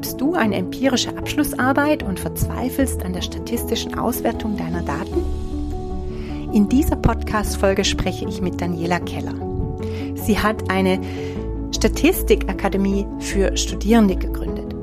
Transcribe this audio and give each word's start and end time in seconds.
Schreibst 0.00 0.18
du 0.18 0.32
eine 0.32 0.56
empirische 0.56 1.14
Abschlussarbeit 1.14 2.02
und 2.02 2.18
verzweifelst 2.18 3.04
an 3.04 3.12
der 3.12 3.20
statistischen 3.20 3.98
Auswertung 3.98 4.56
deiner 4.56 4.80
Daten? 4.80 5.22
In 6.54 6.70
dieser 6.70 6.96
Podcast-Folge 6.96 7.84
spreche 7.84 8.26
ich 8.26 8.40
mit 8.40 8.62
Daniela 8.62 8.98
Keller. 9.00 9.34
Sie 10.14 10.38
hat 10.38 10.70
eine 10.70 10.98
Statistikakademie 11.76 13.04
für 13.18 13.54
Studierende 13.58 14.16
gegründet. 14.16 14.74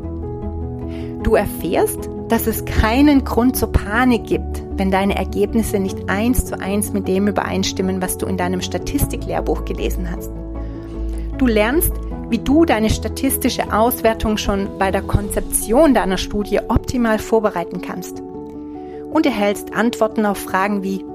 Du 1.24 1.34
erfährst, 1.34 2.08
dass 2.28 2.46
es 2.46 2.64
keinen 2.66 3.26
Grund 3.26 3.58
zur 3.58 3.72
Panik 3.72 4.26
gibt, 4.26 4.62
wenn 4.76 4.92
deine 4.92 5.16
Ergebnisse 5.16 5.80
nicht 5.80 6.12
eins 6.12 6.46
zu 6.46 6.60
eins 6.60 6.94
mit 6.94 7.08
dem 7.08 7.28
übereinstimmen, 7.28 8.04
was 8.04 8.20
du 8.20 8.28
in 8.28 8.38
deinem 8.38 8.62
Statistiklehrbuch 8.62 9.66
gelesen 9.66 10.12
hast. 10.12 10.30
Du 11.40 11.48
lernst, 11.48 11.92
wie 12.30 12.40
du 12.40 12.66
deine 12.66 12.90
statistische 12.90 13.72
Auswertung 13.72 14.38
schon 14.38 14.78
bei 14.78 14.92
der 14.92 15.02
Konzeption 15.02 15.94
deiner 15.94 16.18
Studie 16.18 16.60
optimal 16.68 17.20
vorbereiten 17.20 17.82
kannst. 17.82 18.22
Und 18.22 19.26
erhältst 19.26 19.74
Antworten 19.74 20.26
auf 20.26 20.38
Fragen 20.38 20.84
wie, 20.84 21.06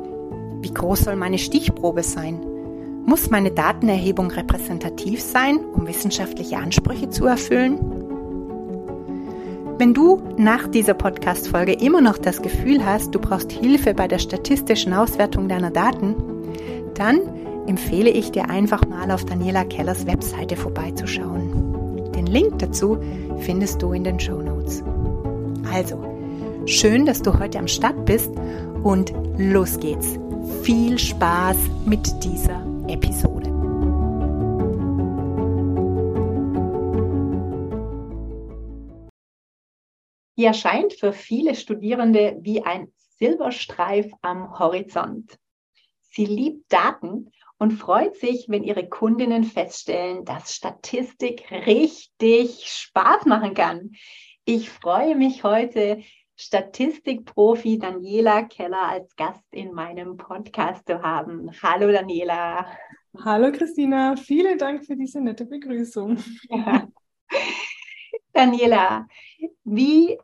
wie 0.61 0.73
groß 0.73 1.01
soll 1.01 1.17
meine 1.17 1.39
Stichprobe 1.39 2.03
sein? 2.03 2.41
Muss 3.05 3.31
meine 3.31 3.51
Datenerhebung 3.51 4.31
repräsentativ 4.31 5.21
sein, 5.21 5.59
um 5.59 5.87
wissenschaftliche 5.87 6.57
Ansprüche 6.57 7.11
zu 7.11 7.27
erfüllen? 7.27 7.79
Wenn 9.79 9.95
du 9.95 10.23
nach 10.37 10.69
dieser 10.69 10.95
Podcast-Folge 10.95 11.73
immer 11.73 12.01
noch 12.01 12.17
das 12.17 12.41
Gefühl 12.41 12.87
hast, 12.87 13.15
du 13.15 13.19
brauchst 13.19 13.51
Hilfe 13.51 13.95
bei 13.95 14.07
der 14.07 14.19
statistischen 14.19 14.93
Auswertung 14.93 15.49
deiner 15.49 15.71
Daten, 15.71 16.15
dann 16.95 17.21
empfehle 17.67 18.11
ich 18.11 18.31
dir 18.33 18.51
einfach 18.51 18.87
mal 18.87 19.11
auf 19.11 19.25
Daniela 19.25 19.65
Kellers 19.65 20.07
Webseite 20.07 20.57
vorbeizuschauen. 20.57 22.13
Den 22.13 22.27
Link 22.27 22.59
dazu 22.59 22.99
findest 23.39 23.83
du 23.83 23.93
in 23.93 24.05
den 24.05 24.19
Show 24.19 24.43
Notes. 24.43 24.83
Also, 25.73 26.03
schön, 26.67 27.07
dass 27.07 27.23
du 27.23 27.39
heute 27.39 27.59
am 27.59 27.69
Start 27.69 28.05
bist 28.05 28.31
und 28.83 29.13
los 29.39 29.79
geht's. 29.79 30.19
Viel 30.63 30.99
Spaß 30.99 31.57
mit 31.87 32.25
dieser 32.25 32.65
Episode. 32.89 33.51
Hier 40.35 40.49
erscheint 40.49 40.95
für 40.95 41.13
viele 41.13 41.55
Studierende 41.55 42.37
wie 42.41 42.63
ein 42.63 42.89
Silberstreif 43.19 44.11
am 44.23 44.59
Horizont. 44.59 45.39
Sie 46.01 46.27
liebt 46.27 46.73
Daten 46.73 47.31
und 47.63 47.75
freut 47.75 48.17
sich, 48.17 48.47
wenn 48.49 48.65
ihre 48.65 48.89
Kundinnen 48.89 49.45
feststellen, 49.45 50.25
dass 50.25 50.53
Statistik 50.53 51.49
richtig 51.49 52.65
Spaß 52.67 53.27
machen 53.27 53.55
kann. 53.55 53.93
Ich 54.45 54.69
freue 54.69 55.15
mich 55.15 55.45
heute, 55.45 56.03
Statistikprofi 56.35 57.79
Daniela 57.79 58.43
Keller 58.43 58.89
als 58.89 59.15
Gast 59.15 59.45
in 59.53 59.73
meinem 59.75 60.17
Podcast 60.17 60.89
zu 60.89 61.03
haben. 61.03 61.53
Hallo 61.63 61.93
Daniela. 61.93 62.67
Hallo 63.25 63.53
Christina, 63.53 64.17
vielen 64.17 64.59
Dank 64.59 64.85
für 64.85 64.97
diese 64.97 65.21
nette 65.21 65.47
Begrüßung. 65.47 66.19
Ja. 66.51 66.89
Daniela, 68.33 69.07
wie 69.63 70.19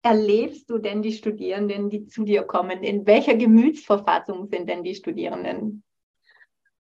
erlebst 0.00 0.70
du 0.70 0.78
denn 0.78 1.02
die 1.02 1.12
Studierenden, 1.12 1.90
die 1.90 2.06
zu 2.06 2.22
dir 2.22 2.44
kommen? 2.44 2.84
In 2.84 3.04
welcher 3.04 3.34
Gemütsverfassung 3.34 4.46
sind 4.46 4.68
denn 4.68 4.84
die 4.84 4.94
Studierenden? 4.94 5.82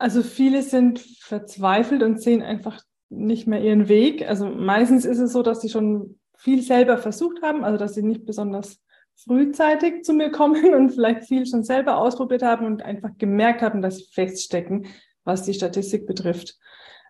Also 0.01 0.23
viele 0.23 0.63
sind 0.63 0.99
verzweifelt 0.99 2.01
und 2.01 2.19
sehen 2.19 2.41
einfach 2.41 2.81
nicht 3.09 3.45
mehr 3.45 3.61
ihren 3.61 3.87
Weg. 3.87 4.27
Also 4.27 4.47
meistens 4.47 5.05
ist 5.05 5.19
es 5.19 5.31
so, 5.31 5.43
dass 5.43 5.61
sie 5.61 5.69
schon 5.69 6.19
viel 6.35 6.63
selber 6.63 6.97
versucht 6.97 7.43
haben, 7.43 7.63
also 7.63 7.77
dass 7.77 7.93
sie 7.93 8.01
nicht 8.01 8.25
besonders 8.25 8.81
frühzeitig 9.15 10.03
zu 10.03 10.13
mir 10.13 10.31
kommen 10.31 10.73
und 10.73 10.89
vielleicht 10.89 11.25
viel 11.25 11.45
schon 11.45 11.63
selber 11.63 11.97
ausprobiert 11.97 12.41
haben 12.41 12.65
und 12.65 12.81
einfach 12.81 13.11
gemerkt 13.19 13.61
haben, 13.61 13.83
dass 13.83 13.97
sie 13.97 14.05
feststecken, 14.11 14.87
was 15.23 15.43
die 15.43 15.53
Statistik 15.53 16.07
betrifft. 16.07 16.57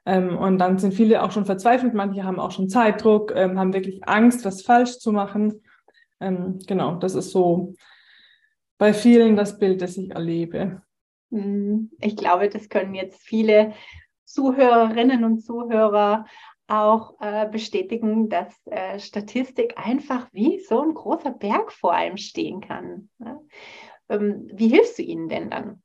Ähm, 0.06 0.38
und 0.38 0.58
dann 0.58 0.78
sind 0.78 0.94
viele 0.94 1.24
auch 1.24 1.32
schon 1.32 1.46
verzweifelt, 1.46 1.94
manche 1.94 2.26
haben 2.26 2.42
auch 2.42 2.52
schon 2.52 2.68
Zeitdruck, 2.68 3.32
ähm, 3.34 3.58
haben 3.58 3.74
wirklich 3.74 4.06
Angst, 4.06 4.44
was 4.44 4.64
falsch 4.64 5.00
zu 5.00 5.14
machen. 5.14 5.64
Ähm, 6.20 6.60
genau, 6.68 6.96
das 6.96 7.16
ist 7.16 7.32
so 7.32 7.74
bei 8.78 8.94
vielen 8.94 9.38
das 9.38 9.60
Bild, 9.60 9.82
das 9.82 9.96
ich 9.96 10.12
erlebe. 10.12 10.82
Mhm. 11.32 11.92
Ich 12.00 12.16
glaube, 12.16 12.50
das 12.50 12.70
können 12.70 12.94
jetzt 12.94 13.22
viele 13.22 13.74
Zuhörerinnen 14.26 15.24
und 15.24 15.40
Zuhörer 15.42 16.26
auch 16.68 17.20
äh, 17.20 17.50
bestätigen, 17.50 18.30
dass 18.30 18.66
äh, 18.68 19.00
Statistik 19.00 19.74
einfach 19.78 20.30
wie 20.32 20.60
so 20.60 20.82
ein 20.82 20.94
großer 20.94 21.32
Berg 21.32 21.72
vor 21.74 21.94
einem 21.94 22.18
stehen 22.18 22.62
kann. 22.62 23.10
Ne? 23.18 23.42
Ähm, 24.08 24.48
wie 24.54 24.70
hilfst 24.70 24.98
du 24.98 25.04
ihnen 25.04 25.28
denn 25.28 25.50
dann? 25.50 25.84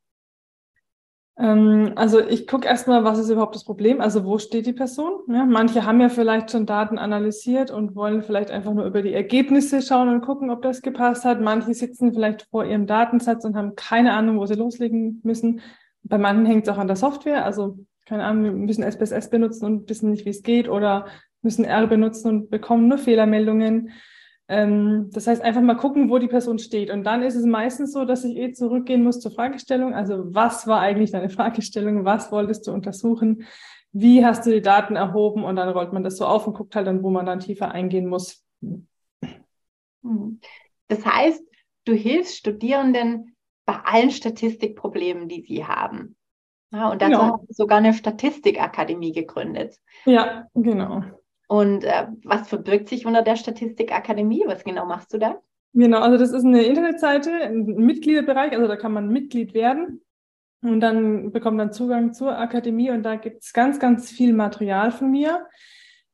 Ähm, 1.39 1.93
also 1.97 2.21
ich 2.21 2.47
gucke 2.47 2.67
erstmal, 2.67 3.05
was 3.05 3.19
ist 3.19 3.29
überhaupt 3.29 3.55
das 3.55 3.65
Problem? 3.65 4.01
Also 4.01 4.25
wo 4.25 4.39
steht 4.39 4.67
die 4.67 4.73
Person? 4.73 5.21
Ja, 5.29 5.45
manche 5.45 5.85
haben 5.85 6.01
ja 6.01 6.09
vielleicht 6.09 6.51
schon 6.51 6.67
Daten 6.67 6.99
analysiert 6.99 7.71
und 7.71 7.95
wollen 7.95 8.23
vielleicht 8.23 8.51
einfach 8.51 8.73
nur 8.73 8.87
über 8.87 9.03
die 9.03 9.13
Ergebnisse 9.13 9.83
schauen 9.83 10.09
und 10.09 10.23
gucken, 10.23 10.51
ob 10.51 10.63
das 10.63 10.81
gepasst 10.81 11.25
hat. 11.25 11.41
Manche 11.41 11.75
sitzen 11.75 12.13
vielleicht 12.13 12.43
vor 12.51 12.65
ihrem 12.65 12.87
Datensatz 12.87 13.45
und 13.45 13.57
haben 13.57 13.75
keine 13.77 14.15
Ahnung, 14.15 14.39
wo 14.39 14.47
sie 14.47 14.55
loslegen 14.55 15.21
müssen. 15.25 15.61
Bei 16.03 16.19
manchen 16.19 16.47
hängt 16.47 16.67
es 16.67 16.73
auch 16.73 16.79
an 16.79 16.87
der 16.87 16.97
Software. 16.97 17.45
Also 17.45 17.79
keine 18.07 18.25
Ahnung, 18.25 18.65
müssen 18.65 18.85
SPSS 18.85 19.29
benutzen 19.29 19.67
und 19.67 19.91
wissen 19.91 20.11
nicht, 20.11 20.25
wie 20.25 20.31
es 20.31 20.43
geht 20.43 20.69
oder 20.69 21.07
müssen 21.43 21.65
R 21.65 21.87
benutzen 21.87 22.29
und 22.29 22.51
bekommen 22.51 22.89
nur 22.89 22.99
Fehlermeldungen. 22.99 23.91
Ähm, 24.49 25.11
das 25.13 25.27
heißt, 25.27 25.43
einfach 25.43 25.61
mal 25.61 25.77
gucken, 25.77 26.09
wo 26.09 26.19
die 26.19 26.29
Person 26.29 26.59
steht. 26.59 26.91
Und 26.91 27.05
dann 27.05 27.23
ist 27.23 27.35
es 27.35 27.45
meistens 27.45 27.93
so, 27.93 28.05
dass 28.05 28.25
ich 28.25 28.37
eh 28.37 28.53
zurückgehen 28.53 29.03
muss 29.03 29.21
zur 29.21 29.33
Fragestellung. 29.33 29.95
Also, 29.95 30.35
was 30.35 30.67
war 30.67 30.81
eigentlich 30.81 31.11
deine 31.11 31.31
Fragestellung? 31.31 32.05
Was 32.05 32.31
wolltest 32.31 32.67
du 32.67 32.73
untersuchen? 32.73 33.45
Wie 33.93 34.25
hast 34.25 34.47
du 34.47 34.51
die 34.51 34.63
Daten 34.63 34.95
erhoben? 34.95 35.43
Und 35.45 35.57
dann 35.57 35.69
rollt 35.71 35.93
man 35.93 36.05
das 36.05 36.17
so 36.17 36.27
auf 36.27 36.47
und 36.47 36.55
guckt 36.55 36.77
halt 36.77 36.87
dann, 36.87 37.03
wo 37.03 37.11
man 37.11 37.27
dann 37.27 37.41
tiefer 37.41 37.73
eingehen 37.73 38.07
muss. 38.07 38.45
Hm. 40.03 40.41
Das 40.89 41.05
heißt, 41.05 41.43
du 41.85 41.95
hilfst 41.95 42.37
Studierenden 42.37 43.37
bei 43.65 43.75
allen 43.85 44.11
Statistikproblemen, 44.11 45.29
die 45.29 45.43
sie 45.43 45.65
haben. 45.65 46.17
Ja, 46.73 46.91
und 46.91 47.03
dazu 47.03 47.13
genau. 47.13 47.33
hast 47.33 47.49
du 47.49 47.53
sogar 47.55 47.79
eine 47.79 47.95
Statistikakademie 47.95 49.13
gegründet. 49.13 49.77
Ja, 50.05 50.47
genau. 50.55 51.03
Und 51.49 51.85
äh, 51.85 52.07
was 52.25 52.49
verbirgt 52.49 52.89
sich 52.89 53.07
unter 53.07 53.23
der 53.23 53.37
Statistikakademie? 53.37 54.45
Was 54.47 54.65
genau 54.65 54.85
machst 54.87 55.13
du 55.15 55.19
da? 55.19 55.41
Genau, 55.73 56.01
also 56.01 56.17
das 56.17 56.33
ist 56.33 56.45
eine 56.45 56.63
Internetseite, 56.63 57.31
ein 57.31 57.65
Mitgliederbereich, 57.65 58.53
also 58.53 58.67
da 58.67 58.77
kann 58.77 58.93
man 58.93 59.09
Mitglied 59.09 59.53
werden 59.53 60.01
und 60.63 60.81
dann 60.81 61.33
bekommt 61.33 61.59
man 61.59 61.71
Zugang 61.71 62.15
zur 62.15 62.39
Akademie 62.39 62.91
und 62.91 63.03
da 63.03 63.17
gibt 63.17 63.43
es 63.43 63.53
ganz, 63.53 63.79
ganz 63.79 64.11
viel 64.11 64.33
Material 64.33 64.91
von 64.91 65.11
mir. 65.11 65.47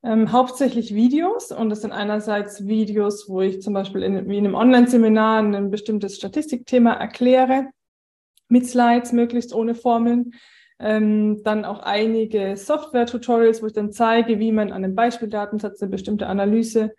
Ähm, 0.02 0.32
hauptsächlich 0.32 0.96
Videos 0.96 1.52
und 1.52 1.70
das 1.70 1.82
sind 1.82 1.93
einerseits 1.93 2.67
Videos, 2.67 3.28
wo 3.28 3.40
ich 3.40 3.62
zum 3.62 3.73
Beispiel 3.73 4.02
in, 4.02 4.28
wie 4.28 4.37
in 4.37 4.46
einem 4.46 4.56
Online-Seminar 4.56 5.43
ein 5.43 5.70
bestimmtes 5.70 6.17
Statistikthema 6.17 6.94
erkläre, 6.94 7.69
mit 8.49 8.67
Slides, 8.67 9.12
möglichst 9.12 9.55
ohne 9.55 9.76
Formeln. 9.76 10.32
Ähm, 10.82 11.43
dann 11.44 11.64
auch 11.64 11.79
einige 11.79 12.56
Software-Tutorials, 12.56 13.62
wo 13.62 13.67
ich 13.67 13.73
dann 13.73 13.93
zeige, 13.93 14.40
wie 14.40 14.50
man 14.50 14.73
an 14.73 14.84
einem 14.84 14.96
Beispieldatensatz 14.96 15.81
eine 15.81 15.90
bestimmte 15.90 16.26
Analyse 16.26 16.93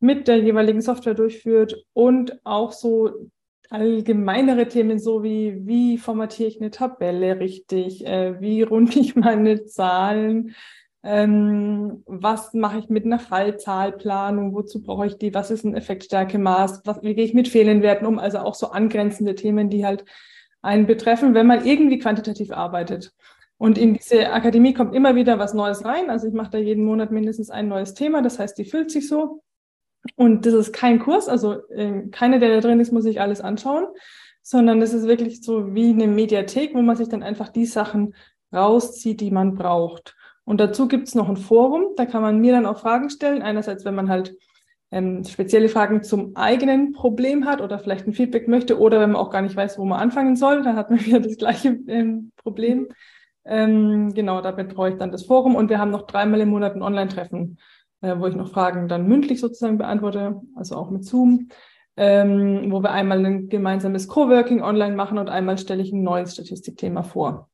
mit 0.00 0.26
der 0.26 0.38
jeweiligen 0.38 0.80
Software 0.80 1.14
durchführt 1.14 1.84
und 1.92 2.40
auch 2.44 2.72
so 2.72 3.30
allgemeinere 3.70 4.66
Themen, 4.66 4.98
so 4.98 5.22
wie 5.22 5.66
wie 5.66 5.98
formatiere 5.98 6.48
ich 6.48 6.60
eine 6.60 6.70
Tabelle 6.70 7.38
richtig, 7.38 8.04
äh, 8.06 8.40
wie 8.40 8.62
runde 8.64 8.98
ich 8.98 9.14
meine 9.14 9.64
Zahlen, 9.66 10.54
ähm, 11.04 12.02
was 12.06 12.54
mache 12.54 12.80
ich 12.80 12.88
mit 12.88 13.04
einer 13.04 13.20
Fallzahlplanung, 13.20 14.52
wozu 14.54 14.82
brauche 14.82 15.06
ich 15.06 15.16
die, 15.16 15.32
was 15.32 15.50
ist 15.50 15.64
ein 15.64 15.76
Effektstärkemaß, 15.76 16.82
wie 17.02 17.14
gehe 17.14 17.24
ich 17.24 17.34
mit 17.34 17.48
Fehlenwerten 17.48 18.06
um, 18.06 18.18
also 18.18 18.38
auch 18.38 18.54
so 18.54 18.70
angrenzende 18.70 19.34
Themen, 19.34 19.70
die 19.70 19.86
halt 19.86 20.04
einen 20.62 20.86
betreffen, 20.86 21.34
wenn 21.34 21.46
man 21.46 21.64
irgendwie 21.64 21.98
quantitativ 21.98 22.50
arbeitet. 22.52 23.12
Und 23.56 23.76
in 23.76 23.94
diese 23.94 24.30
Akademie 24.32 24.72
kommt 24.72 24.94
immer 24.94 25.16
wieder 25.16 25.38
was 25.38 25.52
Neues 25.52 25.84
rein. 25.84 26.10
Also 26.10 26.28
ich 26.28 26.34
mache 26.34 26.50
da 26.50 26.58
jeden 26.58 26.84
Monat 26.84 27.10
mindestens 27.10 27.50
ein 27.50 27.68
neues 27.68 27.94
Thema. 27.94 28.22
Das 28.22 28.38
heißt, 28.38 28.56
die 28.56 28.64
füllt 28.64 28.90
sich 28.90 29.08
so. 29.08 29.42
Und 30.16 30.46
das 30.46 30.54
ist 30.54 30.72
kein 30.72 31.00
Kurs, 31.00 31.28
also 31.28 31.66
äh, 31.70 32.08
keiner, 32.10 32.38
der 32.38 32.54
da 32.54 32.60
drin 32.60 32.80
ist, 32.80 32.92
muss 32.92 33.02
sich 33.02 33.20
alles 33.20 33.40
anschauen, 33.40 33.86
sondern 34.42 34.80
das 34.80 34.94
ist 34.94 35.06
wirklich 35.06 35.42
so 35.42 35.74
wie 35.74 35.90
eine 35.90 36.06
Mediathek, 36.06 36.74
wo 36.74 36.82
man 36.82 36.96
sich 36.96 37.08
dann 37.08 37.22
einfach 37.22 37.48
die 37.48 37.66
Sachen 37.66 38.14
rauszieht, 38.52 39.20
die 39.20 39.30
man 39.30 39.54
braucht. 39.54 40.16
Und 40.44 40.60
dazu 40.60 40.88
gibt 40.88 41.08
es 41.08 41.14
noch 41.14 41.28
ein 41.28 41.36
Forum, 41.36 41.88
da 41.96 42.06
kann 42.06 42.22
man 42.22 42.38
mir 42.38 42.52
dann 42.52 42.64
auch 42.64 42.78
Fragen 42.78 43.10
stellen. 43.10 43.42
Einerseits, 43.42 43.84
wenn 43.84 43.94
man 43.94 44.08
halt 44.08 44.34
ähm, 44.90 45.24
spezielle 45.24 45.68
Fragen 45.68 46.02
zum 46.02 46.34
eigenen 46.36 46.92
Problem 46.92 47.44
hat 47.44 47.60
oder 47.60 47.78
vielleicht 47.78 48.06
ein 48.06 48.14
Feedback 48.14 48.48
möchte 48.48 48.78
oder 48.78 49.00
wenn 49.00 49.12
man 49.12 49.20
auch 49.20 49.30
gar 49.30 49.42
nicht 49.42 49.56
weiß, 49.56 49.78
wo 49.78 49.84
man 49.84 50.00
anfangen 50.00 50.36
soll, 50.36 50.62
dann 50.62 50.76
hat 50.76 50.90
man 50.90 51.00
wieder 51.04 51.20
das 51.20 51.36
gleiche 51.36 51.78
ähm, 51.86 52.32
Problem. 52.36 52.88
Ähm, 53.44 54.12
genau, 54.14 54.40
damit 54.40 54.74
brauche 54.74 54.90
ich 54.90 54.96
dann 54.96 55.12
das 55.12 55.24
Forum 55.24 55.56
und 55.56 55.70
wir 55.70 55.78
haben 55.78 55.90
noch 55.90 56.06
dreimal 56.06 56.40
im 56.40 56.50
Monat 56.50 56.74
ein 56.74 56.82
Online-Treffen, 56.82 57.58
äh, 58.00 58.14
wo 58.18 58.26
ich 58.26 58.34
noch 58.34 58.50
Fragen 58.50 58.88
dann 58.88 59.06
mündlich 59.06 59.40
sozusagen 59.40 59.78
beantworte, 59.78 60.40
also 60.54 60.76
auch 60.76 60.90
mit 60.90 61.04
Zoom, 61.04 61.48
ähm, 61.96 62.70
wo 62.70 62.82
wir 62.82 62.90
einmal 62.90 63.24
ein 63.24 63.48
gemeinsames 63.48 64.08
Coworking 64.08 64.62
online 64.62 64.96
machen 64.96 65.18
und 65.18 65.28
einmal 65.28 65.58
stelle 65.58 65.82
ich 65.82 65.92
ein 65.92 66.02
neues 66.02 66.34
Statistikthema 66.34 67.02
vor. 67.02 67.50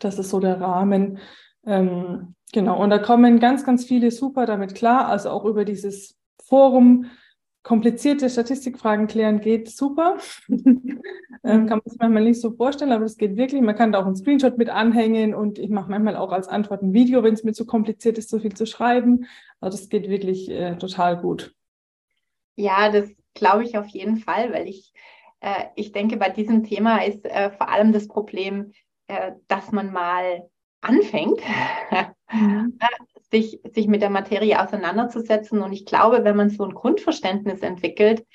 Das 0.00 0.18
ist 0.18 0.30
so 0.30 0.38
der 0.38 0.60
Rahmen. 0.60 1.18
Ähm, 1.66 2.34
genau, 2.52 2.80
und 2.80 2.90
da 2.90 2.98
kommen 2.98 3.40
ganz, 3.40 3.64
ganz 3.64 3.84
viele 3.84 4.10
super 4.10 4.46
damit 4.46 4.74
klar, 4.74 5.08
also 5.08 5.30
auch 5.30 5.44
über 5.44 5.64
dieses 5.64 6.19
Forum 6.50 7.06
komplizierte 7.62 8.28
Statistikfragen 8.28 9.06
klären 9.06 9.40
geht 9.40 9.70
super. 9.70 10.18
ähm, 10.48 11.00
kann 11.42 11.68
man 11.68 11.82
sich 11.84 11.98
manchmal 11.98 12.24
nicht 12.24 12.40
so 12.40 12.52
vorstellen, 12.52 12.92
aber 12.92 13.04
das 13.04 13.16
geht 13.16 13.36
wirklich. 13.36 13.62
Man 13.62 13.76
kann 13.76 13.92
da 13.92 14.00
auch 14.00 14.06
einen 14.06 14.16
Screenshot 14.16 14.58
mit 14.58 14.68
anhängen 14.68 15.34
und 15.34 15.58
ich 15.58 15.70
mache 15.70 15.90
manchmal 15.90 16.16
auch 16.16 16.32
als 16.32 16.48
Antwort 16.48 16.82
ein 16.82 16.92
Video, 16.92 17.22
wenn 17.22 17.34
es 17.34 17.44
mir 17.44 17.52
zu 17.52 17.66
kompliziert 17.66 18.18
ist, 18.18 18.30
so 18.30 18.38
viel 18.38 18.54
zu 18.54 18.66
schreiben. 18.66 19.26
Also 19.60 19.78
das 19.78 19.88
geht 19.88 20.08
wirklich 20.08 20.50
äh, 20.50 20.76
total 20.76 21.18
gut. 21.20 21.54
Ja, 22.56 22.90
das 22.90 23.10
glaube 23.34 23.64
ich 23.64 23.78
auf 23.78 23.86
jeden 23.86 24.16
Fall, 24.16 24.52
weil 24.52 24.66
ich, 24.66 24.92
äh, 25.40 25.66
ich 25.76 25.92
denke, 25.92 26.16
bei 26.16 26.30
diesem 26.30 26.64
Thema 26.64 27.04
ist 27.04 27.24
äh, 27.24 27.50
vor 27.50 27.68
allem 27.68 27.92
das 27.92 28.08
Problem, 28.08 28.72
äh, 29.06 29.32
dass 29.48 29.70
man 29.70 29.92
mal 29.92 30.48
anfängt, 30.80 31.40
mhm. 32.32 32.78
Sich, 33.30 33.60
sich 33.72 33.86
mit 33.86 34.02
der 34.02 34.10
Materie 34.10 34.60
auseinanderzusetzen. 34.60 35.62
Und 35.62 35.72
ich 35.72 35.86
glaube, 35.86 36.24
wenn 36.24 36.36
man 36.36 36.50
so 36.50 36.64
ein 36.64 36.74
Grundverständnis 36.74 37.60
entwickelt 37.60 38.26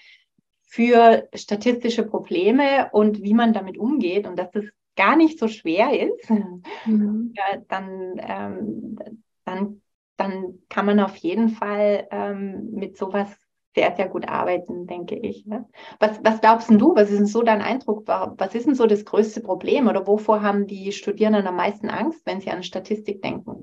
für 0.63 1.27
statistische 1.33 2.03
Probleme 2.03 2.89
und 2.91 3.21
wie 3.23 3.33
man 3.33 3.53
damit 3.53 3.77
umgeht 3.77 4.27
und 4.27 4.37
dass 4.37 4.53
es 4.55 4.65
gar 4.95 5.15
nicht 5.15 5.39
so 5.39 5.47
schwer 5.47 5.99
ist, 5.99 6.29
mhm. 6.29 7.33
ja, 7.35 7.61
dann, 7.67 8.15
ähm, 8.17 9.23
dann, 9.43 9.81
dann 10.17 10.59
kann 10.69 10.85
man 10.85 10.99
auf 10.99 11.15
jeden 11.17 11.49
Fall 11.49 12.07
ähm, 12.11 12.71
mit 12.71 12.97
sowas 12.97 13.29
sehr, 13.75 13.93
sehr 13.95 14.07
gut 14.07 14.27
arbeiten, 14.27 14.87
denke 14.87 15.15
ich. 15.15 15.45
Ne? 15.45 15.67
Was, 15.99 16.19
was 16.23 16.39
glaubst 16.39 16.69
du? 16.71 16.95
Was 16.95 17.09
ist 17.09 17.19
denn 17.19 17.25
so 17.25 17.43
dein 17.43 17.61
Eindruck? 17.61 18.07
Was 18.07 18.55
ist 18.55 18.65
denn 18.65 18.75
so 18.75 18.87
das 18.87 19.03
größte 19.03 19.41
Problem 19.41 19.87
oder 19.87 20.07
wovor 20.07 20.41
haben 20.41 20.65
die 20.65 20.93
Studierenden 20.93 21.45
am 21.45 21.57
meisten 21.57 21.89
Angst, 21.89 22.25
wenn 22.25 22.39
sie 22.39 22.49
an 22.49 22.63
Statistik 22.63 23.21
denken? 23.21 23.54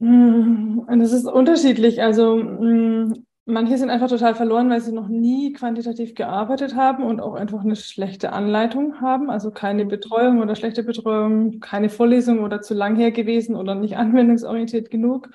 Hm, 0.00 0.86
das 0.98 1.12
ist 1.12 1.26
unterschiedlich. 1.26 2.02
Also 2.02 2.38
hm, 2.38 3.26
manche 3.44 3.76
sind 3.76 3.90
einfach 3.90 4.08
total 4.08 4.34
verloren, 4.34 4.70
weil 4.70 4.80
sie 4.80 4.92
noch 4.92 5.08
nie 5.08 5.52
quantitativ 5.52 6.14
gearbeitet 6.14 6.74
haben 6.74 7.04
und 7.04 7.20
auch 7.20 7.34
einfach 7.34 7.62
eine 7.62 7.76
schlechte 7.76 8.32
Anleitung 8.32 9.00
haben. 9.00 9.30
Also 9.30 9.50
keine 9.50 9.84
Betreuung 9.84 10.40
oder 10.40 10.56
schlechte 10.56 10.82
Betreuung, 10.82 11.60
keine 11.60 11.90
Vorlesung 11.90 12.40
oder 12.40 12.62
zu 12.62 12.74
lang 12.74 12.96
her 12.96 13.12
gewesen 13.12 13.56
oder 13.56 13.74
nicht 13.74 13.96
anwendungsorientiert 13.96 14.90
genug. 14.90 15.28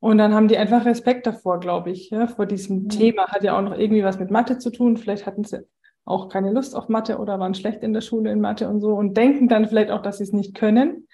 Und 0.00 0.18
dann 0.18 0.34
haben 0.34 0.48
die 0.48 0.56
einfach 0.56 0.86
Respekt 0.86 1.26
davor, 1.26 1.60
glaube 1.60 1.90
ich, 1.90 2.10
ja, 2.10 2.26
vor 2.26 2.46
diesem 2.46 2.84
mhm. 2.84 2.88
Thema. 2.88 3.28
Hat 3.28 3.42
ja 3.42 3.56
auch 3.56 3.62
noch 3.62 3.76
irgendwie 3.76 4.04
was 4.04 4.18
mit 4.18 4.30
Mathe 4.30 4.58
zu 4.58 4.70
tun. 4.70 4.96
Vielleicht 4.96 5.26
hatten 5.26 5.44
sie 5.44 5.66
auch 6.04 6.28
keine 6.28 6.52
Lust 6.52 6.74
auf 6.74 6.88
Mathe 6.88 7.18
oder 7.18 7.38
waren 7.38 7.54
schlecht 7.54 7.82
in 7.82 7.92
der 7.92 8.00
Schule 8.00 8.32
in 8.32 8.40
Mathe 8.40 8.68
und 8.68 8.80
so 8.80 8.94
und 8.94 9.16
denken 9.16 9.48
dann 9.48 9.66
vielleicht 9.66 9.90
auch, 9.90 10.02
dass 10.02 10.18
sie 10.18 10.24
es 10.24 10.32
nicht 10.32 10.54
können. 10.54 11.06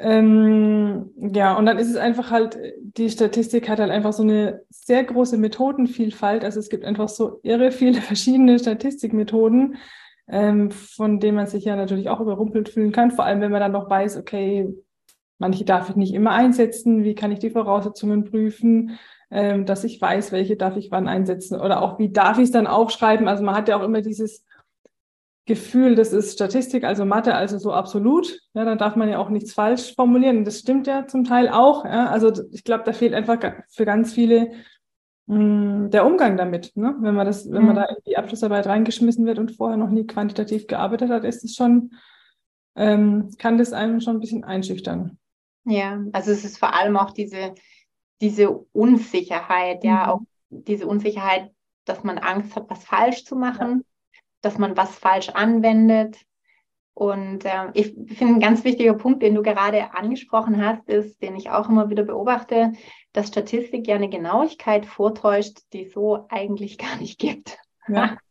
Ähm, 0.00 1.10
ja, 1.16 1.56
und 1.56 1.66
dann 1.66 1.78
ist 1.78 1.90
es 1.90 1.96
einfach 1.96 2.30
halt, 2.30 2.58
die 2.80 3.10
Statistik 3.10 3.68
hat 3.68 3.78
halt 3.78 3.90
einfach 3.90 4.12
so 4.12 4.22
eine 4.22 4.62
sehr 4.70 5.04
große 5.04 5.36
Methodenvielfalt. 5.36 6.44
Also 6.44 6.58
es 6.58 6.70
gibt 6.70 6.84
einfach 6.84 7.08
so 7.08 7.40
irre 7.42 7.70
viele 7.70 8.00
verschiedene 8.00 8.58
Statistikmethoden, 8.58 9.76
ähm, 10.28 10.70
von 10.70 11.20
denen 11.20 11.36
man 11.36 11.46
sich 11.46 11.64
ja 11.64 11.76
natürlich 11.76 12.08
auch 12.08 12.20
überrumpelt 12.20 12.70
fühlen 12.70 12.92
kann. 12.92 13.10
Vor 13.10 13.24
allem, 13.24 13.40
wenn 13.40 13.52
man 13.52 13.60
dann 13.60 13.72
noch 13.72 13.90
weiß, 13.90 14.16
okay, 14.16 14.72
Manche 15.40 15.64
darf 15.64 15.88
ich 15.88 15.96
nicht 15.96 16.12
immer 16.12 16.32
einsetzen. 16.32 17.02
Wie 17.02 17.14
kann 17.14 17.32
ich 17.32 17.38
die 17.38 17.48
Voraussetzungen 17.48 18.24
prüfen, 18.24 18.98
ähm, 19.30 19.64
dass 19.64 19.84
ich 19.84 19.98
weiß, 19.98 20.32
welche 20.32 20.54
darf 20.54 20.76
ich 20.76 20.90
wann 20.90 21.08
einsetzen? 21.08 21.58
Oder 21.58 21.80
auch, 21.80 21.98
wie 21.98 22.12
darf 22.12 22.36
ich 22.36 22.44
es 22.44 22.50
dann 22.50 22.66
aufschreiben? 22.66 23.26
Also 23.26 23.42
man 23.42 23.56
hat 23.56 23.66
ja 23.66 23.78
auch 23.78 23.82
immer 23.82 24.02
dieses 24.02 24.44
Gefühl, 25.50 25.96
das 25.96 26.12
ist 26.12 26.34
Statistik, 26.34 26.84
also 26.84 27.04
Mathe, 27.04 27.34
also 27.34 27.58
so 27.58 27.72
absolut. 27.72 28.38
Ja, 28.54 28.64
dann 28.64 28.78
darf 28.78 28.94
man 28.94 29.08
ja 29.08 29.18
auch 29.18 29.30
nichts 29.30 29.52
falsch 29.52 29.96
formulieren. 29.96 30.38
Und 30.38 30.44
das 30.44 30.60
stimmt 30.60 30.86
ja 30.86 31.08
zum 31.08 31.24
Teil 31.24 31.48
auch. 31.48 31.84
Ja? 31.84 32.06
Also 32.06 32.32
ich 32.52 32.62
glaube, 32.62 32.84
da 32.84 32.92
fehlt 32.92 33.14
einfach 33.14 33.38
für 33.68 33.84
ganz 33.84 34.12
viele 34.12 34.52
mh, 35.26 35.36
hm, 35.36 35.90
der 35.90 36.06
Umgang 36.06 36.36
damit. 36.36 36.70
Ne? 36.76 36.94
Wenn 37.00 37.16
man 37.16 37.26
das, 37.26 37.50
wenn 37.50 37.64
man 37.64 37.74
mhm. 37.74 37.80
da 37.80 37.84
in 37.86 37.96
die 38.06 38.16
Abschlussarbeit 38.16 38.68
reingeschmissen 38.68 39.26
wird 39.26 39.40
und 39.40 39.50
vorher 39.56 39.76
noch 39.76 39.90
nie 39.90 40.06
quantitativ 40.06 40.68
gearbeitet 40.68 41.10
hat, 41.10 41.24
ist 41.24 41.42
es 41.42 41.56
schon, 41.56 41.94
ähm, 42.76 43.30
kann 43.36 43.58
das 43.58 43.72
einem 43.72 44.00
schon 44.00 44.18
ein 44.18 44.20
bisschen 44.20 44.44
einschüchtern. 44.44 45.18
Ja, 45.64 46.00
also 46.12 46.30
es 46.30 46.44
ist 46.44 46.58
vor 46.58 46.74
allem 46.74 46.96
auch 46.96 47.10
diese, 47.10 47.56
diese 48.20 48.50
Unsicherheit, 48.50 49.82
mhm. 49.82 49.90
ja, 49.90 50.12
auch 50.12 50.20
diese 50.48 50.86
Unsicherheit, 50.86 51.50
dass 51.86 52.04
man 52.04 52.18
Angst 52.18 52.54
hat, 52.54 52.70
was 52.70 52.84
falsch 52.84 53.24
zu 53.24 53.34
machen, 53.34 53.78
ja. 53.78 53.89
Dass 54.40 54.58
man 54.58 54.76
was 54.76 54.98
falsch 54.98 55.30
anwendet. 55.30 56.18
Und 56.94 57.44
äh, 57.44 57.70
ich 57.74 57.94
finde, 58.16 58.34
ein 58.34 58.40
ganz 58.40 58.64
wichtiger 58.64 58.94
Punkt, 58.94 59.22
den 59.22 59.34
du 59.34 59.42
gerade 59.42 59.94
angesprochen 59.94 60.64
hast, 60.64 60.88
ist, 60.88 61.22
den 61.22 61.36
ich 61.36 61.50
auch 61.50 61.68
immer 61.68 61.88
wieder 61.88 62.02
beobachte, 62.02 62.72
dass 63.12 63.28
Statistik 63.28 63.86
ja 63.86 63.94
eine 63.94 64.08
Genauigkeit 64.08 64.86
vortäuscht, 64.86 65.60
die 65.72 65.84
es 65.84 65.92
so 65.92 66.26
eigentlich 66.28 66.78
gar 66.78 66.96
nicht 66.98 67.18
gibt. 67.18 67.58
Ja. 67.88 68.18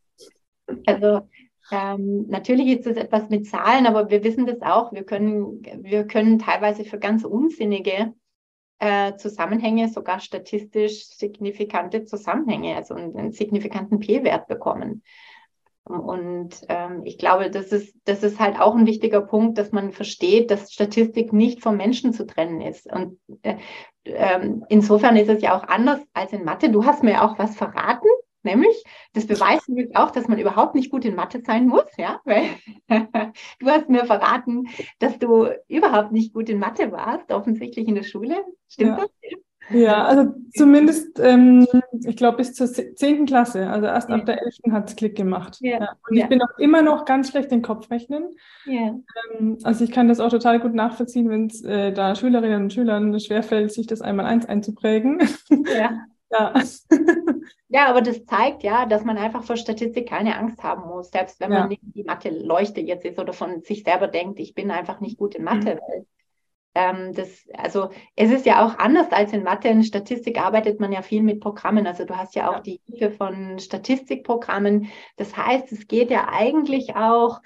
Also 0.85 1.21
ähm, 1.71 2.27
natürlich 2.27 2.67
ist 2.67 2.85
es 2.85 2.95
etwas 2.95 3.27
mit 3.29 3.47
Zahlen, 3.47 3.87
aber 3.87 4.11
wir 4.11 4.23
wissen 4.23 4.45
das 4.45 4.61
auch. 4.61 4.93
Wir 4.93 5.03
können, 5.03 5.63
wir 5.83 6.05
können 6.05 6.37
teilweise 6.37 6.83
für 6.83 6.99
ganz 6.99 7.23
unsinnige 7.23 8.13
äh, 8.79 9.15
Zusammenhänge, 9.17 9.89
sogar 9.89 10.19
statistisch 10.19 11.07
signifikante 11.07 12.05
Zusammenhänge, 12.05 12.75
also 12.75 12.95
einen, 12.95 13.15
einen 13.15 13.31
signifikanten 13.31 13.99
P-Wert 13.99 14.47
bekommen. 14.47 15.03
Und 15.83 16.61
ähm, 16.69 17.01
ich 17.03 17.17
glaube, 17.17 17.49
das 17.49 17.71
ist, 17.71 17.95
das 18.05 18.21
ist 18.21 18.39
halt 18.39 18.59
auch 18.59 18.75
ein 18.75 18.85
wichtiger 18.85 19.21
Punkt, 19.21 19.57
dass 19.57 19.71
man 19.71 19.91
versteht, 19.91 20.51
dass 20.51 20.71
Statistik 20.71 21.33
nicht 21.33 21.61
vom 21.61 21.77
Menschen 21.77 22.13
zu 22.13 22.27
trennen 22.27 22.61
ist. 22.61 22.91
Und 22.91 23.19
äh, 23.41 23.55
ähm, 24.05 24.63
insofern 24.69 25.15
ist 25.15 25.29
es 25.29 25.41
ja 25.41 25.57
auch 25.57 25.63
anders 25.63 25.99
als 26.13 26.31
in 26.33 26.43
Mathe. 26.43 26.69
Du 26.69 26.85
hast 26.85 27.03
mir 27.03 27.23
auch 27.23 27.39
was 27.39 27.55
verraten 27.55 28.07
Nämlich, 28.41 28.83
das 29.13 29.27
beweist 29.27 29.67
nämlich 29.67 29.95
auch, 29.97 30.11
dass 30.11 30.29
man 30.29 30.39
überhaupt 30.39 30.73
nicht 30.73 30.91
gut 30.91 31.03
in 31.03 31.15
Mathe 31.15 31.41
sein 31.45 31.67
muss, 31.67 31.85
ja, 31.97 32.21
weil 32.23 32.45
du 33.59 33.67
hast 33.67 33.89
mir 33.89 34.05
verraten, 34.05 34.69
dass 34.99 35.19
du 35.19 35.49
überhaupt 35.67 36.13
nicht 36.13 36.33
gut 36.33 36.47
in 36.47 36.57
Mathe 36.57 36.91
warst, 36.93 37.31
offensichtlich 37.33 37.87
in 37.87 37.95
der 37.95 38.03
Schule. 38.03 38.45
Stimmt 38.69 38.97
ja. 38.97 39.05
das? 39.05 39.39
Ja, 39.71 40.05
also 40.05 40.33
zumindest, 40.55 41.19
ähm, 41.19 41.67
ich 42.05 42.15
glaube, 42.15 42.37
bis 42.37 42.53
zur 42.53 42.67
zehnten 42.67 43.25
Klasse, 43.25 43.69
also 43.69 43.85
erst 43.85 44.09
ja. 44.09 44.15
ab 44.15 44.25
der 44.25 44.41
elften 44.41 44.73
hat 44.73 44.89
es 44.89 44.95
Klick 44.95 45.15
gemacht. 45.15 45.57
Ja. 45.61 45.79
ja. 45.79 45.95
Und 46.09 46.17
ich 46.17 46.27
bin 46.27 46.41
auch 46.41 46.57
immer 46.57 46.81
noch 46.81 47.05
ganz 47.05 47.29
schlecht 47.29 47.51
in 47.51 47.61
Kopfrechnen. 47.61 48.35
Ja. 48.65 48.95
Ähm, 49.37 49.57
also 49.63 49.83
ich 49.83 49.91
kann 49.91 50.07
das 50.07 50.19
auch 50.19 50.29
total 50.29 50.59
gut 50.59 50.73
nachvollziehen, 50.73 51.29
wenn 51.29 51.47
es 51.47 51.63
äh, 51.63 51.91
da 51.91 52.15
Schülerinnen 52.15 52.63
und 52.63 52.73
Schülern 52.73 53.19
schwerfällt, 53.19 53.71
sich 53.71 53.87
das 53.87 54.01
einmal 54.01 54.25
eins 54.25 54.45
einzuprägen. 54.45 55.19
Ja. 55.49 55.91
Ja. 56.31 56.53
ja, 57.69 57.87
aber 57.87 58.01
das 58.01 58.23
zeigt 58.25 58.61
ja, 58.61 58.85
dass 58.85 59.03
man 59.03 59.17
einfach 59.17 59.43
vor 59.43 59.57
Statistik 59.57 60.09
keine 60.09 60.37
Angst 60.37 60.61
haben 60.61 60.87
muss, 60.87 61.09
selbst 61.09 61.39
wenn 61.39 61.51
ja. 61.51 61.61
man 61.61 61.69
nicht 61.69 61.81
die 61.83 62.03
Mathe-Leuchte 62.03 62.81
jetzt 62.81 63.03
ist 63.03 63.17
oder 63.17 63.33
von 63.33 63.63
sich 63.63 63.83
selber 63.83 64.07
denkt, 64.07 64.39
ich 64.39 64.53
bin 64.53 64.69
einfach 64.69 64.99
nicht 64.99 65.17
gut 65.17 65.33
in 65.33 65.43
Mathe. 65.43 65.75
Mhm. 65.75 65.79
Weil, 65.79 66.05
ähm, 66.75 67.13
das, 67.13 67.47
also 67.53 67.89
es 68.15 68.31
ist 68.31 68.45
ja 68.45 68.65
auch 68.65 68.77
anders 68.77 69.11
als 69.11 69.33
in 69.33 69.43
Mathe. 69.43 69.67
In 69.69 69.83
Statistik 69.83 70.39
arbeitet 70.39 70.79
man 70.79 70.91
ja 70.91 71.01
viel 71.01 71.23
mit 71.23 71.39
Programmen. 71.39 71.87
Also 71.87 72.05
du 72.05 72.15
hast 72.15 72.35
ja 72.35 72.49
auch 72.49 72.57
ja. 72.57 72.61
die 72.61 72.81
Hilfe 72.85 73.11
von 73.11 73.59
Statistikprogrammen. 73.59 74.87
Das 75.17 75.35
heißt, 75.35 75.71
es 75.71 75.87
geht 75.87 76.11
ja 76.11 76.29
eigentlich 76.31 76.95
auch 76.95 77.41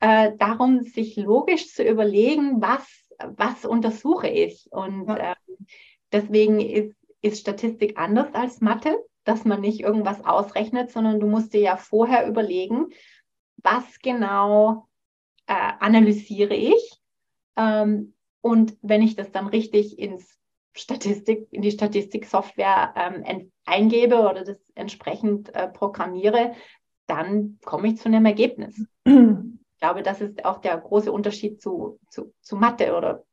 äh, 0.00 0.32
darum, 0.38 0.82
sich 0.82 1.16
logisch 1.16 1.72
zu 1.72 1.82
überlegen, 1.82 2.60
was, 2.62 2.86
was 3.18 3.64
untersuche 3.64 4.28
ich. 4.28 4.68
Und 4.70 5.08
ja. 5.08 5.32
ähm, 5.32 5.66
deswegen 6.12 6.60
ist 6.60 6.94
ist 7.22 7.40
Statistik 7.40 7.98
anders 7.98 8.34
als 8.34 8.60
Mathe, 8.60 8.96
dass 9.24 9.44
man 9.44 9.60
nicht 9.60 9.80
irgendwas 9.80 10.24
ausrechnet, 10.24 10.90
sondern 10.90 11.20
du 11.20 11.26
musst 11.26 11.52
dir 11.52 11.60
ja 11.60 11.76
vorher 11.76 12.26
überlegen, 12.26 12.86
was 13.58 13.98
genau 14.00 14.88
äh, 15.46 15.72
analysiere 15.80 16.54
ich, 16.54 16.96
Ähm, 17.56 18.14
und 18.40 18.76
wenn 18.82 19.02
ich 19.02 19.16
das 19.16 19.30
dann 19.32 19.46
richtig 19.46 19.98
ins 19.98 20.38
Statistik, 20.72 21.48
in 21.50 21.62
die 21.62 21.72
Statistiksoftware 21.72 22.94
ähm, 22.96 23.50
eingebe 23.64 24.20
oder 24.20 24.44
das 24.44 24.58
entsprechend 24.74 25.54
äh, 25.54 25.68
programmiere, 25.68 26.52
dann 27.06 27.58
komme 27.64 27.88
ich 27.88 27.96
zu 27.96 28.08
einem 28.08 28.24
Ergebnis. 28.24 28.86
ich 29.04 29.80
glaube, 29.80 30.02
das 30.02 30.20
ist 30.20 30.44
auch 30.44 30.58
der 30.58 30.78
große 30.78 31.10
Unterschied 31.10 31.60
zu, 31.60 31.98
zu, 32.08 32.32
zu 32.40 32.56
Mathe 32.56 32.94
oder 32.96 33.24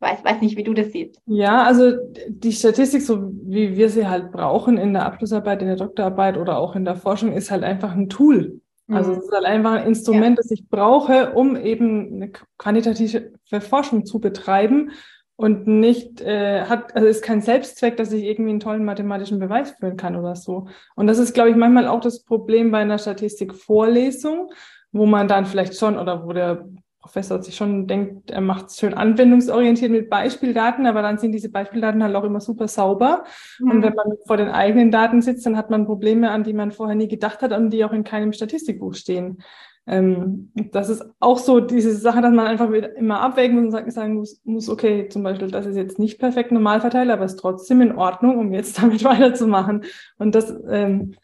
weiß, 0.00 0.24
weiß 0.24 0.40
nicht, 0.40 0.56
wie 0.56 0.62
du 0.62 0.74
das 0.74 0.92
siehst. 0.92 1.20
Ja, 1.26 1.64
also 1.64 1.92
die 2.28 2.52
Statistik, 2.52 3.02
so 3.02 3.30
wie 3.42 3.76
wir 3.76 3.90
sie 3.90 4.06
halt 4.06 4.32
brauchen 4.32 4.78
in 4.78 4.92
der 4.92 5.04
Abschlussarbeit, 5.04 5.60
in 5.60 5.68
der 5.68 5.76
Doktorarbeit 5.76 6.38
oder 6.38 6.58
auch 6.58 6.74
in 6.76 6.84
der 6.84 6.96
Forschung, 6.96 7.32
ist 7.32 7.50
halt 7.50 7.64
einfach 7.64 7.92
ein 7.92 8.08
Tool. 8.08 8.60
Also 8.90 9.12
mhm. 9.12 9.18
es 9.18 9.24
ist 9.24 9.32
halt 9.32 9.44
einfach 9.44 9.72
ein 9.72 9.86
Instrument, 9.86 10.36
ja. 10.38 10.42
das 10.42 10.50
ich 10.50 10.68
brauche, 10.68 11.32
um 11.32 11.56
eben 11.56 12.14
eine 12.14 12.32
quantitative 12.56 13.32
Forschung 13.60 14.06
zu 14.06 14.18
betreiben 14.18 14.92
und 15.36 15.66
nicht 15.66 16.20
äh, 16.20 16.64
hat, 16.64 16.96
also 16.96 17.06
ist 17.06 17.22
kein 17.22 17.42
Selbstzweck, 17.42 17.96
dass 17.96 18.12
ich 18.12 18.24
irgendwie 18.24 18.50
einen 18.50 18.60
tollen 18.60 18.84
mathematischen 18.84 19.38
Beweis 19.38 19.70
führen 19.70 19.96
kann 19.96 20.16
oder 20.16 20.34
so. 20.34 20.68
Und 20.96 21.06
das 21.06 21.18
ist, 21.18 21.32
glaube 21.32 21.50
ich, 21.50 21.56
manchmal 21.56 21.86
auch 21.86 22.00
das 22.00 22.24
Problem 22.24 22.70
bei 22.70 22.78
einer 22.78 22.98
Statistikvorlesung, 22.98 24.50
wo 24.90 25.06
man 25.06 25.28
dann 25.28 25.46
vielleicht 25.46 25.78
schon 25.78 25.96
oder 25.96 26.26
wo 26.26 26.32
der 26.32 26.66
Professor 27.08 27.42
sich 27.42 27.56
schon 27.56 27.86
denkt, 27.86 28.30
er 28.30 28.42
macht 28.42 28.66
es 28.66 28.76
schön 28.76 28.92
anwendungsorientiert 28.92 29.90
mit 29.90 30.10
Beispieldaten, 30.10 30.86
aber 30.86 31.00
dann 31.00 31.16
sind 31.16 31.32
diese 31.32 31.50
Beispieldaten 31.50 32.02
halt 32.02 32.14
auch 32.14 32.24
immer 32.24 32.40
super 32.40 32.68
sauber. 32.68 33.24
Mhm. 33.58 33.70
Und 33.70 33.82
wenn 33.82 33.94
man 33.94 34.12
vor 34.26 34.36
den 34.36 34.48
eigenen 34.48 34.90
Daten 34.90 35.22
sitzt, 35.22 35.46
dann 35.46 35.56
hat 35.56 35.70
man 35.70 35.86
Probleme, 35.86 36.30
an 36.30 36.44
die 36.44 36.52
man 36.52 36.70
vorher 36.70 36.94
nie 36.94 37.08
gedacht 37.08 37.40
hat 37.40 37.52
und 37.52 37.70
die 37.70 37.82
auch 37.82 37.92
in 37.92 38.04
keinem 38.04 38.34
Statistikbuch 38.34 38.94
stehen. 38.94 39.38
Ähm, 39.86 40.52
das 40.54 40.90
ist 40.90 41.02
auch 41.18 41.38
so 41.38 41.60
diese 41.60 41.94
Sache, 41.94 42.20
dass 42.20 42.32
man 42.32 42.46
einfach 42.46 42.70
immer 42.70 43.20
abwägen 43.20 43.64
muss 43.64 43.74
und 43.74 43.90
sagen 43.90 44.14
muss, 44.14 44.42
muss, 44.44 44.68
okay, 44.68 45.08
zum 45.08 45.22
Beispiel, 45.22 45.50
das 45.50 45.64
ist 45.64 45.76
jetzt 45.76 45.98
nicht 45.98 46.18
perfekt 46.18 46.52
normal 46.52 46.82
verteilt, 46.82 47.08
aber 47.08 47.24
ist 47.24 47.36
trotzdem 47.36 47.80
in 47.80 47.96
Ordnung, 47.96 48.36
um 48.38 48.52
jetzt 48.52 48.78
damit 48.82 49.02
weiterzumachen. 49.02 49.84
Und 50.18 50.34
das 50.34 50.54
ähm, 50.68 51.14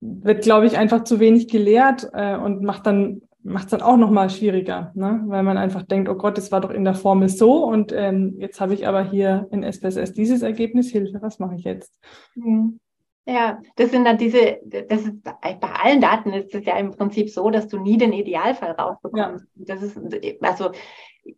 wird, 0.00 0.44
glaube 0.44 0.64
ich, 0.64 0.78
einfach 0.78 1.04
zu 1.04 1.20
wenig 1.20 1.48
gelehrt 1.48 2.08
äh, 2.14 2.36
und 2.36 2.62
macht 2.62 2.86
dann 2.86 3.20
macht 3.46 3.66
es 3.66 3.70
dann 3.70 3.82
auch 3.82 3.96
nochmal 3.96 4.28
schwieriger, 4.28 4.92
ne? 4.94 5.22
weil 5.26 5.42
man 5.42 5.56
einfach 5.56 5.82
denkt, 5.82 6.08
oh 6.08 6.14
Gott, 6.14 6.36
das 6.36 6.52
war 6.52 6.60
doch 6.60 6.70
in 6.70 6.84
der 6.84 6.94
Formel 6.94 7.28
so 7.28 7.64
und 7.64 7.92
ähm, 7.92 8.34
jetzt 8.38 8.60
habe 8.60 8.74
ich 8.74 8.86
aber 8.86 9.04
hier 9.04 9.48
in 9.50 9.62
SPSS 9.62 10.12
dieses 10.12 10.42
Ergebnis, 10.42 10.90
Hilfe, 10.90 11.18
was 11.22 11.38
mache 11.38 11.54
ich 11.54 11.64
jetzt? 11.64 11.98
Mhm. 12.34 12.80
Ja, 13.28 13.60
das 13.74 13.90
sind 13.90 14.04
dann 14.04 14.18
diese, 14.18 14.60
das 14.64 15.02
ist 15.02 15.22
bei 15.24 15.58
allen 15.60 16.00
Daten 16.00 16.32
ist 16.32 16.54
es 16.54 16.64
ja 16.64 16.76
im 16.76 16.92
Prinzip 16.92 17.28
so, 17.28 17.50
dass 17.50 17.66
du 17.66 17.78
nie 17.78 17.98
den 17.98 18.12
Idealfall 18.12 18.70
rausbekommst. 18.72 19.44
Ja. 19.56 19.64
Das 19.74 19.82
ist, 19.82 19.98
also 20.40 20.70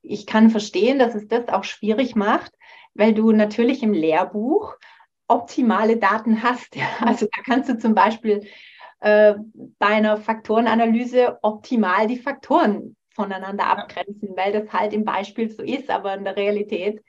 ich 0.02 0.26
kann 0.26 0.50
verstehen, 0.50 0.98
dass 0.98 1.14
es 1.14 1.28
das 1.28 1.48
auch 1.48 1.64
schwierig 1.64 2.14
macht, 2.14 2.52
weil 2.92 3.14
du 3.14 3.32
natürlich 3.32 3.82
im 3.82 3.94
Lehrbuch 3.94 4.74
optimale 5.28 5.96
Daten 5.96 6.42
hast. 6.42 6.76
Ja. 6.76 6.86
Also 7.00 7.26
da 7.26 7.42
kannst 7.42 7.70
du 7.70 7.78
zum 7.78 7.94
Beispiel 7.94 8.46
äh, 9.00 9.34
bei 9.78 9.86
einer 9.86 10.16
Faktorenanalyse 10.16 11.38
optimal 11.42 12.06
die 12.06 12.18
Faktoren 12.18 12.96
voneinander 13.10 13.66
abgrenzen, 13.66 14.36
weil 14.36 14.52
das 14.52 14.72
halt 14.72 14.92
im 14.92 15.04
Beispiel 15.04 15.50
so 15.50 15.62
ist, 15.62 15.90
aber 15.90 16.14
in 16.14 16.24
der 16.24 16.36
Realität 16.36 17.02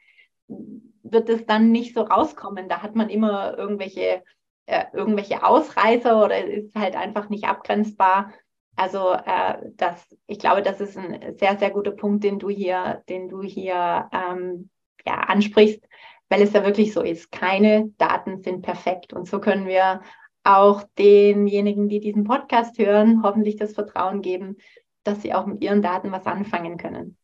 wird 0.47 1.29
es 1.29 1.45
dann 1.45 1.71
nicht 1.71 1.93
so 1.93 2.01
rauskommen. 2.01 2.67
Da 2.67 2.81
hat 2.81 2.95
man 2.95 3.09
immer 3.09 3.57
irgendwelche 3.57 4.23
äh, 4.69 4.85
irgendwelche 4.93 5.43
Ausreißer 5.43 6.23
oder 6.23 6.45
ist 6.45 6.75
halt 6.75 6.95
einfach 6.95 7.29
nicht 7.29 7.45
abgrenzbar. 7.45 8.31
Also 8.75 9.13
äh, 9.13 9.57
das, 9.75 10.15
ich 10.27 10.37
glaube, 10.37 10.61
das 10.61 10.79
ist 10.79 10.95
ein 10.95 11.35
sehr, 11.37 11.57
sehr 11.57 11.71
guter 11.71 11.91
Punkt, 11.91 12.23
den 12.23 12.37
du 12.37 12.49
hier, 12.49 13.03
den 13.09 13.29
du 13.29 13.41
hier 13.41 14.09
ähm, 14.13 14.69
ja, 15.05 15.15
ansprichst, 15.15 15.83
weil 16.29 16.43
es 16.43 16.53
ja 16.53 16.63
wirklich 16.63 16.93
so 16.93 17.01
ist. 17.01 17.31
Keine 17.31 17.89
Daten 17.97 18.43
sind 18.43 18.61
perfekt. 18.61 19.11
Und 19.11 19.27
so 19.27 19.39
können 19.39 19.67
wir 19.67 20.01
auch 20.43 20.83
denjenigen, 20.97 21.89
die 21.89 21.99
diesen 21.99 22.23
Podcast 22.23 22.77
hören, 22.77 23.21
hoffentlich 23.23 23.57
das 23.57 23.73
Vertrauen 23.73 24.21
geben, 24.21 24.57
dass 25.03 25.21
sie 25.21 25.33
auch 25.33 25.45
mit 25.45 25.63
ihren 25.63 25.81
Daten 25.81 26.11
was 26.11 26.25
anfangen 26.25 26.77
können. 26.77 27.17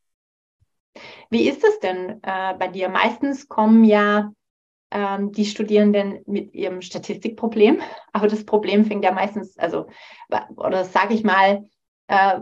Wie 1.30 1.48
ist 1.48 1.64
es 1.64 1.80
denn 1.80 2.20
äh, 2.24 2.54
bei 2.58 2.68
dir? 2.68 2.90
Meistens 2.90 3.48
kommen 3.48 3.84
ja 3.84 4.32
ähm, 4.92 5.32
die 5.32 5.46
Studierenden 5.46 6.22
mit 6.26 6.54
ihrem 6.54 6.82
Statistikproblem. 6.82 7.82
Aber 8.14 8.28
das 8.28 8.46
Problem 8.46 8.86
fängt 8.86 9.04
ja 9.04 9.12
meistens, 9.12 9.58
also, 9.58 9.88
oder 10.56 10.86
sage 10.86 11.14
ich 11.14 11.24
mal, 11.24 11.68
äh, 12.08 12.40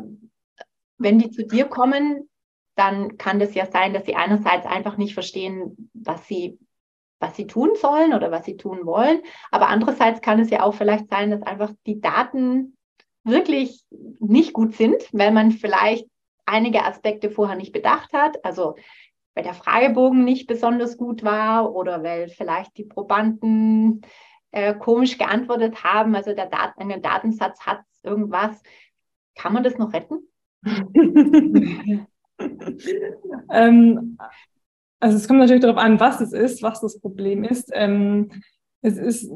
wenn 0.97 1.19
die 1.19 1.31
zu 1.31 1.45
dir 1.45 1.65
kommen, 1.65 2.29
dann 2.75 3.17
kann 3.17 3.39
das 3.39 3.53
ja 3.53 3.65
sein, 3.65 3.93
dass 3.93 4.05
sie 4.05 4.15
einerseits 4.15 4.65
einfach 4.65 4.97
nicht 4.97 5.13
verstehen, 5.13 5.89
was 5.93 6.27
sie, 6.27 6.59
was 7.23 7.35
sie 7.37 7.47
tun 7.47 7.71
sollen 7.75 8.13
oder 8.13 8.31
was 8.31 8.45
sie 8.45 8.57
tun 8.57 8.85
wollen. 8.85 9.21
Aber 9.49 9.69
andererseits 9.69 10.21
kann 10.21 10.39
es 10.39 10.49
ja 10.49 10.61
auch 10.61 10.73
vielleicht 10.73 11.09
sein, 11.09 11.31
dass 11.31 11.41
einfach 11.41 11.71
die 11.87 12.01
Daten 12.01 12.75
wirklich 13.23 13.85
nicht 14.19 14.51
gut 14.51 14.75
sind, 14.75 14.97
weil 15.13 15.31
man 15.31 15.51
vielleicht 15.51 16.05
einige 16.45 16.83
Aspekte 16.83 17.29
vorher 17.29 17.55
nicht 17.55 17.71
bedacht 17.71 18.11
hat. 18.11 18.43
Also 18.43 18.75
weil 19.35 19.45
der 19.45 19.53
Fragebogen 19.53 20.25
nicht 20.25 20.47
besonders 20.47 20.97
gut 20.97 21.23
war 21.23 21.73
oder 21.73 22.03
weil 22.03 22.27
vielleicht 22.27 22.77
die 22.77 22.83
Probanden 22.83 24.01
äh, 24.51 24.75
komisch 24.75 25.17
geantwortet 25.17 25.83
haben. 25.83 26.15
Also 26.15 26.35
der 26.35 26.47
Dat 26.47 26.77
ein 26.77 27.01
Datensatz 27.01 27.65
hat 27.65 27.81
irgendwas. 28.03 28.61
Kann 29.35 29.53
man 29.53 29.63
das 29.63 29.77
noch 29.77 29.93
retten? 29.93 30.27
ähm, 33.49 34.17
also 35.03 35.17
es 35.17 35.27
kommt 35.27 35.39
natürlich 35.39 35.61
darauf 35.61 35.77
an, 35.77 35.99
was 35.99 36.21
es 36.21 36.31
ist, 36.31 36.63
was 36.63 36.79
das 36.79 36.97
Problem 37.01 37.43
ist. 37.43 37.69
Ähm, 37.73 38.31
es 38.81 38.97
ist 38.97 39.29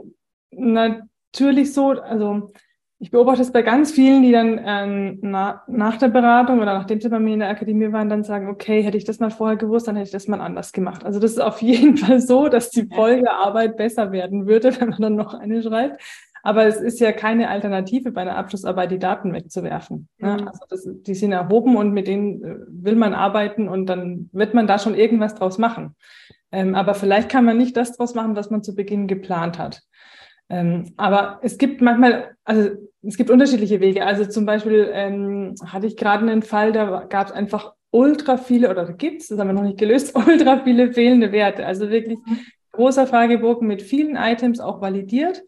natürlich 0.51 1.73
so, 1.73 1.89
also 1.89 2.53
ich 2.99 3.11
beobachte 3.11 3.41
es 3.41 3.51
bei 3.51 3.63
ganz 3.63 3.91
vielen, 3.91 4.23
die 4.23 4.31
dann 4.31 4.61
ähm, 4.63 5.19
na, 5.21 5.63
nach 5.67 5.97
der 5.97 6.07
Beratung 6.07 6.59
oder 6.59 6.73
nachdem 6.73 7.01
sie 7.01 7.09
bei 7.09 7.19
mir 7.19 7.33
in 7.33 7.41
der 7.41 7.49
Akademie 7.49 7.91
waren, 7.91 8.07
dann 8.07 8.23
sagen, 8.23 8.47
okay, 8.47 8.81
hätte 8.81 8.97
ich 8.97 9.03
das 9.03 9.19
mal 9.19 9.29
vorher 9.29 9.57
gewusst, 9.57 9.89
dann 9.89 9.97
hätte 9.97 10.07
ich 10.07 10.13
das 10.13 10.29
mal 10.29 10.39
anders 10.39 10.71
gemacht. 10.71 11.05
Also 11.05 11.19
das 11.19 11.31
ist 11.31 11.41
auf 11.41 11.61
jeden 11.61 11.97
Fall 11.97 12.21
so, 12.21 12.47
dass 12.47 12.69
die 12.69 12.87
Folgearbeit 12.87 13.75
besser 13.75 14.13
werden 14.13 14.47
würde, 14.47 14.73
wenn 14.79 14.89
man 14.89 15.01
dann 15.01 15.15
noch 15.15 15.33
eine 15.33 15.61
schreibt. 15.61 16.01
Aber 16.47 16.65
es 16.65 16.77
ist 16.77 17.01
ja 17.01 17.11
keine 17.11 17.49
Alternative 17.49 18.13
bei 18.13 18.21
einer 18.21 18.37
Abschlussarbeit, 18.37 18.89
die 18.89 18.99
Daten 18.99 19.33
wegzuwerfen. 19.33 20.07
Ne? 20.17 20.37
Mhm. 20.39 20.47
Also 20.47 20.61
das, 20.69 20.87
die 20.87 21.13
sind 21.13 21.33
erhoben 21.33 21.75
und 21.75 21.91
mit 21.91 22.07
denen 22.07 22.41
äh, 22.41 22.55
will 22.69 22.95
man 22.95 23.13
arbeiten 23.13 23.67
und 23.67 23.87
dann 23.87 24.29
wird 24.31 24.53
man 24.53 24.65
da 24.65 24.79
schon 24.79 24.95
irgendwas 24.95 25.35
draus 25.35 25.57
machen. 25.57 25.97
Ähm, 26.53 26.73
aber 26.73 26.93
vielleicht 26.93 27.27
kann 27.27 27.43
man 27.43 27.57
nicht 27.57 27.75
das 27.75 27.97
draus 27.97 28.15
machen, 28.15 28.37
was 28.37 28.49
man 28.49 28.63
zu 28.63 28.75
Beginn 28.75 29.07
geplant 29.07 29.59
hat. 29.59 29.81
Ähm, 30.47 30.93
aber 30.95 31.39
es 31.41 31.57
gibt 31.57 31.81
manchmal, 31.81 32.37
also 32.45 32.69
es 33.01 33.17
gibt 33.17 33.29
unterschiedliche 33.29 33.81
Wege. 33.81 34.05
Also 34.05 34.23
zum 34.23 34.45
Beispiel 34.45 34.89
ähm, 34.93 35.53
hatte 35.65 35.87
ich 35.87 35.97
gerade 35.97 36.31
einen 36.31 36.43
Fall, 36.43 36.71
da 36.71 37.03
gab 37.09 37.27
es 37.27 37.33
einfach 37.33 37.73
ultra 37.91 38.37
viele, 38.37 38.69
oder 38.69 38.89
gibt 38.93 39.21
es, 39.21 39.27
das 39.27 39.37
haben 39.37 39.49
wir 39.49 39.53
noch 39.53 39.63
nicht 39.63 39.79
gelöst, 39.79 40.15
ultra 40.15 40.63
viele 40.63 40.93
fehlende 40.93 41.33
Werte. 41.33 41.65
Also 41.65 41.89
wirklich 41.89 42.19
großer 42.71 43.05
Fragebogen 43.05 43.67
mit 43.67 43.81
vielen 43.81 44.15
Items 44.15 44.61
auch 44.61 44.79
validiert. 44.79 45.43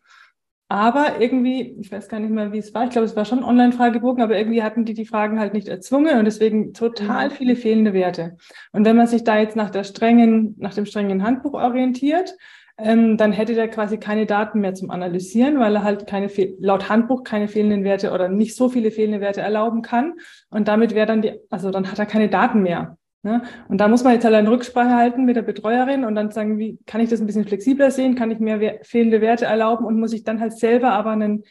Aber 0.72 1.20
irgendwie, 1.20 1.76
ich 1.80 1.92
weiß 1.92 2.10
gar 2.10 2.20
nicht 2.20 2.30
mehr, 2.30 2.52
wie 2.54 2.60
es 2.60 2.76
war. 2.76 2.84
Ich 2.84 2.92
glaube, 2.92 3.06
es 3.06 3.16
war 3.16 3.26
schon 3.26 3.44
Online-Fragebogen, 3.44 4.22
aber 4.22 4.38
irgendwie 4.38 4.62
hatten 4.62 4.86
die 4.86 4.94
die 4.94 5.08
Fragen 5.08 5.40
halt 5.40 5.56
nicht 5.56 5.68
erzwungen 5.68 6.20
und 6.20 6.26
deswegen 6.26 6.74
total 6.76 7.30
mhm. 7.30 7.34
viele 7.34 7.56
fehlende 7.56 7.92
Werte. 7.92 8.38
Und 8.72 8.86
wenn 8.86 8.96
man 8.96 9.08
sich 9.08 9.24
da 9.24 9.40
jetzt 9.40 9.56
nach 9.56 9.72
der 9.72 9.84
strengen, 9.84 10.54
nach 10.60 10.76
dem 10.76 10.86
strengen 10.86 11.24
Handbuch 11.24 11.54
orientiert, 11.54 12.36
ähm, 12.78 13.18
dann 13.18 13.32
hätte 13.32 13.56
der 13.56 13.68
quasi 13.68 13.98
keine 13.98 14.28
Daten 14.28 14.60
mehr 14.60 14.76
zum 14.76 14.92
Analysieren, 14.92 15.60
weil 15.60 15.76
er 15.76 15.84
halt 15.84 16.06
keine 16.06 16.30
laut 16.60 16.88
Handbuch 16.88 17.24
keine 17.24 17.48
fehlenden 17.48 17.84
Werte 17.84 18.12
oder 18.12 18.30
nicht 18.30 18.56
so 18.56 18.70
viele 18.70 18.92
fehlende 18.92 19.22
Werte 19.22 19.42
erlauben 19.42 19.82
kann. 19.82 20.14
Und 20.52 20.68
damit 20.68 20.94
wäre 20.94 21.08
dann 21.08 21.24
die, 21.24 21.34
also 21.50 21.72
dann 21.72 21.92
hat 21.92 21.98
er 21.98 22.06
keine 22.06 22.30
Daten 22.30 22.62
mehr. 22.62 22.99
Ne? 23.22 23.42
Und 23.68 23.80
da 23.80 23.88
muss 23.88 24.04
man 24.04 24.14
jetzt 24.14 24.24
halt 24.24 24.36
eine 24.36 24.50
Rücksprache 24.50 24.96
halten 24.96 25.26
mit 25.26 25.36
der 25.36 25.42
Betreuerin 25.42 26.06
und 26.06 26.16
dann 26.16 26.32
sagen, 26.32 26.58
wie 26.58 26.80
kann 26.86 27.02
ich 27.02 27.10
das 27.10 27.20
ein 27.20 27.26
bisschen 27.26 27.46
flexibler 27.46 27.92
sehen? 27.92 28.16
Kann 28.16 28.32
ich 28.32 28.40
mehr 28.40 28.80
fehlende 28.84 29.20
Werte 29.20 29.46
erlauben 29.46 29.86
und 29.86 30.00
muss 30.00 30.14
ich 30.14 30.24
dann 30.24 30.40
halt 30.40 30.58
selber 30.58 30.92
aber 30.92 31.12
einen 31.12 31.44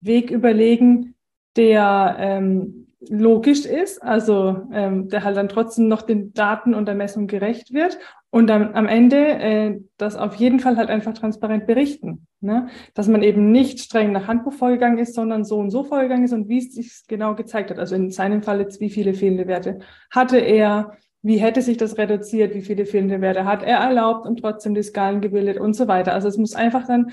Weg 0.00 0.30
überlegen, 0.30 1.14
der 1.56 2.16
ähm, 2.18 2.88
logisch 3.08 3.64
ist, 3.66 4.02
also 4.02 4.68
ähm, 4.72 5.08
der 5.08 5.24
halt 5.24 5.36
dann 5.36 5.48
trotzdem 5.48 5.88
noch 5.88 6.02
den 6.02 6.32
Daten 6.32 6.74
und 6.74 6.86
der 6.86 6.94
Messung 6.94 7.26
gerecht 7.26 7.72
wird 7.72 7.98
und 8.30 8.46
dann 8.46 8.74
am 8.74 8.86
Ende 8.86 9.16
äh, 9.16 9.80
das 9.96 10.16
auf 10.16 10.36
jeden 10.36 10.60
Fall 10.60 10.76
halt 10.76 10.88
einfach 10.88 11.12
transparent 11.12 11.66
berichten, 11.66 12.26
ne? 12.40 12.68
dass 12.94 13.08
man 13.08 13.22
eben 13.22 13.50
nicht 13.50 13.80
streng 13.80 14.12
nach 14.12 14.26
Handbuch 14.26 14.52
vorgegangen 14.54 14.98
ist, 14.98 15.14
sondern 15.14 15.44
so 15.44 15.58
und 15.58 15.70
so 15.70 15.84
vorgegangen 15.84 16.24
ist 16.24 16.32
und 16.32 16.48
wie 16.48 16.58
es 16.58 16.74
sich 16.74 17.02
genau 17.08 17.34
gezeigt 17.34 17.70
hat. 17.70 17.78
Also 17.78 17.94
in 17.94 18.10
seinem 18.10 18.42
Fall 18.42 18.60
jetzt, 18.60 18.80
wie 18.80 18.90
viele 18.90 19.14
fehlende 19.14 19.46
Werte 19.46 19.80
hatte 20.10 20.38
er, 20.38 20.96
wie 21.22 21.38
hätte 21.38 21.62
sich 21.62 21.76
das 21.76 21.98
reduziert, 21.98 22.54
wie 22.54 22.62
viele 22.62 22.84
fehlende 22.84 23.20
Werte 23.20 23.44
hat 23.44 23.62
er 23.62 23.78
erlaubt 23.78 24.26
und 24.26 24.40
trotzdem 24.40 24.74
die 24.74 24.82
Skalen 24.82 25.20
gebildet 25.20 25.58
und 25.58 25.74
so 25.74 25.88
weiter. 25.88 26.12
Also 26.12 26.28
es 26.28 26.36
muss 26.36 26.54
einfach 26.54 26.86
dann 26.86 27.12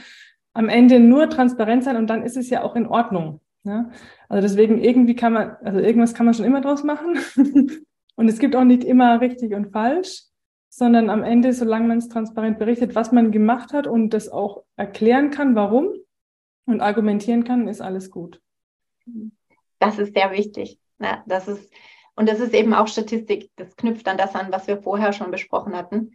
am 0.54 0.68
Ende 0.68 1.00
nur 1.00 1.30
transparent 1.30 1.84
sein 1.84 1.96
und 1.96 2.10
dann 2.10 2.24
ist 2.24 2.36
es 2.36 2.50
ja 2.50 2.63
auch 2.63 2.75
in 2.75 2.88
Ordnung. 2.88 3.39
Ne? 3.63 3.92
Also 4.28 4.42
deswegen 4.42 4.84
irgendwie 4.84 5.16
kann 5.16 5.34
man, 5.34 5.58
also 5.63 5.80
irgendwas 5.80 6.13
kann 6.13 6.25
man 6.25 6.34
schon 6.34 6.46
immer 6.46 6.62
draus 6.62 6.84
machen. 6.84 7.18
Und 8.16 8.28
es 8.28 8.39
gibt 8.39 8.54
auch 8.58 8.66
nicht 8.66 8.84
immer 8.84 9.22
richtig 9.22 9.54
und 9.54 9.72
falsch, 9.72 10.24
sondern 10.68 11.10
am 11.10 11.24
Ende, 11.24 11.54
solange 11.54 11.88
man 11.88 12.00
es 12.00 12.10
transparent 12.10 12.60
berichtet, 12.60 12.94
was 12.94 13.13
man 13.13 13.32
gemacht 13.32 13.72
hat 13.72 13.88
und 13.88 14.10
das 14.10 14.28
auch 14.28 14.66
erklären 14.75 15.32
kann, 15.32 15.56
warum 15.56 15.88
und 16.66 16.82
argumentieren 16.82 17.46
kann, 17.46 17.70
ist 17.70 17.80
alles 17.80 18.12
gut. 18.12 18.42
Das 19.80 20.00
ist 20.00 20.13
sehr 20.13 20.34
wichtig. 20.34 20.80
Ja, 21.00 21.24
das 21.28 21.48
ist, 21.48 21.72
und 22.20 22.28
das 22.28 22.42
ist 22.42 22.54
eben 22.54 22.74
auch 22.74 22.90
Statistik. 22.90 23.50
Das 23.56 23.78
knüpft 23.78 24.06
an 24.10 24.18
das 24.18 24.36
an, 24.36 24.52
was 24.52 24.68
wir 24.68 24.82
vorher 24.82 25.14
schon 25.14 25.32
besprochen 25.32 25.74
hatten, 25.74 26.12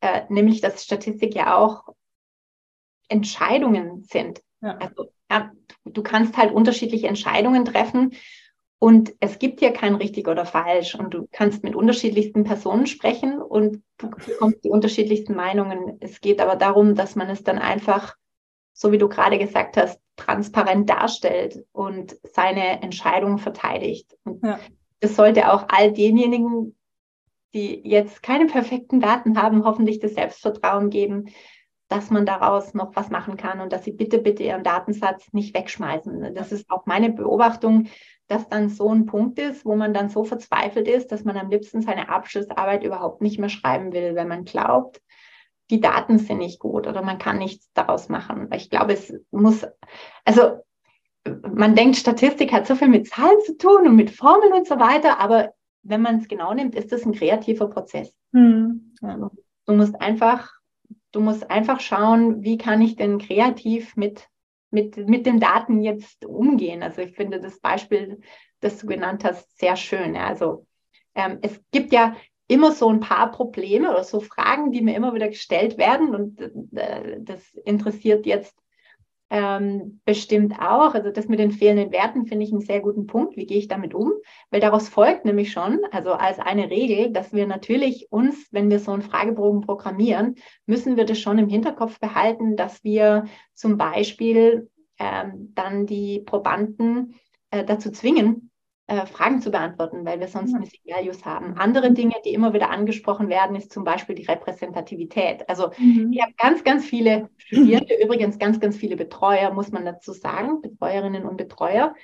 äh, 0.00 0.22
nämlich 0.28 0.60
dass 0.60 0.82
Statistik 0.82 1.36
ja 1.36 1.56
auch 1.56 1.90
Entscheidungen 3.08 4.02
sind. 4.02 4.42
Ja. 4.60 4.76
Also 4.78 5.12
ja, 5.30 5.52
du 5.84 6.02
kannst 6.02 6.36
halt 6.36 6.52
unterschiedliche 6.52 7.06
Entscheidungen 7.06 7.64
treffen 7.64 8.16
und 8.80 9.14
es 9.20 9.38
gibt 9.38 9.60
hier 9.60 9.72
kein 9.72 9.94
richtig 9.94 10.26
oder 10.26 10.44
falsch. 10.44 10.96
Und 10.96 11.14
du 11.14 11.28
kannst 11.30 11.62
mit 11.62 11.76
unterschiedlichsten 11.76 12.42
Personen 12.42 12.88
sprechen 12.88 13.40
und 13.40 13.84
du 13.98 14.10
bekommst 14.10 14.64
die 14.64 14.70
unterschiedlichsten 14.70 15.36
Meinungen. 15.36 15.98
Es 16.00 16.20
geht 16.20 16.40
aber 16.40 16.56
darum, 16.56 16.96
dass 16.96 17.14
man 17.14 17.30
es 17.30 17.44
dann 17.44 17.60
einfach, 17.60 18.16
so 18.72 18.90
wie 18.90 18.98
du 18.98 19.08
gerade 19.08 19.38
gesagt 19.38 19.76
hast, 19.76 20.00
transparent 20.16 20.90
darstellt 20.90 21.64
und 21.70 22.16
seine 22.24 22.82
Entscheidung 22.82 23.38
verteidigt. 23.38 24.16
Und 24.24 24.42
ja. 24.42 24.58
Das 25.04 25.16
sollte 25.16 25.52
auch 25.52 25.66
all 25.68 25.92
denjenigen, 25.92 26.76
die 27.54 27.80
jetzt 27.86 28.22
keine 28.22 28.46
perfekten 28.46 29.00
Daten 29.00 29.40
haben, 29.40 29.64
hoffentlich 29.64 30.00
das 30.00 30.14
Selbstvertrauen 30.14 30.90
geben, 30.90 31.26
dass 31.88 32.10
man 32.10 32.26
daraus 32.26 32.74
noch 32.74 32.96
was 32.96 33.10
machen 33.10 33.36
kann 33.36 33.60
und 33.60 33.72
dass 33.72 33.84
sie 33.84 33.92
bitte, 33.92 34.18
bitte 34.18 34.42
ihren 34.42 34.64
Datensatz 34.64 35.32
nicht 35.32 35.54
wegschmeißen. 35.54 36.34
Das 36.34 36.50
ist 36.50 36.68
auch 36.70 36.86
meine 36.86 37.10
Beobachtung 37.10 37.88
dass 38.26 38.48
dann 38.48 38.68
so 38.68 38.90
ein 38.90 39.06
Punkt 39.06 39.38
ist, 39.38 39.64
wo 39.64 39.76
man 39.76 39.92
dann 39.92 40.08
so 40.08 40.24
verzweifelt 40.24 40.88
ist, 40.88 41.12
dass 41.12 41.24
man 41.24 41.36
am 41.36 41.50
liebsten 41.50 41.82
seine 41.82 42.08
Abschlussarbeit 42.08 42.82
überhaupt 42.82 43.20
nicht 43.20 43.38
mehr 43.38 43.48
schreiben 43.50 43.92
will, 43.92 44.14
wenn 44.14 44.28
man 44.28 44.44
glaubt, 44.44 45.02
die 45.70 45.80
Daten 45.80 46.18
sind 46.18 46.38
nicht 46.38 46.58
gut 46.58 46.86
oder 46.86 47.02
man 47.02 47.18
kann 47.18 47.38
nichts 47.38 47.70
daraus 47.74 48.08
machen. 48.08 48.50
Ich 48.54 48.70
glaube, 48.70 48.94
es 48.94 49.14
muss, 49.30 49.66
also 50.24 50.62
man 51.54 51.74
denkt, 51.74 51.96
Statistik 51.96 52.52
hat 52.52 52.66
so 52.66 52.74
viel 52.74 52.88
mit 52.88 53.08
Zahlen 53.08 53.38
zu 53.44 53.56
tun 53.56 53.86
und 53.86 53.96
mit 53.96 54.10
Formeln 54.10 54.52
und 54.52 54.66
so 54.66 54.78
weiter, 54.78 55.20
aber 55.20 55.54
wenn 55.82 56.02
man 56.02 56.18
es 56.18 56.28
genau 56.28 56.54
nimmt, 56.54 56.74
ist 56.74 56.92
das 56.92 57.04
ein 57.04 57.12
kreativer 57.12 57.68
Prozess. 57.68 58.14
Hm. 58.32 58.94
Ja. 59.02 59.30
Du 59.66 59.72
musst 59.72 60.00
einfach, 60.00 60.52
du 61.12 61.20
musst 61.20 61.50
einfach 61.50 61.80
schauen, 61.80 62.42
wie 62.42 62.58
kann 62.58 62.82
ich 62.82 62.96
denn 62.96 63.18
kreativ 63.18 63.96
mit 63.96 64.28
mit, 64.74 64.96
mit 64.96 65.24
den 65.24 65.40
Daten 65.40 65.80
jetzt 65.80 66.26
umgehen. 66.26 66.82
Also 66.82 67.00
ich 67.00 67.14
finde 67.14 67.40
das 67.40 67.60
Beispiel, 67.60 68.20
das 68.60 68.78
du 68.78 68.88
genannt 68.88 69.24
hast, 69.24 69.56
sehr 69.58 69.76
schön. 69.76 70.16
Ja. 70.16 70.26
Also 70.26 70.66
ähm, 71.14 71.38
es 71.40 71.58
gibt 71.70 71.92
ja 71.92 72.16
immer 72.48 72.72
so 72.72 72.90
ein 72.90 73.00
paar 73.00 73.30
Probleme 73.30 73.90
oder 73.90 74.04
so 74.04 74.20
Fragen, 74.20 74.72
die 74.72 74.82
mir 74.82 74.96
immer 74.96 75.14
wieder 75.14 75.28
gestellt 75.28 75.78
werden 75.78 76.14
und 76.14 76.40
äh, 76.76 77.18
das 77.20 77.54
interessiert 77.64 78.26
jetzt 78.26 78.54
ähm, 79.34 80.00
bestimmt 80.04 80.60
auch. 80.60 80.94
Also 80.94 81.10
das 81.10 81.26
mit 81.26 81.40
den 81.40 81.50
fehlenden 81.50 81.90
Werten 81.90 82.26
finde 82.26 82.44
ich 82.44 82.52
einen 82.52 82.60
sehr 82.60 82.80
guten 82.80 83.08
Punkt. 83.08 83.36
Wie 83.36 83.46
gehe 83.46 83.58
ich 83.58 83.66
damit 83.66 83.92
um? 83.92 84.12
Weil 84.50 84.60
daraus 84.60 84.88
folgt 84.88 85.24
nämlich 85.24 85.50
schon, 85.50 85.80
also 85.90 86.12
als 86.12 86.38
eine 86.38 86.70
Regel, 86.70 87.10
dass 87.10 87.32
wir 87.32 87.48
natürlich 87.48 88.12
uns, 88.12 88.46
wenn 88.52 88.70
wir 88.70 88.78
so 88.78 88.92
einen 88.92 89.02
Fragebogen 89.02 89.62
programmieren, 89.62 90.36
müssen 90.66 90.96
wir 90.96 91.04
das 91.04 91.18
schon 91.18 91.38
im 91.38 91.48
Hinterkopf 91.48 91.98
behalten, 91.98 92.54
dass 92.54 92.84
wir 92.84 93.24
zum 93.54 93.76
Beispiel 93.76 94.70
ähm, 95.00 95.50
dann 95.56 95.86
die 95.86 96.20
Probanden 96.20 97.16
äh, 97.50 97.64
dazu 97.64 97.90
zwingen, 97.90 98.52
äh, 98.86 99.06
Fragen 99.06 99.40
zu 99.40 99.50
beantworten, 99.50 100.04
weil 100.04 100.20
wir 100.20 100.28
sonst 100.28 100.52
ja. 100.52 100.58
Missing 100.58 100.80
Values 100.84 101.24
haben. 101.24 101.56
Andere 101.56 101.92
Dinge, 101.92 102.16
die 102.24 102.34
immer 102.34 102.52
wieder 102.52 102.70
angesprochen 102.70 103.28
werden, 103.28 103.56
ist 103.56 103.72
zum 103.72 103.82
Beispiel 103.82 104.14
die 104.14 104.26
Repräsentativität. 104.26 105.48
Also 105.48 105.70
mhm. 105.78 106.12
ich 106.12 106.20
habe 106.20 106.34
ganz, 106.36 106.64
ganz 106.64 106.84
viele 106.84 107.30
Studierende, 107.38 107.94
übrigens 108.02 108.38
ganz, 108.38 108.60
ganz 108.60 108.76
viele 108.76 108.96
Betreuer, 108.96 109.52
muss 109.54 109.72
man 109.72 109.86
dazu 109.86 110.12
sagen, 110.12 110.60
Betreuerinnen 110.60 111.24
und 111.24 111.38
Betreuer, 111.38 111.94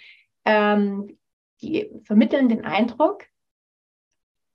ähm, 0.47 1.19
die 1.61 1.91
vermitteln 2.05 2.49
den 2.49 2.65
Eindruck, 2.65 3.27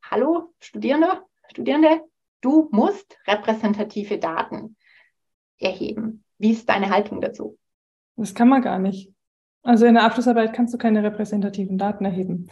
hallo 0.02 0.54
Studierende, 0.60 1.22
Studierende, 1.52 2.02
du 2.42 2.70
musst 2.72 3.20
repräsentative 3.28 4.18
Daten 4.18 4.76
erheben. 5.60 6.24
Wie 6.40 6.52
ist 6.52 6.68
deine 6.68 6.90
Haltung 6.90 7.22
dazu? 7.22 7.58
Das 8.16 8.34
kann 8.34 8.50
man 8.50 8.62
gar 8.62 8.80
nicht. 8.80 9.15
Also 9.66 9.86
in 9.88 9.96
der 9.96 10.04
Abschlussarbeit 10.04 10.54
kannst 10.54 10.74
du 10.74 10.78
keine 10.78 11.04
repräsentativen 11.04 11.78
Daten 11.78 12.06
erheben. 12.06 12.48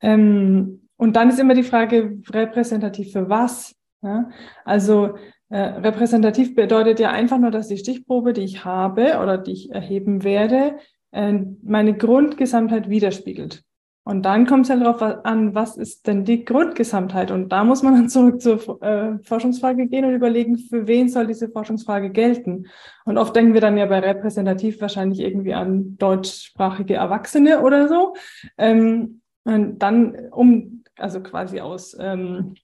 Ähm, 0.00 0.88
und 0.96 1.14
dann 1.14 1.30
ist 1.30 1.38
immer 1.38 1.54
die 1.54 1.62
Frage, 1.62 2.20
repräsentativ 2.30 3.12
für 3.12 3.28
was? 3.28 3.76
Ja? 4.02 4.28
Also 4.64 5.16
äh, 5.50 5.58
repräsentativ 5.60 6.56
bedeutet 6.56 6.98
ja 6.98 7.10
einfach 7.12 7.38
nur, 7.38 7.52
dass 7.52 7.68
die 7.68 7.78
Stichprobe, 7.78 8.32
die 8.32 8.42
ich 8.42 8.64
habe 8.64 9.18
oder 9.22 9.38
die 9.38 9.52
ich 9.52 9.70
erheben 9.70 10.24
werde, 10.24 10.78
äh, 11.12 11.38
meine 11.62 11.96
Grundgesamtheit 11.96 12.90
widerspiegelt. 12.90 13.62
Und 14.08 14.22
dann 14.22 14.46
kommt 14.46 14.64
es 14.64 14.70
halt 14.70 14.80
darauf 14.80 15.02
an, 15.02 15.54
was 15.54 15.76
ist 15.76 16.06
denn 16.06 16.24
die 16.24 16.46
Grundgesamtheit? 16.46 17.30
Und 17.30 17.50
da 17.50 17.62
muss 17.62 17.82
man 17.82 17.92
dann 17.92 18.08
zurück 18.08 18.40
zur 18.40 18.82
äh, 18.82 19.18
Forschungsfrage 19.22 19.86
gehen 19.86 20.06
und 20.06 20.14
überlegen, 20.14 20.56
für 20.56 20.86
wen 20.86 21.10
soll 21.10 21.26
diese 21.26 21.50
Forschungsfrage 21.50 22.08
gelten? 22.08 22.68
Und 23.04 23.18
oft 23.18 23.36
denken 23.36 23.52
wir 23.52 23.60
dann 23.60 23.76
ja 23.76 23.84
bei 23.84 23.98
repräsentativ 23.98 24.80
wahrscheinlich 24.80 25.20
irgendwie 25.20 25.52
an 25.52 25.98
deutschsprachige 25.98 26.94
Erwachsene 26.94 27.60
oder 27.60 27.86
so. 27.86 28.14
Ähm, 28.56 29.20
und 29.44 29.78
dann, 29.80 30.30
um, 30.30 30.84
also 30.96 31.20
quasi 31.20 31.60
aus 31.60 31.94
ähm, 32.00 32.54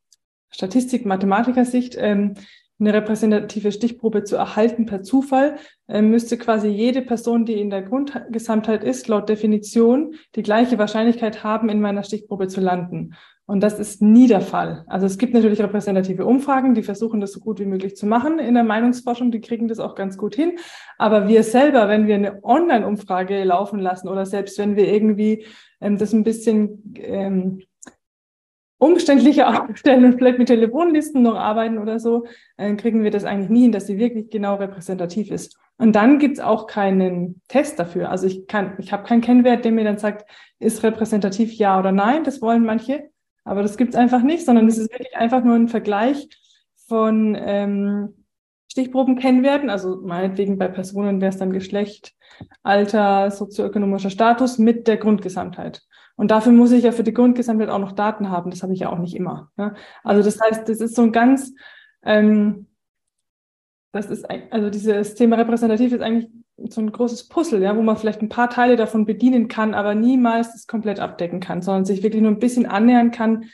Statistik, 0.50 1.04
Mathematiker-Sicht, 1.04 1.94
ähm, 1.98 2.36
eine 2.84 2.94
repräsentative 2.94 3.72
Stichprobe 3.72 4.24
zu 4.24 4.36
erhalten 4.36 4.86
per 4.86 5.02
Zufall, 5.02 5.56
äh, 5.88 6.02
müsste 6.02 6.36
quasi 6.36 6.68
jede 6.68 7.02
Person, 7.02 7.44
die 7.44 7.60
in 7.60 7.70
der 7.70 7.82
Grundgesamtheit 7.82 8.84
ist, 8.84 9.08
laut 9.08 9.28
Definition 9.28 10.14
die 10.34 10.42
gleiche 10.42 10.78
Wahrscheinlichkeit 10.78 11.42
haben, 11.42 11.68
in 11.68 11.80
meiner 11.80 12.02
Stichprobe 12.02 12.48
zu 12.48 12.60
landen. 12.60 13.14
Und 13.46 13.62
das 13.62 13.78
ist 13.78 14.00
nie 14.00 14.26
der 14.26 14.40
Fall. 14.40 14.84
Also 14.86 15.04
es 15.04 15.18
gibt 15.18 15.34
natürlich 15.34 15.60
repräsentative 15.60 16.24
Umfragen, 16.24 16.74
die 16.74 16.82
versuchen 16.82 17.20
das 17.20 17.32
so 17.32 17.40
gut 17.40 17.60
wie 17.60 17.66
möglich 17.66 17.94
zu 17.94 18.06
machen 18.06 18.38
in 18.38 18.54
der 18.54 18.64
Meinungsforschung, 18.64 19.30
die 19.30 19.42
kriegen 19.42 19.68
das 19.68 19.80
auch 19.80 19.94
ganz 19.94 20.16
gut 20.16 20.34
hin. 20.34 20.58
Aber 20.96 21.28
wir 21.28 21.42
selber, 21.42 21.88
wenn 21.88 22.06
wir 22.06 22.14
eine 22.14 22.42
Online-Umfrage 22.42 23.44
laufen 23.44 23.80
lassen 23.80 24.08
oder 24.08 24.24
selbst 24.24 24.58
wenn 24.58 24.76
wir 24.76 24.90
irgendwie 24.90 25.44
ähm, 25.80 25.98
das 25.98 26.14
ein 26.14 26.24
bisschen 26.24 26.94
ähm, 26.96 27.60
umständlicher 28.84 29.64
aufstellen 29.68 30.04
und 30.04 30.14
vielleicht 30.14 30.38
mit 30.38 30.48
Telefonlisten 30.48 31.22
noch 31.22 31.36
arbeiten 31.36 31.78
oder 31.78 31.98
so, 31.98 32.26
äh, 32.56 32.74
kriegen 32.74 33.02
wir 33.02 33.10
das 33.10 33.24
eigentlich 33.24 33.50
nie 33.50 33.62
hin, 33.62 33.72
dass 33.72 33.86
sie 33.86 33.98
wirklich 33.98 34.30
genau 34.30 34.56
repräsentativ 34.56 35.30
ist. 35.30 35.56
Und 35.76 35.96
dann 35.96 36.18
gibt's 36.18 36.40
auch 36.40 36.66
keinen 36.66 37.40
Test 37.48 37.78
dafür. 37.78 38.10
Also 38.10 38.26
ich 38.26 38.46
kann, 38.46 38.74
ich 38.78 38.92
habe 38.92 39.04
keinen 39.04 39.22
Kennwert, 39.22 39.64
der 39.64 39.72
mir 39.72 39.84
dann 39.84 39.98
sagt, 39.98 40.30
ist 40.60 40.82
repräsentativ 40.82 41.52
ja 41.54 41.78
oder 41.78 41.90
nein. 41.90 42.22
Das 42.22 42.40
wollen 42.40 42.64
manche, 42.64 43.10
aber 43.44 43.62
das 43.62 43.76
gibt's 43.76 43.96
einfach 43.96 44.22
nicht, 44.22 44.44
sondern 44.44 44.68
es 44.68 44.78
ist 44.78 44.92
wirklich 44.92 45.16
einfach 45.16 45.42
nur 45.42 45.56
ein 45.56 45.68
Vergleich 45.68 46.28
von 46.86 47.36
ähm, 47.38 48.23
Stichprobenkennwerten, 48.74 49.70
also 49.70 50.00
meinetwegen 50.02 50.58
bei 50.58 50.66
Personen 50.66 51.20
wäre 51.20 51.28
es 51.28 51.38
dann 51.38 51.52
Geschlecht, 51.52 52.12
Alter, 52.64 53.30
sozioökonomischer 53.30 54.10
Status 54.10 54.58
mit 54.58 54.88
der 54.88 54.96
Grundgesamtheit. 54.96 55.82
Und 56.16 56.32
dafür 56.32 56.50
muss 56.50 56.72
ich 56.72 56.82
ja 56.82 56.90
für 56.90 57.04
die 57.04 57.14
Grundgesamtheit 57.14 57.68
auch 57.68 57.78
noch 57.78 57.92
Daten 57.92 58.30
haben. 58.30 58.50
Das 58.50 58.64
habe 58.64 58.72
ich 58.72 58.80
ja 58.80 58.88
auch 58.88 58.98
nicht 58.98 59.14
immer. 59.14 59.52
Ne? 59.56 59.76
Also 60.02 60.24
das 60.24 60.40
heißt, 60.40 60.68
das 60.68 60.80
ist 60.80 60.96
so 60.96 61.02
ein 61.02 61.12
ganz, 61.12 61.54
ähm, 62.02 62.66
das 63.92 64.06
ist, 64.06 64.28
also 64.50 64.70
dieses 64.70 65.14
Thema 65.14 65.36
repräsentativ 65.36 65.92
ist 65.92 66.02
eigentlich 66.02 66.32
so 66.68 66.80
ein 66.80 66.90
großes 66.90 67.28
Puzzle, 67.28 67.62
ja, 67.62 67.76
wo 67.76 67.82
man 67.82 67.96
vielleicht 67.96 68.22
ein 68.22 68.28
paar 68.28 68.50
Teile 68.50 68.74
davon 68.74 69.06
bedienen 69.06 69.46
kann, 69.46 69.72
aber 69.72 69.94
niemals 69.94 70.50
das 70.50 70.66
komplett 70.66 70.98
abdecken 70.98 71.38
kann, 71.38 71.62
sondern 71.62 71.84
sich 71.84 72.02
wirklich 72.02 72.22
nur 72.22 72.32
ein 72.32 72.40
bisschen 72.40 72.66
annähern 72.66 73.12
kann, 73.12 73.44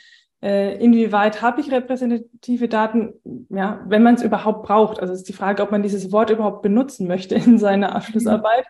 inwieweit 0.41 1.41
habe 1.41 1.61
ich 1.61 1.71
repräsentative 1.71 2.67
Daten, 2.67 3.13
ja, 3.49 3.83
wenn 3.87 4.01
man 4.01 4.15
es 4.15 4.23
überhaupt 4.23 4.63
braucht. 4.63 4.99
Also 4.99 5.13
ist 5.13 5.29
die 5.29 5.33
Frage, 5.33 5.61
ob 5.61 5.71
man 5.71 5.83
dieses 5.83 6.11
Wort 6.11 6.31
überhaupt 6.31 6.63
benutzen 6.63 7.07
möchte 7.07 7.35
in 7.35 7.57
seiner 7.59 7.95
Abschlussarbeit. 7.95 8.65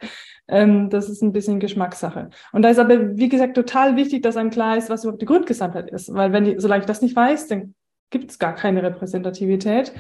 Ähm, 0.48 0.90
das 0.90 1.10
ist 1.10 1.22
ein 1.22 1.32
bisschen 1.32 1.62
Geschmackssache. 1.62 2.30
Und 2.52 2.64
da 2.64 2.70
ist 2.70 2.80
aber, 2.80 3.16
wie 3.18 3.30
gesagt, 3.30 3.56
total 3.56 3.96
wichtig, 3.96 4.22
dass 4.22 4.36
einem 4.36 4.50
klar 4.50 4.78
ist, 4.78 4.90
was 4.90 5.04
überhaupt 5.04 5.22
die 5.22 5.28
Grundgesamtheit 5.28 5.90
ist. 5.90 6.14
Weil 6.14 6.34
wenn 6.34 6.44
die, 6.44 6.60
solange 6.60 6.82
ich 6.82 6.88
das 6.88 7.02
nicht 7.02 7.16
weiß, 7.16 7.48
dann 7.48 7.74
gibt 8.10 8.32
es 8.32 8.40
gar 8.40 8.54
keine 8.54 8.84
Repräsentativität. 8.84 9.94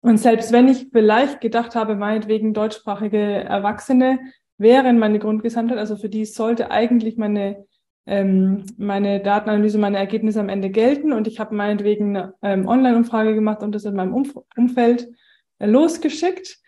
Und 0.00 0.18
selbst 0.18 0.52
wenn 0.52 0.68
ich 0.68 0.88
vielleicht 0.92 1.40
gedacht 1.40 1.74
habe, 1.74 1.94
meinetwegen 1.94 2.54
deutschsprachige 2.54 3.18
Erwachsene 3.18 4.18
wären 4.56 4.98
meine 4.98 5.18
Grundgesamtheit, 5.18 5.78
also 5.78 5.96
für 5.96 6.08
die 6.08 6.24
sollte 6.24 6.70
eigentlich 6.70 7.18
meine 7.18 7.66
ähm, 8.06 8.64
meine 8.78 9.20
Datenanalyse, 9.20 9.78
meine 9.78 9.98
Ergebnisse 9.98 10.40
am 10.40 10.48
Ende 10.48 10.70
gelten 10.70 11.12
und 11.12 11.26
ich 11.26 11.40
habe 11.40 11.54
meinetwegen 11.54 12.16
eine 12.16 12.34
ähm, 12.42 12.68
Online-Umfrage 12.68 13.34
gemacht 13.34 13.62
und 13.62 13.74
das 13.74 13.84
in 13.84 13.94
meinem 13.94 14.14
Umf 14.14 14.34
Umfeld 14.56 15.08
äh, 15.58 15.66
losgeschickt, 15.66 16.58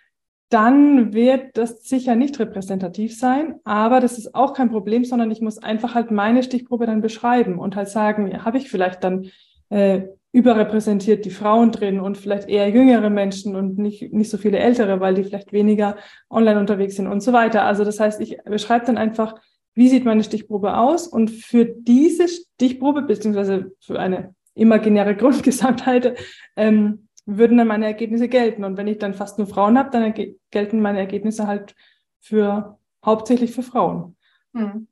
dann 0.50 1.12
wird 1.12 1.56
das 1.56 1.84
sicher 1.84 2.16
nicht 2.16 2.38
repräsentativ 2.40 3.16
sein, 3.16 3.56
aber 3.64 4.00
das 4.00 4.18
ist 4.18 4.34
auch 4.34 4.54
kein 4.54 4.70
Problem, 4.70 5.04
sondern 5.04 5.30
ich 5.30 5.40
muss 5.40 5.58
einfach 5.58 5.94
halt 5.94 6.10
meine 6.10 6.42
Stichprobe 6.42 6.86
dann 6.86 7.02
beschreiben 7.02 7.58
und 7.58 7.76
halt 7.76 7.88
sagen, 7.88 8.28
ja, 8.28 8.44
habe 8.44 8.58
ich 8.58 8.70
vielleicht 8.70 9.04
dann 9.04 9.30
äh, 9.68 10.02
überrepräsentiert 10.32 11.24
die 11.24 11.30
Frauen 11.30 11.70
drin 11.70 12.00
und 12.00 12.18
vielleicht 12.18 12.48
eher 12.48 12.68
jüngere 12.68 13.10
Menschen 13.10 13.56
und 13.56 13.78
nicht, 13.78 14.12
nicht 14.12 14.30
so 14.30 14.38
viele 14.38 14.58
ältere, 14.58 15.00
weil 15.00 15.14
die 15.14 15.24
vielleicht 15.24 15.52
weniger 15.52 15.96
online 16.30 16.58
unterwegs 16.58 16.96
sind 16.96 17.06
und 17.06 17.22
so 17.22 17.32
weiter. 17.32 17.64
Also 17.64 17.84
das 17.84 18.00
heißt, 18.00 18.20
ich 18.20 18.38
beschreibe 18.44 18.86
dann 18.86 18.98
einfach, 18.98 19.34
wie 19.78 19.88
sieht 19.88 20.04
meine 20.04 20.24
Stichprobe 20.24 20.76
aus 20.76 21.06
und 21.06 21.30
für 21.30 21.64
diese 21.64 22.26
Stichprobe 22.26 23.02
beziehungsweise 23.02 23.70
für 23.80 24.00
eine 24.00 24.34
imaginäre 24.54 25.14
Grundgesamtheit 25.16 26.18
ähm, 26.56 27.08
würden 27.26 27.58
dann 27.58 27.68
meine 27.68 27.86
Ergebnisse 27.86 28.28
gelten. 28.28 28.64
Und 28.64 28.76
wenn 28.76 28.88
ich 28.88 28.98
dann 28.98 29.14
fast 29.14 29.38
nur 29.38 29.46
Frauen 29.46 29.78
habe, 29.78 29.90
dann 29.90 30.12
gelten 30.50 30.80
meine 30.80 30.98
Ergebnisse 30.98 31.46
halt 31.46 31.76
für 32.18 32.76
hauptsächlich 33.06 33.52
für 33.52 33.62
Frauen. 33.62 34.16
Hm. 34.52 34.88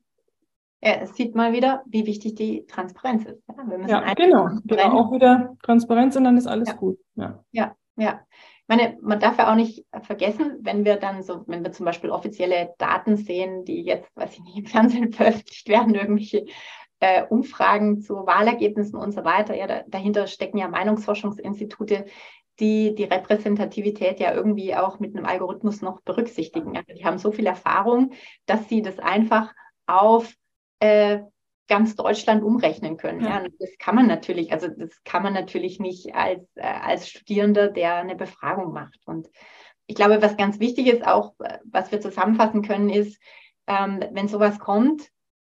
Ja, 0.81 0.91
es 1.01 1.15
sieht 1.15 1.35
mal 1.35 1.51
wieder, 1.51 1.83
wie 1.87 2.05
wichtig 2.05 2.35
die 2.35 2.65
Transparenz 2.67 3.25
ist. 3.25 3.43
Ja, 3.87 3.87
ja 4.05 4.13
genau. 4.13 4.47
genau. 4.63 4.83
Auch 4.83 5.11
wieder 5.11 5.57
Transparenz 5.63 6.15
und 6.15 6.23
dann 6.23 6.37
ist 6.37 6.47
alles 6.47 6.69
ja. 6.69 6.75
gut. 6.75 6.97
Ja. 7.15 7.43
ja, 7.51 7.75
ja. 7.97 8.21
Meine, 8.67 8.97
man 9.01 9.19
darf 9.19 9.37
ja 9.37 9.49
auch 9.49 9.55
nicht 9.55 9.85
vergessen, 10.03 10.59
wenn 10.61 10.83
wir 10.83 10.97
dann 10.97 11.23
so, 11.23 11.43
wenn 11.47 11.63
wir 11.63 11.71
zum 11.71 11.85
Beispiel 11.85 12.09
offizielle 12.09 12.73
Daten 12.77 13.15
sehen, 13.15 13.63
die 13.63 13.81
jetzt, 13.81 14.13
weiß 14.15 14.33
ich 14.33 14.39
nicht, 14.41 14.57
im 14.57 14.65
Fernsehen 14.65 15.11
veröffentlicht 15.13 15.69
werden, 15.69 15.95
irgendwelche 15.95 16.45
äh, 16.99 17.23
Umfragen 17.23 18.01
zu 18.01 18.25
Wahlergebnissen 18.25 18.99
und 18.99 19.13
so 19.13 19.23
weiter, 19.23 19.55
ja, 19.55 19.67
da, 19.67 19.83
dahinter 19.87 20.27
stecken 20.27 20.57
ja 20.57 20.67
Meinungsforschungsinstitute, 20.67 22.05
die 22.59 22.95
die 22.95 23.03
Repräsentativität 23.03 24.19
ja 24.19 24.33
irgendwie 24.33 24.75
auch 24.75 24.99
mit 24.99 25.15
einem 25.15 25.25
Algorithmus 25.25 25.81
noch 25.81 26.01
berücksichtigen. 26.01 26.75
Also 26.75 26.93
die 26.93 27.05
haben 27.05 27.19
so 27.19 27.31
viel 27.31 27.45
Erfahrung, 27.45 28.11
dass 28.45 28.67
sie 28.67 28.81
das 28.81 28.99
einfach 28.99 29.53
auf 29.85 30.33
äh, 30.79 31.19
ganz 31.67 31.95
Deutschland 31.95 32.43
umrechnen 32.43 32.97
können. 32.97 33.21
Ja. 33.21 33.43
ja. 33.43 33.49
das 33.59 33.77
kann 33.77 33.95
man 33.95 34.07
natürlich, 34.07 34.51
also 34.51 34.67
das 34.67 35.03
kann 35.03 35.23
man 35.23 35.33
natürlich 35.33 35.79
nicht 35.79 36.15
als, 36.15 36.41
äh, 36.55 36.61
als 36.61 37.09
Studierender, 37.09 37.67
der 37.69 37.95
eine 37.95 38.15
Befragung 38.15 38.73
macht. 38.73 38.99
Und 39.05 39.29
ich 39.85 39.95
glaube, 39.95 40.21
was 40.21 40.37
ganz 40.37 40.59
wichtig 40.59 40.87
ist, 40.87 41.05
auch 41.05 41.33
äh, 41.39 41.59
was 41.65 41.91
wir 41.91 42.01
zusammenfassen 42.01 42.61
können, 42.61 42.89
ist, 42.89 43.21
ähm, 43.67 44.03
wenn 44.11 44.27
sowas 44.27 44.59
kommt, 44.59 45.09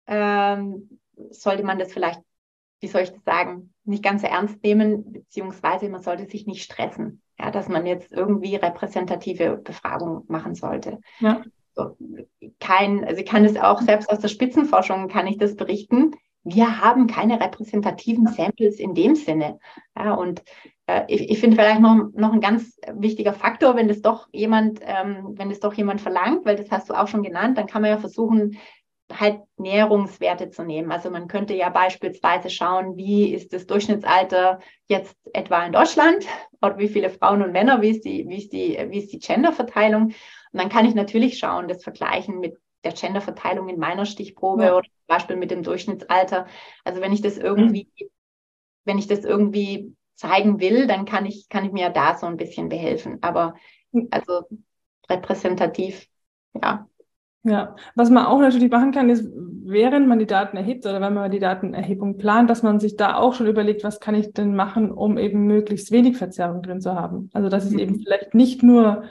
ähm, 0.07 0.99
sollte 1.29 1.63
man 1.63 1.79
das 1.79 1.93
vielleicht, 1.93 2.21
wie 2.79 2.87
soll 2.87 3.01
ich 3.01 3.11
das 3.11 3.23
sagen, 3.23 3.73
nicht 3.85 4.03
ganz 4.03 4.21
so 4.21 4.27
ernst 4.27 4.63
nehmen, 4.63 5.11
beziehungsweise 5.11 5.89
man 5.89 6.01
sollte 6.01 6.25
sich 6.25 6.45
nicht 6.45 6.63
stressen, 6.63 7.21
ja, 7.39 7.51
dass 7.51 7.67
man 7.69 7.85
jetzt 7.85 8.11
irgendwie 8.11 8.55
repräsentative 8.55 9.57
Befragung 9.57 10.25
machen 10.27 10.55
sollte. 10.55 10.99
Ja 11.19 11.43
kein, 12.59 13.03
also 13.03 13.21
ich 13.21 13.25
kann 13.25 13.45
es 13.45 13.57
auch 13.57 13.81
selbst 13.81 14.09
aus 14.09 14.19
der 14.19 14.27
Spitzenforschung 14.27 15.07
kann 15.07 15.27
ich 15.27 15.37
das 15.37 15.55
berichten. 15.55 16.11
Wir 16.43 16.81
haben 16.81 17.07
keine 17.07 17.39
repräsentativen 17.39 18.27
Samples 18.27 18.79
in 18.79 18.93
dem 18.93 19.15
Sinne. 19.15 19.59
Ja, 19.97 20.13
und 20.13 20.43
äh, 20.87 21.03
ich, 21.07 21.29
ich 21.29 21.39
finde 21.39 21.55
vielleicht 21.55 21.79
noch, 21.79 22.09
noch 22.13 22.33
ein 22.33 22.41
ganz 22.41 22.77
wichtiger 22.93 23.33
Faktor, 23.33 23.75
wenn 23.75 23.87
das 23.87 24.01
doch 24.01 24.27
jemand, 24.33 24.79
ähm, 24.83 25.33
wenn 25.37 25.49
das 25.49 25.61
doch 25.61 25.73
jemand 25.73 26.01
verlangt, 26.01 26.45
weil 26.45 26.57
das 26.57 26.69
hast 26.69 26.89
du 26.89 26.93
auch 26.93 27.07
schon 27.07 27.23
genannt, 27.23 27.57
dann 27.57 27.67
kann 27.67 27.81
man 27.81 27.91
ja 27.91 27.97
versuchen, 27.97 28.57
halt 29.19 29.41
Näherungswerte 29.57 30.49
zu 30.49 30.63
nehmen. 30.63 30.91
Also 30.91 31.09
man 31.09 31.27
könnte 31.27 31.53
ja 31.53 31.69
beispielsweise 31.69 32.49
schauen, 32.49 32.97
wie 32.97 33.33
ist 33.33 33.53
das 33.53 33.67
Durchschnittsalter 33.67 34.59
jetzt 34.87 35.15
etwa 35.33 35.65
in 35.65 35.71
Deutschland 35.73 36.25
oder 36.61 36.77
wie 36.77 36.87
viele 36.87 37.09
Frauen 37.09 37.41
und 37.41 37.51
Männer, 37.51 37.81
wie 37.81 37.89
ist 37.89 38.05
die, 38.05 38.27
wie 38.27 38.37
ist 38.37 38.53
die, 38.53 38.77
wie 38.89 38.99
ist 38.99 39.11
die 39.13 39.19
Genderverteilung 39.19 40.13
und 40.53 40.61
dann 40.61 40.69
kann 40.69 40.85
ich 40.85 40.93
natürlich 40.93 41.39
schauen, 41.39 41.67
das 41.67 41.83
vergleichen 41.83 42.39
mit 42.39 42.57
der 42.83 42.93
Genderverteilung 42.93 43.69
in 43.69 43.79
meiner 43.79 44.05
Stichprobe 44.05 44.65
ja. 44.65 44.75
oder 44.75 44.83
zum 44.83 45.07
Beispiel 45.07 45.35
mit 45.35 45.51
dem 45.51 45.63
Durchschnittsalter. 45.63 46.45
Also 46.83 47.01
wenn 47.01 47.11
ich 47.11 47.21
das 47.21 47.37
irgendwie, 47.37 47.89
mhm. 47.99 48.05
wenn 48.85 48.97
ich 48.99 49.07
das 49.07 49.23
irgendwie 49.23 49.95
zeigen 50.15 50.59
will, 50.59 50.85
dann 50.85 51.05
kann 51.05 51.25
ich, 51.25 51.49
kann 51.49 51.65
ich 51.65 51.71
mir 51.71 51.89
da 51.89 52.15
so 52.15 52.27
ein 52.27 52.37
bisschen 52.37 52.69
behelfen. 52.69 53.17
Aber 53.21 53.55
hm. 53.91 54.09
also 54.11 54.43
repräsentativ, 55.09 56.07
ja. 56.53 56.87
Ja, 57.45 57.75
was 57.95 58.09
man 58.09 58.25
auch 58.25 58.39
natürlich 58.39 58.71
machen 58.71 58.93
kann, 58.93 59.09
ist, 59.09 59.29
während 59.65 60.07
man 60.07 60.17
die 60.17 60.25
Daten 60.25 60.55
erhebt 60.55 60.85
oder 60.85 61.01
wenn 61.01 61.13
man 61.13 61.29
die 61.29 61.39
Datenerhebung 61.39 62.17
plant, 62.17 62.49
dass 62.49 62.63
man 62.63 62.79
sich 62.79 62.95
da 62.95 63.17
auch 63.17 63.33
schon 63.33 63.47
überlegt, 63.47 63.83
was 63.83 63.99
kann 63.99 64.15
ich 64.15 64.31
denn 64.31 64.55
machen, 64.55 64.91
um 64.91 65.17
eben 65.17 65.45
möglichst 65.45 65.91
wenig 65.91 66.15
Verzerrung 66.15 66.61
drin 66.61 66.79
zu 66.79 66.95
haben. 66.95 67.29
Also 67.33 67.49
dass 67.49 67.65
ich 67.65 67.73
mhm. 67.73 67.79
eben 67.79 67.99
vielleicht 67.99 68.33
nicht 68.33 68.63
nur 68.63 69.03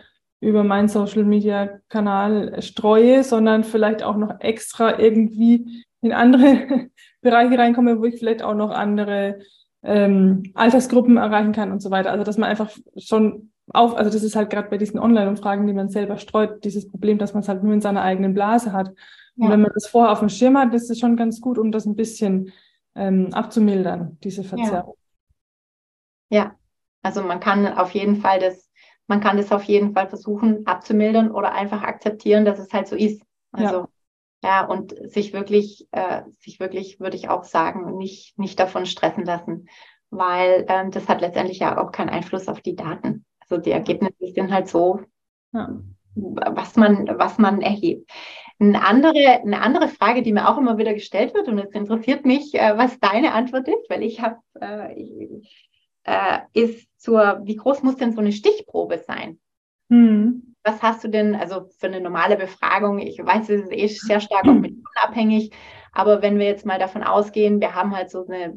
über 0.42 0.64
meinen 0.64 0.88
Social 0.88 1.22
Media 1.22 1.78
Kanal 1.88 2.60
streue, 2.62 3.22
sondern 3.22 3.62
vielleicht 3.62 4.02
auch 4.02 4.16
noch 4.16 4.40
extra 4.40 4.98
irgendwie 4.98 5.84
in 6.00 6.12
andere 6.12 6.88
Bereiche 7.20 7.56
reinkomme, 7.56 8.00
wo 8.00 8.04
ich 8.04 8.18
vielleicht 8.18 8.42
auch 8.42 8.54
noch 8.54 8.70
andere 8.70 9.38
ähm, 9.84 10.42
Altersgruppen 10.54 11.16
erreichen 11.16 11.52
kann 11.52 11.70
und 11.70 11.80
so 11.80 11.92
weiter. 11.92 12.10
Also 12.10 12.24
dass 12.24 12.38
man 12.38 12.50
einfach 12.50 12.70
schon 12.96 13.52
auf, 13.72 13.94
also 13.96 14.10
das 14.10 14.24
ist 14.24 14.34
halt 14.34 14.50
gerade 14.50 14.68
bei 14.68 14.78
diesen 14.78 14.98
Online-Umfragen, 14.98 15.64
die 15.68 15.72
man 15.72 15.88
selber 15.88 16.18
streut, 16.18 16.64
dieses 16.64 16.90
Problem, 16.90 17.18
dass 17.18 17.34
man 17.34 17.44
es 17.44 17.48
halt 17.48 17.62
nur 17.62 17.72
in 17.72 17.80
seiner 17.80 18.02
eigenen 18.02 18.34
Blase 18.34 18.72
hat. 18.72 18.88
Und 19.36 19.44
ja. 19.44 19.50
wenn 19.50 19.60
man 19.60 19.70
das 19.72 19.86
vorher 19.86 20.10
auf 20.10 20.18
dem 20.18 20.28
Schirm 20.28 20.58
hat, 20.58 20.74
ist 20.74 20.90
es 20.90 20.98
schon 20.98 21.16
ganz 21.16 21.40
gut, 21.40 21.56
um 21.56 21.70
das 21.70 21.86
ein 21.86 21.94
bisschen 21.94 22.52
ähm, 22.96 23.32
abzumildern, 23.32 24.18
diese 24.24 24.42
Verzerrung. 24.42 24.96
Ja. 26.30 26.38
ja, 26.38 26.54
also 27.02 27.22
man 27.22 27.38
kann 27.38 27.64
auf 27.68 27.92
jeden 27.92 28.16
Fall 28.16 28.40
das 28.40 28.72
man 29.12 29.20
kann 29.20 29.36
das 29.36 29.52
auf 29.52 29.64
jeden 29.64 29.92
Fall 29.92 30.08
versuchen 30.08 30.66
abzumildern 30.66 31.30
oder 31.32 31.52
einfach 31.52 31.82
akzeptieren, 31.82 32.46
dass 32.46 32.58
es 32.58 32.72
halt 32.72 32.88
so 32.88 32.96
ist. 32.96 33.22
Also 33.50 33.88
ja, 34.42 34.62
ja 34.62 34.64
und 34.64 34.94
sich 35.12 35.34
wirklich, 35.34 35.86
äh, 35.90 36.22
sich 36.38 36.60
wirklich, 36.60 36.98
würde 36.98 37.18
ich 37.18 37.28
auch 37.28 37.44
sagen, 37.44 37.98
nicht, 37.98 38.38
nicht 38.38 38.58
davon 38.58 38.86
stressen 38.86 39.26
lassen, 39.26 39.68
weil 40.08 40.64
ähm, 40.66 40.90
das 40.92 41.10
hat 41.10 41.20
letztendlich 41.20 41.58
ja 41.58 41.76
auch 41.76 41.92
keinen 41.92 42.08
Einfluss 42.08 42.48
auf 42.48 42.62
die 42.62 42.74
Daten. 42.74 43.26
Also 43.40 43.58
die 43.58 43.72
Ergebnisse 43.72 44.32
sind 44.32 44.50
halt 44.50 44.68
so, 44.68 45.00
ja. 45.52 45.68
was 46.14 46.76
man, 46.76 47.06
was 47.18 47.36
man 47.36 47.60
erhebt. 47.60 48.10
Eine 48.58 48.82
andere, 48.82 49.42
eine 49.42 49.60
andere 49.60 49.88
Frage, 49.88 50.22
die 50.22 50.32
mir 50.32 50.48
auch 50.48 50.56
immer 50.56 50.78
wieder 50.78 50.94
gestellt 50.94 51.34
wird, 51.34 51.48
und 51.48 51.58
es 51.58 51.72
interessiert 51.72 52.24
mich, 52.24 52.54
äh, 52.54 52.78
was 52.78 52.98
deine 52.98 53.32
Antwort 53.34 53.68
ist, 53.68 53.90
weil 53.90 54.04
ich 54.04 54.22
habe, 54.22 54.38
äh, 54.58 55.42
äh, 56.04 56.38
ist 56.54 56.88
zur, 57.02 57.40
wie 57.44 57.56
groß 57.56 57.82
muss 57.82 57.96
denn 57.96 58.12
so 58.12 58.20
eine 58.20 58.32
Stichprobe 58.32 58.98
sein? 58.98 59.40
Hm. 59.90 60.54
Was 60.62 60.80
hast 60.80 61.02
du 61.02 61.08
denn, 61.08 61.34
also 61.34 61.68
für 61.78 61.88
eine 61.88 62.00
normale 62.00 62.36
Befragung, 62.36 63.00
ich 63.00 63.18
weiß, 63.18 63.48
es 63.50 63.64
ist 63.64 63.72
eh 63.72 63.86
sehr 63.88 64.20
stark 64.20 64.46
auch 64.46 64.54
mit 64.54 64.76
abhängig, 65.02 65.50
aber 65.92 66.22
wenn 66.22 66.38
wir 66.38 66.46
jetzt 66.46 66.64
mal 66.64 66.78
davon 66.78 67.02
ausgehen, 67.02 67.60
wir 67.60 67.74
haben 67.74 67.94
halt 67.94 68.10
so 68.10 68.24
eine, 68.24 68.56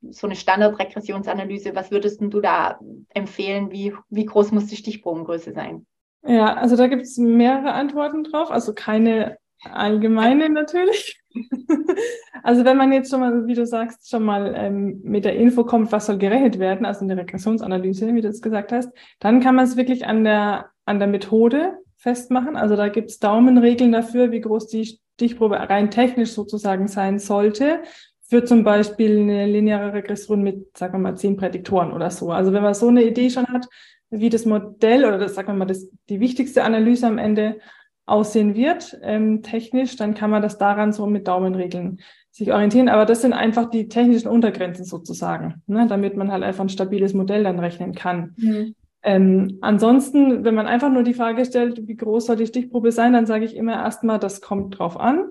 so 0.00 0.26
eine 0.26 0.36
Standardregressionsanalyse, 0.36 1.76
was 1.76 1.90
würdest 1.90 2.22
du 2.22 2.40
da 2.40 2.80
empfehlen? 3.10 3.70
Wie, 3.70 3.94
wie 4.08 4.24
groß 4.24 4.52
muss 4.52 4.66
die 4.66 4.76
Stichprobengröße 4.76 5.52
sein? 5.52 5.86
Ja, 6.24 6.54
also 6.54 6.76
da 6.76 6.86
gibt 6.86 7.02
es 7.02 7.18
mehrere 7.18 7.72
Antworten 7.72 8.24
drauf, 8.24 8.50
also 8.50 8.72
keine 8.72 9.36
allgemeine 9.62 10.48
natürlich. 10.48 11.21
also 12.42 12.64
wenn 12.64 12.76
man 12.76 12.92
jetzt 12.92 13.10
schon 13.10 13.20
mal, 13.20 13.46
wie 13.46 13.54
du 13.54 13.66
sagst, 13.66 14.08
schon 14.08 14.24
mal 14.24 14.54
ähm, 14.56 15.00
mit 15.02 15.24
der 15.24 15.36
Info 15.36 15.64
kommt, 15.64 15.92
was 15.92 16.06
soll 16.06 16.18
gerechnet 16.18 16.58
werden, 16.58 16.86
also 16.86 17.04
eine 17.04 17.16
Regressionsanalyse, 17.16 18.14
wie 18.14 18.20
du 18.20 18.28
es 18.28 18.42
gesagt 18.42 18.72
hast, 18.72 18.90
dann 19.18 19.40
kann 19.40 19.54
man 19.54 19.64
es 19.64 19.76
wirklich 19.76 20.06
an 20.06 20.24
der, 20.24 20.70
an 20.84 20.98
der 20.98 21.08
Methode 21.08 21.78
festmachen. 21.96 22.56
Also 22.56 22.76
da 22.76 22.88
gibt 22.88 23.10
es 23.10 23.18
Daumenregeln 23.18 23.92
dafür, 23.92 24.32
wie 24.32 24.40
groß 24.40 24.66
die 24.68 24.98
Stichprobe 25.14 25.56
rein 25.56 25.90
technisch 25.90 26.32
sozusagen 26.32 26.88
sein 26.88 27.18
sollte. 27.18 27.82
Für 28.22 28.44
zum 28.44 28.64
Beispiel 28.64 29.20
eine 29.20 29.46
lineare 29.46 29.92
Regression 29.92 30.42
mit, 30.42 30.76
sagen 30.76 30.94
wir 30.94 30.98
mal, 30.98 31.16
zehn 31.16 31.36
Prädiktoren 31.36 31.92
oder 31.92 32.10
so. 32.10 32.30
Also 32.30 32.52
wenn 32.52 32.62
man 32.62 32.74
so 32.74 32.88
eine 32.88 33.04
Idee 33.04 33.30
schon 33.30 33.46
hat, 33.46 33.68
wie 34.10 34.30
das 34.30 34.46
Modell 34.46 35.04
oder 35.04 35.18
das, 35.18 35.34
sagen 35.34 35.48
wir 35.48 35.54
mal, 35.54 35.64
das, 35.64 35.88
die 36.08 36.20
wichtigste 36.20 36.64
Analyse 36.64 37.06
am 37.06 37.18
Ende 37.18 37.58
aussehen 38.06 38.54
wird, 38.54 38.98
ähm, 39.02 39.42
technisch, 39.42 39.96
dann 39.96 40.14
kann 40.14 40.30
man 40.30 40.42
das 40.42 40.58
daran 40.58 40.92
so 40.92 41.06
mit 41.06 41.28
Daumenregeln 41.28 42.00
sich 42.30 42.52
orientieren. 42.52 42.88
Aber 42.88 43.06
das 43.06 43.22
sind 43.22 43.32
einfach 43.32 43.70
die 43.70 43.88
technischen 43.88 44.28
Untergrenzen 44.28 44.84
sozusagen, 44.84 45.62
ne, 45.66 45.86
damit 45.88 46.16
man 46.16 46.32
halt 46.32 46.42
einfach 46.42 46.64
ein 46.64 46.68
stabiles 46.68 47.14
Modell 47.14 47.44
dann 47.44 47.58
rechnen 47.58 47.94
kann. 47.94 48.34
Mhm. 48.36 48.74
Ähm, 49.04 49.58
ansonsten, 49.60 50.44
wenn 50.44 50.54
man 50.54 50.66
einfach 50.66 50.90
nur 50.90 51.02
die 51.02 51.14
Frage 51.14 51.44
stellt, 51.44 51.88
wie 51.88 51.96
groß 51.96 52.26
soll 52.26 52.36
die 52.36 52.46
Stichprobe 52.46 52.92
sein, 52.92 53.12
dann 53.12 53.26
sage 53.26 53.44
ich 53.44 53.56
immer 53.56 53.74
erstmal, 53.74 54.18
das 54.18 54.40
kommt 54.40 54.78
drauf 54.78 54.98
an. 54.98 55.28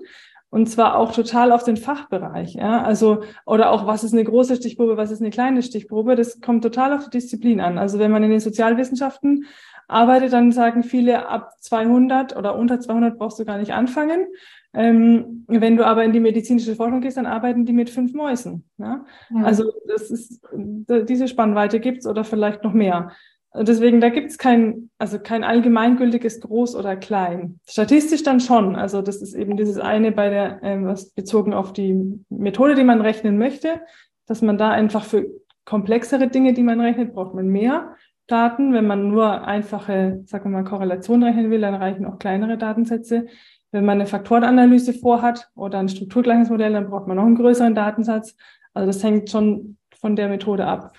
Und 0.50 0.66
zwar 0.66 0.98
auch 0.98 1.14
total 1.14 1.50
auf 1.50 1.64
den 1.64 1.78
Fachbereich, 1.78 2.52
ja. 2.54 2.82
Also, 2.82 3.22
oder 3.46 3.70
auch, 3.70 3.86
was 3.86 4.04
ist 4.04 4.12
eine 4.12 4.22
große 4.22 4.56
Stichprobe, 4.56 4.98
was 4.98 5.10
ist 5.10 5.22
eine 5.22 5.30
kleine 5.30 5.62
Stichprobe? 5.62 6.14
Das 6.14 6.42
kommt 6.42 6.62
total 6.62 6.92
auf 6.92 7.04
die 7.04 7.10
Disziplin 7.18 7.58
an. 7.58 7.78
Also, 7.78 7.98
wenn 7.98 8.10
man 8.10 8.22
in 8.22 8.28
den 8.28 8.40
Sozialwissenschaften 8.40 9.46
arbeitet, 9.88 10.32
dann 10.32 10.52
sagen 10.52 10.82
viele, 10.82 11.28
ab 11.28 11.52
200 11.60 12.36
oder 12.36 12.56
unter 12.56 12.80
200 12.80 13.18
brauchst 13.18 13.38
du 13.38 13.44
gar 13.44 13.58
nicht 13.58 13.72
anfangen. 13.72 14.26
Ähm, 14.74 15.44
wenn 15.48 15.76
du 15.76 15.84
aber 15.84 16.04
in 16.04 16.12
die 16.12 16.20
medizinische 16.20 16.76
Forschung 16.76 17.00
gehst, 17.00 17.18
dann 17.18 17.26
arbeiten 17.26 17.66
die 17.66 17.74
mit 17.74 17.90
fünf 17.90 18.14
Mäusen. 18.14 18.64
Ja? 18.78 19.04
ja. 19.30 19.42
Also 19.44 19.72
das 19.86 20.10
ist, 20.10 20.40
diese 20.52 21.28
Spannweite 21.28 21.78
gibt's 21.78 22.06
oder 22.06 22.24
vielleicht 22.24 22.64
noch 22.64 22.72
mehr. 22.72 23.12
Deswegen, 23.54 24.00
da 24.00 24.08
gibt's 24.08 24.38
kein, 24.38 24.88
also 24.96 25.18
kein 25.18 25.44
allgemeingültiges 25.44 26.40
Groß 26.40 26.74
oder 26.74 26.96
Klein. 26.96 27.60
Statistisch 27.68 28.22
dann 28.22 28.40
schon. 28.40 28.76
Also 28.76 29.02
das 29.02 29.20
ist 29.20 29.34
eben 29.34 29.58
dieses 29.58 29.78
eine 29.78 30.10
bei 30.10 30.30
der, 30.30 30.60
ähm, 30.62 30.86
was 30.86 31.10
bezogen 31.10 31.52
auf 31.52 31.74
die 31.74 32.18
Methode, 32.30 32.74
die 32.74 32.84
man 32.84 33.02
rechnen 33.02 33.36
möchte, 33.36 33.82
dass 34.26 34.40
man 34.40 34.56
da 34.56 34.70
einfach 34.70 35.04
für 35.04 35.26
komplexere 35.66 36.28
Dinge, 36.28 36.54
die 36.54 36.62
man 36.62 36.80
rechnet, 36.80 37.12
braucht 37.12 37.34
man 37.34 37.48
mehr 37.48 37.94
Daten. 38.32 38.72
Wenn 38.72 38.86
man 38.86 39.08
nur 39.08 39.46
einfache, 39.46 40.22
sagen 40.24 40.50
wir 40.50 40.62
mal, 40.62 40.64
Korrelationen 40.64 41.22
rechnen 41.22 41.50
will, 41.50 41.60
dann 41.60 41.74
reichen 41.74 42.06
auch 42.06 42.18
kleinere 42.18 42.56
Datensätze. 42.56 43.26
Wenn 43.70 43.84
man 43.84 43.98
eine 43.98 44.06
Faktorenanalyse 44.06 44.94
vorhat 44.94 45.50
oder 45.54 45.78
ein 45.78 45.88
Strukturgleichungsmodell, 45.88 46.72
dann 46.72 46.90
braucht 46.90 47.06
man 47.06 47.16
noch 47.16 47.24
einen 47.24 47.36
größeren 47.36 47.74
Datensatz. 47.74 48.36
Also 48.74 48.86
das 48.86 49.02
hängt 49.04 49.30
schon 49.30 49.76
von 50.00 50.16
der 50.16 50.28
Methode 50.28 50.66
ab. 50.66 50.96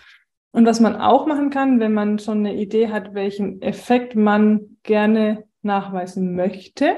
Und 0.52 0.65
was 0.65 0.80
man 0.80 0.96
auch 0.96 1.26
machen 1.26 1.50
kann, 1.50 1.80
wenn 1.80 1.93
man 1.93 2.19
schon 2.19 2.39
eine 2.39 2.56
Idee 2.56 2.89
hat, 2.89 3.13
welchen 3.15 3.62
Effekt 3.62 4.15
man 4.15 4.78
gerne 4.84 5.43
nachweisen 5.63 6.36
möchte, 6.36 6.96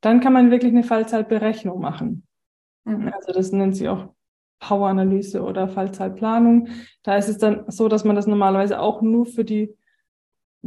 dann 0.00 0.20
kann 0.20 0.32
man 0.32 0.50
wirklich 0.50 0.72
eine 0.72 0.84
Fallzahlberechnung 0.84 1.80
machen. 1.80 2.24
Mhm. 2.84 3.12
Also 3.12 3.32
das 3.32 3.50
nennt 3.52 3.76
sich 3.76 3.88
auch 3.88 4.15
Power-Analyse 4.60 5.42
oder 5.42 5.68
Fallzahlplanung. 5.68 6.68
Da 7.02 7.16
ist 7.16 7.28
es 7.28 7.38
dann 7.38 7.64
so, 7.68 7.88
dass 7.88 8.04
man 8.04 8.16
das 8.16 8.26
normalerweise 8.26 8.80
auch 8.80 9.02
nur 9.02 9.26
für 9.26 9.44
die 9.44 9.74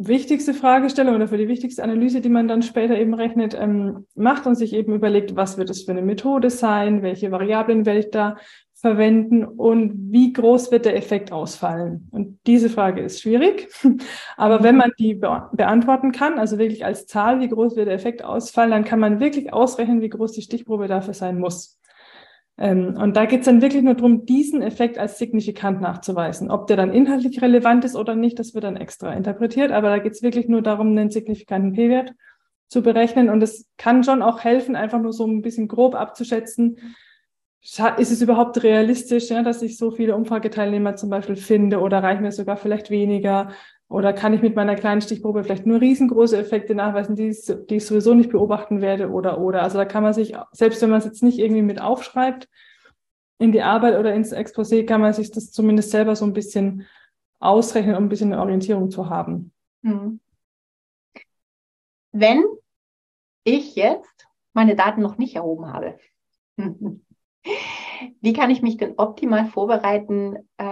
wichtigste 0.08 0.54
Fragestellung 0.54 1.16
oder 1.16 1.28
für 1.28 1.38
die 1.38 1.48
wichtigste 1.48 1.84
Analyse, 1.84 2.22
die 2.22 2.30
man 2.30 2.48
dann 2.48 2.62
später 2.62 2.98
eben 2.98 3.14
rechnet, 3.14 3.54
ähm, 3.60 4.06
macht 4.16 4.46
und 4.48 4.56
sich 4.56 4.74
eben 4.74 4.94
überlegt, 4.94 5.36
was 5.36 5.58
wird 5.58 5.70
es 5.70 5.84
für 5.84 5.92
eine 5.92 6.02
Methode 6.02 6.50
sein, 6.50 7.02
welche 7.02 7.32
Variablen 7.32 7.86
werde 7.86 8.00
ich 8.00 8.12
da 8.12 8.38
verwenden 8.76 9.44
und 9.44 9.94
wie 10.12 10.32
groß 10.32 10.72
wird 10.72 10.86
der 10.86 10.96
Effekt 10.96 11.34
ausfallen? 11.34 12.08
Und 12.12 12.40
diese 12.48 12.70
Frage 12.70 13.02
ist 13.02 13.22
schwierig, 13.22 13.68
aber 14.38 14.64
wenn 14.64 14.78
man 14.78 14.92
die 14.98 15.16
be 15.16 15.50
beantworten 15.52 16.14
kann, 16.14 16.40
also 16.40 16.58
wirklich 16.58 16.86
als 16.86 17.06
Zahl, 17.06 17.42
wie 17.42 17.50
groß 17.50 17.76
wird 17.76 17.88
der 17.88 17.96
Effekt 17.96 18.24
ausfallen, 18.24 18.72
dann 18.72 18.86
kann 18.86 19.00
man 19.00 19.20
wirklich 19.20 19.52
ausrechnen, 19.52 20.02
wie 20.02 20.10
groß 20.10 20.32
die 20.32 20.42
Stichprobe 20.42 20.88
dafür 20.88 21.14
sein 21.14 21.40
muss. 21.40 21.78
Ähm, 22.60 22.96
und 22.98 23.16
da 23.16 23.26
geht 23.26 23.42
es 23.42 23.46
dann 23.46 23.62
wirklich 23.62 23.84
nur 23.84 23.96
darum, 23.96 24.26
diesen 24.26 24.62
Effekt 24.62 24.98
als 24.98 25.18
signifikant 25.18 25.80
nachzuweisen. 25.80 26.52
Ob 26.52 26.68
der 26.68 26.78
dann 26.78 26.94
inhaltlich 26.94 27.42
relevant 27.42 27.86
ist 27.86 27.96
oder 27.96 28.16
nicht, 28.16 28.38
das 28.38 28.54
wird 28.54 28.66
dann 28.66 28.76
extra 28.76 29.14
interpretiert, 29.14 29.72
aber 29.72 29.90
da 29.90 30.00
geht 30.00 30.12
es 30.12 30.22
wirklich 30.22 30.50
nur 30.50 30.62
darum, 30.62 30.90
einen 30.90 31.10
signifikanten 31.10 31.74
P-Wert 31.74 32.14
zu 32.68 32.84
berechnen. 32.84 33.30
Und 33.30 33.42
es 33.42 33.66
kann 33.78 34.04
schon 34.04 34.22
auch 34.22 34.44
helfen, 34.44 34.76
einfach 34.76 35.02
nur 35.02 35.14
so 35.14 35.26
ein 35.26 35.42
bisschen 35.42 35.70
grob 35.70 35.96
abzuschätzen, 35.96 36.78
ist 37.62 38.12
es 38.12 38.22
überhaupt 38.22 38.64
realistisch, 38.64 39.30
ja, 39.30 39.44
dass 39.44 39.62
ich 39.62 39.78
so 39.78 39.92
viele 39.92 40.16
Umfrageteilnehmer 40.16 40.96
zum 40.96 41.10
Beispiel 41.10 41.36
finde 41.36 41.80
oder 41.80 42.02
reichen 42.02 42.24
mir 42.24 42.32
sogar 42.32 42.56
vielleicht 42.56 42.90
weniger? 42.90 43.52
Oder 43.90 44.14
kann 44.14 44.34
ich 44.34 44.42
mit 44.42 44.56
meiner 44.56 44.76
kleinen 44.76 45.02
Stichprobe 45.02 45.44
vielleicht 45.44 45.66
nur 45.66 45.82
riesengroße 45.82 46.38
Effekte 46.38 46.76
nachweisen, 46.76 47.16
die, 47.16 47.36
die 47.70 47.76
ich 47.76 47.86
sowieso 47.86 48.14
nicht 48.14 48.30
beobachten 48.30 48.82
werde 48.82 49.10
oder 49.10 49.42
oder. 49.42 49.64
Also 49.64 49.80
da 49.80 49.86
kann 49.86 50.04
man 50.04 50.14
sich, 50.14 50.36
selbst 50.52 50.82
wenn 50.82 50.92
man 50.92 51.00
es 51.00 51.06
jetzt 51.06 51.24
nicht 51.24 51.40
irgendwie 51.40 51.64
mit 51.64 51.82
aufschreibt, 51.82 52.48
in 53.40 53.52
die 53.52 53.64
Arbeit 53.64 53.98
oder 53.98 54.14
ins 54.14 54.32
Exposé, 54.32 54.86
kann 54.86 55.02
man 55.02 55.14
sich 55.14 55.32
das 55.32 55.52
zumindest 55.52 55.90
selber 55.90 56.16
so 56.16 56.26
ein 56.26 56.34
bisschen 56.34 56.86
ausrechnen, 57.40 57.96
um 57.96 58.04
ein 58.04 58.10
bisschen 58.10 58.32
eine 58.32 58.42
Orientierung 58.42 58.92
zu 58.92 59.10
haben. 59.10 59.52
Hm. 59.84 60.20
Wenn 62.12 62.44
ich 63.44 63.76
jetzt 63.76 64.28
meine 64.54 64.76
Daten 64.76 65.02
noch 65.02 65.18
nicht 65.18 65.36
erhoben 65.36 65.72
habe, 65.74 65.98
Wie 68.22 68.34
kann 68.34 68.50
ich 68.50 68.62
mich 68.62 68.78
denn 68.78 68.96
optimal 68.98 69.46
vorbereiten, 69.46 70.36
äh, 70.58 70.64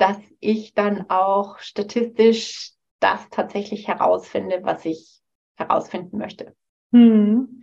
dass 0.00 0.18
ich 0.40 0.74
dann 0.74 1.06
auch 1.08 1.58
statistisch 1.58 2.72
das 3.00 3.28
tatsächlich 3.30 3.88
herausfinde, 3.88 4.60
was 4.62 4.84
ich 4.84 5.20
herausfinden 5.56 6.18
möchte? 6.18 6.54
Hm. 6.92 7.62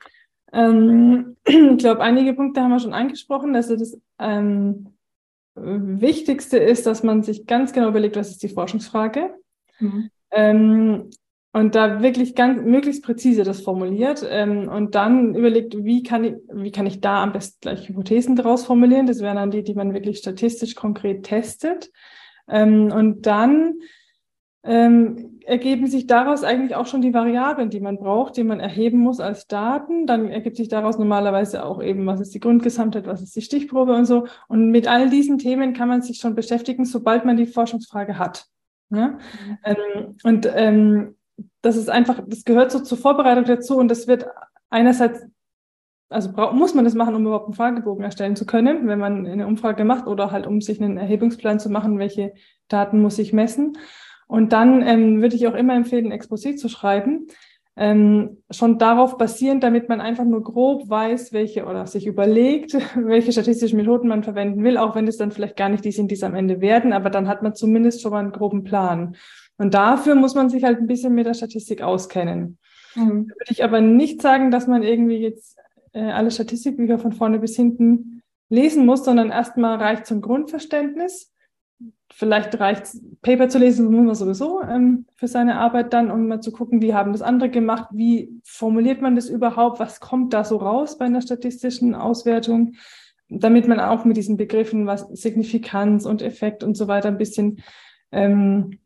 Ähm, 0.53 1.35
ich 1.45 1.77
glaube, 1.77 2.01
einige 2.01 2.33
Punkte 2.33 2.61
haben 2.61 2.71
wir 2.71 2.79
schon 2.79 2.93
angesprochen. 2.93 3.55
Also 3.55 3.75
das 3.75 3.99
ähm, 4.19 4.93
Wichtigste 5.55 6.57
ist, 6.57 6.85
dass 6.85 7.03
man 7.03 7.23
sich 7.23 7.47
ganz 7.47 7.73
genau 7.73 7.89
überlegt, 7.89 8.15
was 8.15 8.29
ist 8.29 8.43
die 8.43 8.49
Forschungsfrage. 8.49 9.33
Mhm. 9.79 10.09
Ähm, 10.31 11.09
und 11.53 11.73
da 11.73 12.03
wirklich 12.03 12.35
ganz 12.35 12.61
möglichst 12.61 13.03
präzise 13.03 13.43
das 13.43 13.61
formuliert 13.61 14.23
ähm, 14.29 14.67
und 14.67 14.93
dann 14.93 15.33
überlegt, 15.33 15.75
wie 15.83 16.03
kann 16.03 16.23
ich, 16.23 16.35
wie 16.53 16.71
kann 16.71 16.85
ich 16.85 17.01
da 17.01 17.23
am 17.23 17.31
besten 17.31 17.57
gleich 17.61 17.89
Hypothesen 17.89 18.35
daraus 18.35 18.65
formulieren. 18.65 19.07
Das 19.07 19.21
wären 19.21 19.37
dann 19.37 19.49
die, 19.49 19.63
die 19.63 19.73
man 19.73 19.93
wirklich 19.93 20.19
statistisch 20.19 20.75
konkret 20.75 21.23
testet. 21.23 21.89
Ähm, 22.49 22.91
und 22.91 23.25
dann 23.25 23.75
ähm, 24.63 25.39
ergeben 25.45 25.87
sich 25.87 26.07
daraus 26.07 26.43
eigentlich 26.43 26.75
auch 26.75 26.85
schon 26.87 27.01
die 27.01 27.13
Variablen, 27.13 27.69
die 27.69 27.79
man 27.79 27.97
braucht, 27.97 28.35
die 28.35 28.43
man 28.43 28.59
erheben 28.59 28.99
muss 28.99 29.21
als 29.21 29.47
Daten. 29.47 30.05
Dann 30.05 30.29
ergibt 30.29 30.57
sich 30.57 30.67
daraus 30.67 30.97
normalerweise 30.97 31.63
auch 31.63 31.81
eben, 31.81 32.05
was 32.05 32.19
ist 32.19 32.33
die 32.33 32.41
Grundgesamtheit, 32.41 33.07
was 33.07 33.21
ist 33.21 33.35
die 33.35 33.41
Stichprobe 33.41 33.93
und 33.93 34.05
so. 34.05 34.27
Und 34.49 34.71
mit 34.71 34.87
all 34.87 35.09
diesen 35.09 35.37
Themen 35.37 35.73
kann 35.73 35.87
man 35.87 36.01
sich 36.01 36.17
schon 36.17 36.35
beschäftigen, 36.35 36.83
sobald 36.83 37.23
man 37.23 37.37
die 37.37 37.45
Forschungsfrage 37.45 38.19
hat. 38.19 38.45
Ja? 38.89 39.07
Mhm. 39.07 39.57
Ähm, 39.63 40.15
und 40.23 40.51
ähm, 40.53 41.15
das 41.61 41.77
ist 41.77 41.89
einfach, 41.89 42.21
das 42.27 42.43
gehört 42.43 42.71
so 42.71 42.79
zur 42.79 42.97
Vorbereitung 42.97 43.45
dazu 43.45 43.77
und 43.77 43.89
das 43.89 44.07
wird 44.07 44.25
einerseits, 44.69 45.25
also 46.09 46.31
muss 46.53 46.73
man 46.73 46.85
das 46.85 46.93
machen, 46.93 47.15
um 47.15 47.25
überhaupt 47.25 47.47
einen 47.47 47.53
Fragebogen 47.53 48.03
erstellen 48.03 48.35
zu 48.35 48.45
können, 48.45 48.87
wenn 48.87 48.99
man 48.99 49.25
eine 49.25 49.47
Umfrage 49.47 49.83
macht 49.83 50.07
oder 50.07 50.31
halt 50.31 50.47
um 50.47 50.61
sich 50.61 50.81
einen 50.81 50.97
Erhebungsplan 50.97 51.59
zu 51.59 51.69
machen, 51.69 51.99
welche 51.99 52.33
Daten 52.67 53.01
muss 53.01 53.19
ich 53.19 53.33
messen. 53.33 53.77
Und 54.27 54.53
dann 54.53 54.81
ähm, 54.81 55.21
würde 55.21 55.35
ich 55.35 55.47
auch 55.47 55.55
immer 55.55 55.75
empfehlen, 55.75 56.11
ein 56.11 56.19
Exposé 56.19 56.55
zu 56.55 56.69
schreiben, 56.69 57.27
ähm, 57.77 58.41
schon 58.49 58.79
darauf 58.79 59.17
basierend, 59.17 59.63
damit 59.63 59.87
man 59.87 60.01
einfach 60.01 60.25
nur 60.25 60.43
grob 60.43 60.89
weiß, 60.89 61.31
welche 61.31 61.65
oder 61.65 61.85
sich 61.85 62.07
überlegt, 62.07 62.73
welche 62.95 63.31
statistischen 63.31 63.77
Methoden 63.77 64.07
man 64.07 64.23
verwenden 64.23 64.63
will, 64.63 64.77
auch 64.77 64.95
wenn 64.95 65.07
es 65.07 65.17
dann 65.17 65.31
vielleicht 65.31 65.57
gar 65.57 65.69
nicht 65.69 65.85
die 65.85 65.91
sind, 65.91 66.09
die 66.09 66.15
es 66.15 66.23
am 66.23 66.35
Ende 66.35 66.59
werden, 66.59 66.91
aber 66.91 67.09
dann 67.09 67.27
hat 67.27 67.43
man 67.43 67.53
zumindest 67.53 68.01
schon 68.01 68.11
mal 68.11 68.19
einen 68.19 68.31
groben 68.31 68.63
Plan. 68.63 69.15
Und 69.57 69.73
dafür 69.73 70.15
muss 70.15 70.35
man 70.35 70.49
sich 70.49 70.63
halt 70.63 70.79
ein 70.79 70.87
bisschen 70.87 71.13
mit 71.13 71.27
der 71.27 71.33
Statistik 71.33 71.81
auskennen. 71.81 72.57
Mhm. 72.95 73.27
Würde 73.27 73.51
ich 73.51 73.63
aber 73.63 73.81
nicht 73.81 74.21
sagen, 74.21 74.51
dass 74.51 74.67
man 74.67 74.83
irgendwie 74.83 75.17
jetzt 75.17 75.57
äh, 75.97 76.11
alle 76.11 76.31
Statistikbücher 76.31 76.99
von 76.99 77.11
vorne 77.11 77.39
bis 77.39 77.55
hinten 77.55 78.21
lesen 78.49 78.85
muss, 78.85 79.03
sondern 79.03 79.31
erstmal 79.31 79.77
reicht 79.77 80.05
zum 80.05 80.21
Grundverständnis. 80.21 81.33
Vielleicht 82.13 82.59
reicht 82.59 82.87
Paper 83.21 83.49
zu 83.49 83.57
lesen, 83.57 83.91
muss 83.91 84.05
man 84.05 84.15
sowieso 84.15 84.61
ähm, 84.61 85.05
für 85.15 85.27
seine 85.27 85.57
Arbeit 85.57 85.91
dann, 85.93 86.09
um 86.09 86.27
mal 86.27 86.39
zu 86.39 86.51
gucken, 86.51 86.81
wie 86.81 86.93
haben 86.93 87.11
das 87.11 87.21
andere 87.21 87.49
gemacht, 87.49 87.89
wie 87.91 88.39
formuliert 88.43 89.01
man 89.01 89.15
das 89.15 89.27
überhaupt, 89.27 89.79
was 89.79 89.99
kommt 89.99 90.33
da 90.33 90.43
so 90.43 90.57
raus 90.57 90.97
bei 90.97 91.05
einer 91.05 91.21
statistischen 91.21 91.95
Auswertung, 91.95 92.75
damit 93.27 93.67
man 93.67 93.79
auch 93.79 94.05
mit 94.05 94.15
diesen 94.15 94.37
Begriffen, 94.37 94.87
was 94.87 95.07
Signifikanz 95.09 96.05
und 96.05 96.21
Effekt 96.21 96.63
und 96.63 96.77
so 96.77 96.87
weiter 96.87 97.09
ein 97.09 97.17
bisschen 97.17 97.61
ähm, 98.11 98.79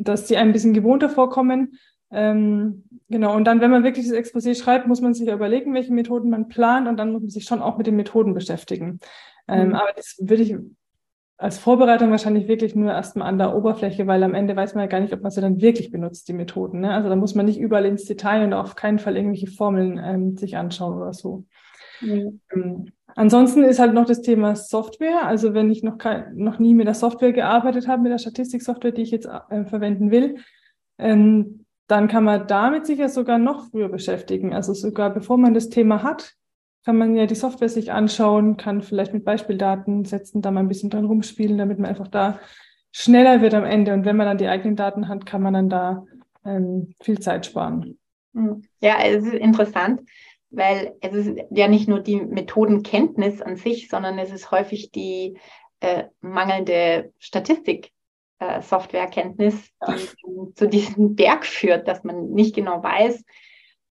dass 0.00 0.28
sie 0.28 0.36
ein 0.36 0.52
bisschen 0.52 0.72
gewohnter 0.72 1.08
vorkommen. 1.08 1.78
Ähm, 2.12 2.84
genau, 3.08 3.36
und 3.36 3.44
dann, 3.44 3.60
wenn 3.60 3.70
man 3.70 3.84
wirklich 3.84 4.08
das 4.08 4.16
Exposé 4.16 4.60
schreibt, 4.60 4.88
muss 4.88 5.00
man 5.00 5.14
sich 5.14 5.28
überlegen, 5.28 5.74
welche 5.74 5.92
Methoden 5.92 6.30
man 6.30 6.48
plant 6.48 6.88
und 6.88 6.96
dann 6.96 7.12
muss 7.12 7.22
man 7.22 7.30
sich 7.30 7.44
schon 7.44 7.62
auch 7.62 7.78
mit 7.78 7.86
den 7.86 7.96
Methoden 7.96 8.34
beschäftigen. 8.34 9.00
Ähm, 9.46 9.68
mhm. 9.68 9.74
Aber 9.74 9.92
das 9.94 10.16
würde 10.20 10.42
ich 10.42 10.56
als 11.40 11.58
Vorbereitung 11.58 12.10
wahrscheinlich 12.10 12.48
wirklich 12.48 12.74
nur 12.74 12.92
erstmal 12.92 13.26
an 13.26 13.38
der 13.38 13.56
Oberfläche, 13.56 14.06
weil 14.06 14.22
am 14.22 14.34
Ende 14.34 14.54
weiß 14.54 14.74
man 14.74 14.82
ja 14.82 14.88
gar 14.88 15.00
nicht, 15.00 15.14
ob 15.14 15.22
man 15.22 15.30
sie 15.30 15.40
dann 15.40 15.60
wirklich 15.62 15.90
benutzt, 15.90 16.28
die 16.28 16.34
Methoden. 16.34 16.80
Ne? 16.80 16.92
Also 16.92 17.08
da 17.08 17.16
muss 17.16 17.34
man 17.34 17.46
nicht 17.46 17.58
überall 17.58 17.86
ins 17.86 18.04
Detail 18.04 18.44
und 18.44 18.52
auf 18.52 18.74
keinen 18.74 18.98
Fall 18.98 19.16
irgendwelche 19.16 19.46
Formeln 19.46 19.98
ähm, 20.04 20.36
sich 20.36 20.58
anschauen 20.58 20.98
oder 20.98 21.14
so. 21.14 21.44
Mhm. 22.02 22.40
Ähm, 22.52 22.92
ansonsten 23.16 23.64
ist 23.64 23.78
halt 23.78 23.94
noch 23.94 24.04
das 24.04 24.20
Thema 24.20 24.54
Software. 24.54 25.26
Also 25.26 25.54
wenn 25.54 25.70
ich 25.70 25.82
noch, 25.82 25.96
kein, 25.96 26.36
noch 26.36 26.58
nie 26.58 26.74
mit 26.74 26.86
der 26.86 26.94
Software 26.94 27.32
gearbeitet 27.32 27.88
habe, 27.88 28.02
mit 28.02 28.12
der 28.12 28.18
Statistiksoftware, 28.18 28.92
die 28.92 29.02
ich 29.02 29.10
jetzt 29.10 29.26
äh, 29.26 29.64
verwenden 29.64 30.10
will, 30.10 30.36
ähm, 30.98 31.59
dann 31.90 32.08
kann 32.08 32.24
man 32.24 32.46
damit 32.46 32.86
sicher 32.86 33.08
sogar 33.08 33.38
noch 33.38 33.70
früher 33.70 33.88
beschäftigen. 33.88 34.54
Also 34.54 34.72
sogar 34.74 35.10
bevor 35.10 35.38
man 35.38 35.54
das 35.54 35.68
Thema 35.68 36.02
hat, 36.02 36.34
kann 36.84 36.96
man 36.96 37.16
ja 37.16 37.26
die 37.26 37.34
Software 37.34 37.68
sich 37.68 37.92
anschauen, 37.92 38.56
kann 38.56 38.82
vielleicht 38.82 39.12
mit 39.12 39.24
Beispieldaten 39.24 40.04
setzen, 40.04 40.42
da 40.42 40.50
mal 40.50 40.60
ein 40.60 40.68
bisschen 40.68 40.90
dran 40.90 41.04
rumspielen, 41.04 41.58
damit 41.58 41.78
man 41.78 41.90
einfach 41.90 42.08
da 42.08 42.40
schneller 42.92 43.42
wird 43.42 43.54
am 43.54 43.64
Ende. 43.64 43.92
Und 43.92 44.04
wenn 44.04 44.16
man 44.16 44.26
dann 44.26 44.38
die 44.38 44.48
eigenen 44.48 44.76
Daten 44.76 45.08
hat, 45.08 45.26
kann 45.26 45.42
man 45.42 45.54
dann 45.54 45.68
da 45.68 46.04
ähm, 46.44 46.94
viel 47.02 47.20
Zeit 47.20 47.46
sparen. 47.46 47.98
Hm. 48.34 48.62
Ja, 48.80 48.98
es 49.02 49.24
ist 49.24 49.34
interessant 49.34 50.02
weil 50.50 50.96
es 51.00 51.14
ist 51.14 51.38
ja 51.50 51.68
nicht 51.68 51.88
nur 51.88 52.00
die 52.00 52.20
Methodenkenntnis 52.20 53.40
an 53.40 53.56
sich, 53.56 53.88
sondern 53.88 54.18
es 54.18 54.32
ist 54.32 54.50
häufig 54.50 54.90
die 54.90 55.38
äh, 55.80 56.04
mangelnde 56.20 57.12
Statistik. 57.18 57.92
Äh, 58.40 58.62
Softwarekenntnis, 58.62 59.70
die 59.86 60.54
zu 60.54 60.66
diesem 60.66 61.14
Berg 61.14 61.44
führt, 61.44 61.86
dass 61.86 62.04
man 62.04 62.30
nicht 62.30 62.54
genau 62.54 62.82
weiß, 62.82 63.22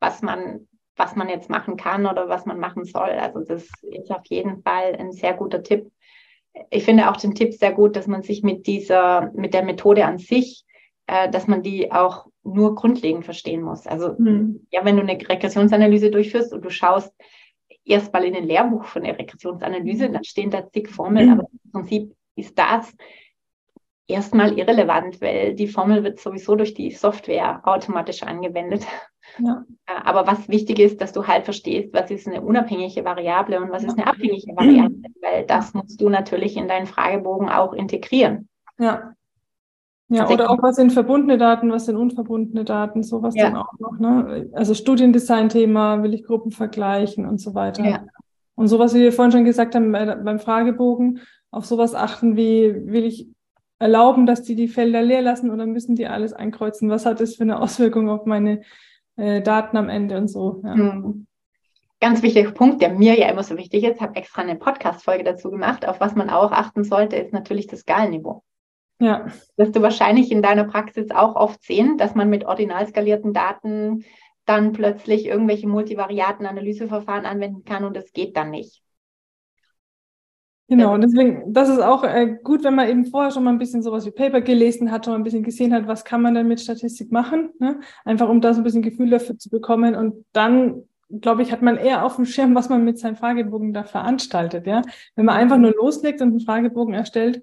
was 0.00 0.20
man, 0.20 0.68
was 0.96 1.16
man 1.16 1.30
jetzt 1.30 1.48
machen 1.48 1.78
kann 1.78 2.04
oder 2.04 2.28
was 2.28 2.44
man 2.44 2.60
machen 2.60 2.84
soll. 2.84 3.08
Also 3.08 3.40
das 3.40 3.66
ist 3.80 4.10
auf 4.10 4.26
jeden 4.26 4.62
Fall 4.62 4.96
ein 4.98 5.12
sehr 5.12 5.32
guter 5.32 5.62
Tipp. 5.62 5.90
Ich 6.68 6.84
finde 6.84 7.10
auch 7.10 7.16
den 7.16 7.34
Tipp 7.34 7.54
sehr 7.54 7.72
gut, 7.72 7.96
dass 7.96 8.06
man 8.06 8.20
sich 8.20 8.42
mit 8.42 8.66
dieser, 8.66 9.32
mit 9.34 9.54
der 9.54 9.64
Methode 9.64 10.04
an 10.04 10.18
sich, 10.18 10.66
äh, 11.06 11.30
dass 11.30 11.46
man 11.46 11.62
die 11.62 11.90
auch 11.90 12.26
nur 12.42 12.74
grundlegend 12.74 13.24
verstehen 13.24 13.62
muss. 13.62 13.86
Also 13.86 14.14
mhm. 14.18 14.66
ja, 14.70 14.84
wenn 14.84 14.96
du 14.96 15.02
eine 15.02 15.14
Regressionsanalyse 15.14 16.10
durchführst 16.10 16.52
und 16.52 16.62
du 16.62 16.68
schaust 16.68 17.14
erst 17.86 18.12
mal 18.12 18.24
in 18.24 18.36
ein 18.36 18.44
Lehrbuch 18.44 18.84
von 18.84 19.04
der 19.04 19.18
Regressionsanalyse, 19.18 20.10
dann 20.10 20.24
stehen 20.24 20.50
da 20.50 20.68
zig 20.70 20.90
Formeln, 20.90 21.28
mhm. 21.28 21.32
aber 21.32 21.48
im 21.50 21.72
Prinzip 21.72 22.14
ist 22.36 22.58
das 22.58 22.94
erstmal 24.06 24.58
irrelevant, 24.58 25.20
weil 25.20 25.54
die 25.54 25.68
Formel 25.68 26.04
wird 26.04 26.20
sowieso 26.20 26.56
durch 26.56 26.74
die 26.74 26.90
Software 26.90 27.60
automatisch 27.64 28.22
angewendet. 28.22 28.86
Ja. 29.38 29.64
Äh, 29.86 30.00
aber 30.04 30.26
was 30.26 30.48
wichtig 30.48 30.78
ist, 30.78 31.00
dass 31.00 31.12
du 31.12 31.26
halt 31.26 31.44
verstehst, 31.44 31.92
was 31.92 32.10
ist 32.10 32.28
eine 32.28 32.42
unabhängige 32.42 33.04
Variable 33.04 33.60
und 33.60 33.70
was 33.70 33.84
ist 33.84 33.98
eine 33.98 34.06
abhängige 34.06 34.54
Variable, 34.54 35.10
weil 35.22 35.44
das 35.46 35.74
musst 35.74 36.00
du 36.00 36.08
natürlich 36.08 36.56
in 36.56 36.68
deinen 36.68 36.86
Fragebogen 36.86 37.48
auch 37.48 37.72
integrieren. 37.72 38.48
Ja. 38.78 39.14
Ja, 40.08 40.28
oder 40.28 40.50
auch 40.50 40.62
was 40.62 40.76
sind 40.76 40.92
verbundene 40.92 41.38
Daten, 41.38 41.72
was 41.72 41.86
sind 41.86 41.96
unverbundene 41.96 42.64
Daten, 42.64 43.02
sowas 43.02 43.34
ja. 43.34 43.46
dann 43.46 43.56
auch 43.56 43.72
noch. 43.78 43.98
Ne? 43.98 44.50
Also 44.52 44.74
Studiendesign-Thema, 44.74 46.02
will 46.02 46.12
ich 46.12 46.24
Gruppen 46.24 46.52
vergleichen 46.52 47.26
und 47.26 47.40
so 47.40 47.54
weiter. 47.54 47.84
Ja. 47.84 48.04
Und 48.54 48.68
sowas, 48.68 48.94
wie 48.94 49.00
wir 49.00 49.12
vorhin 49.12 49.32
schon 49.32 49.44
gesagt 49.44 49.74
haben, 49.74 49.90
beim 49.92 50.38
Fragebogen, 50.38 51.20
auf 51.50 51.64
sowas 51.64 51.94
achten 51.94 52.36
wie, 52.36 52.86
will 52.86 53.04
ich 53.04 53.28
erlauben, 53.84 54.24
dass 54.24 54.42
die 54.42 54.54
die 54.54 54.68
Felder 54.68 55.02
leer 55.02 55.20
lassen 55.20 55.50
oder 55.50 55.66
müssen 55.66 55.94
die 55.94 56.06
alles 56.06 56.32
einkreuzen? 56.32 56.88
Was 56.88 57.04
hat 57.04 57.20
das 57.20 57.34
für 57.34 57.42
eine 57.42 57.60
Auswirkung 57.60 58.08
auf 58.08 58.24
meine 58.24 58.62
äh, 59.16 59.42
Daten 59.42 59.76
am 59.76 59.90
Ende 59.90 60.16
und 60.16 60.28
so? 60.28 60.62
Ja. 60.64 60.74
Mhm. 60.74 61.26
Ganz 62.00 62.22
wichtiger 62.22 62.50
Punkt, 62.52 62.80
der 62.80 62.94
mir 62.94 63.14
ja 63.18 63.28
immer 63.28 63.42
so 63.42 63.58
wichtig 63.58 63.84
ist, 63.84 64.00
habe 64.00 64.16
extra 64.16 64.40
eine 64.40 64.56
Podcast-Folge 64.56 65.22
dazu 65.22 65.50
gemacht. 65.50 65.86
Auf 65.86 66.00
was 66.00 66.14
man 66.14 66.30
auch 66.30 66.50
achten 66.50 66.82
sollte, 66.82 67.16
ist 67.16 67.34
natürlich 67.34 67.66
das 67.66 67.80
Skalenniveau. 67.80 68.42
Ja. 69.00 69.24
Das 69.24 69.52
wirst 69.56 69.76
du 69.76 69.82
wahrscheinlich 69.82 70.32
in 70.32 70.40
deiner 70.40 70.64
Praxis 70.64 71.10
auch 71.10 71.36
oft 71.36 71.62
sehen, 71.62 71.98
dass 71.98 72.14
man 72.14 72.30
mit 72.30 72.46
ordinal 72.46 72.86
skalierten 72.86 73.34
Daten 73.34 74.04
dann 74.46 74.72
plötzlich 74.72 75.26
irgendwelche 75.26 75.68
multivariaten 75.68 76.46
Analyseverfahren 76.46 77.26
anwenden 77.26 77.64
kann 77.64 77.84
und 77.84 77.94
das 77.94 78.12
geht 78.12 78.34
dann 78.34 78.50
nicht. 78.50 78.83
Genau, 80.68 80.94
und 80.94 81.02
deswegen, 81.02 81.52
das 81.52 81.68
ist 81.68 81.80
auch 81.80 82.04
äh, 82.04 82.38
gut, 82.42 82.64
wenn 82.64 82.74
man 82.74 82.88
eben 82.88 83.04
vorher 83.04 83.30
schon 83.30 83.44
mal 83.44 83.50
ein 83.50 83.58
bisschen 83.58 83.82
sowas 83.82 84.06
wie 84.06 84.10
Paper 84.10 84.40
gelesen 84.40 84.90
hat, 84.90 85.04
schon 85.04 85.12
mal 85.12 85.20
ein 85.20 85.24
bisschen 85.24 85.42
gesehen 85.42 85.74
hat, 85.74 85.86
was 85.86 86.04
kann 86.04 86.22
man 86.22 86.34
denn 86.34 86.48
mit 86.48 86.60
Statistik 86.60 87.12
machen, 87.12 87.50
ne? 87.58 87.80
einfach 88.04 88.30
um 88.30 88.40
da 88.40 88.54
so 88.54 88.60
ein 88.60 88.64
bisschen 88.64 88.80
Gefühl 88.80 89.10
dafür 89.10 89.38
zu 89.38 89.50
bekommen 89.50 89.94
und 89.94 90.24
dann 90.32 90.84
glaube 91.20 91.42
ich, 91.42 91.52
hat 91.52 91.62
man 91.62 91.76
eher 91.76 92.04
auf 92.04 92.16
dem 92.16 92.24
Schirm, 92.24 92.54
was 92.54 92.70
man 92.70 92.82
mit 92.82 92.98
seinem 92.98 93.16
Fragebogen 93.16 93.74
da 93.74 93.84
veranstaltet, 93.84 94.66
ja. 94.66 94.82
Wenn 95.16 95.26
man 95.26 95.36
einfach 95.36 95.58
nur 95.58 95.72
loslegt 95.72 96.22
und 96.22 96.28
einen 96.28 96.40
Fragebogen 96.40 96.94
erstellt, 96.94 97.42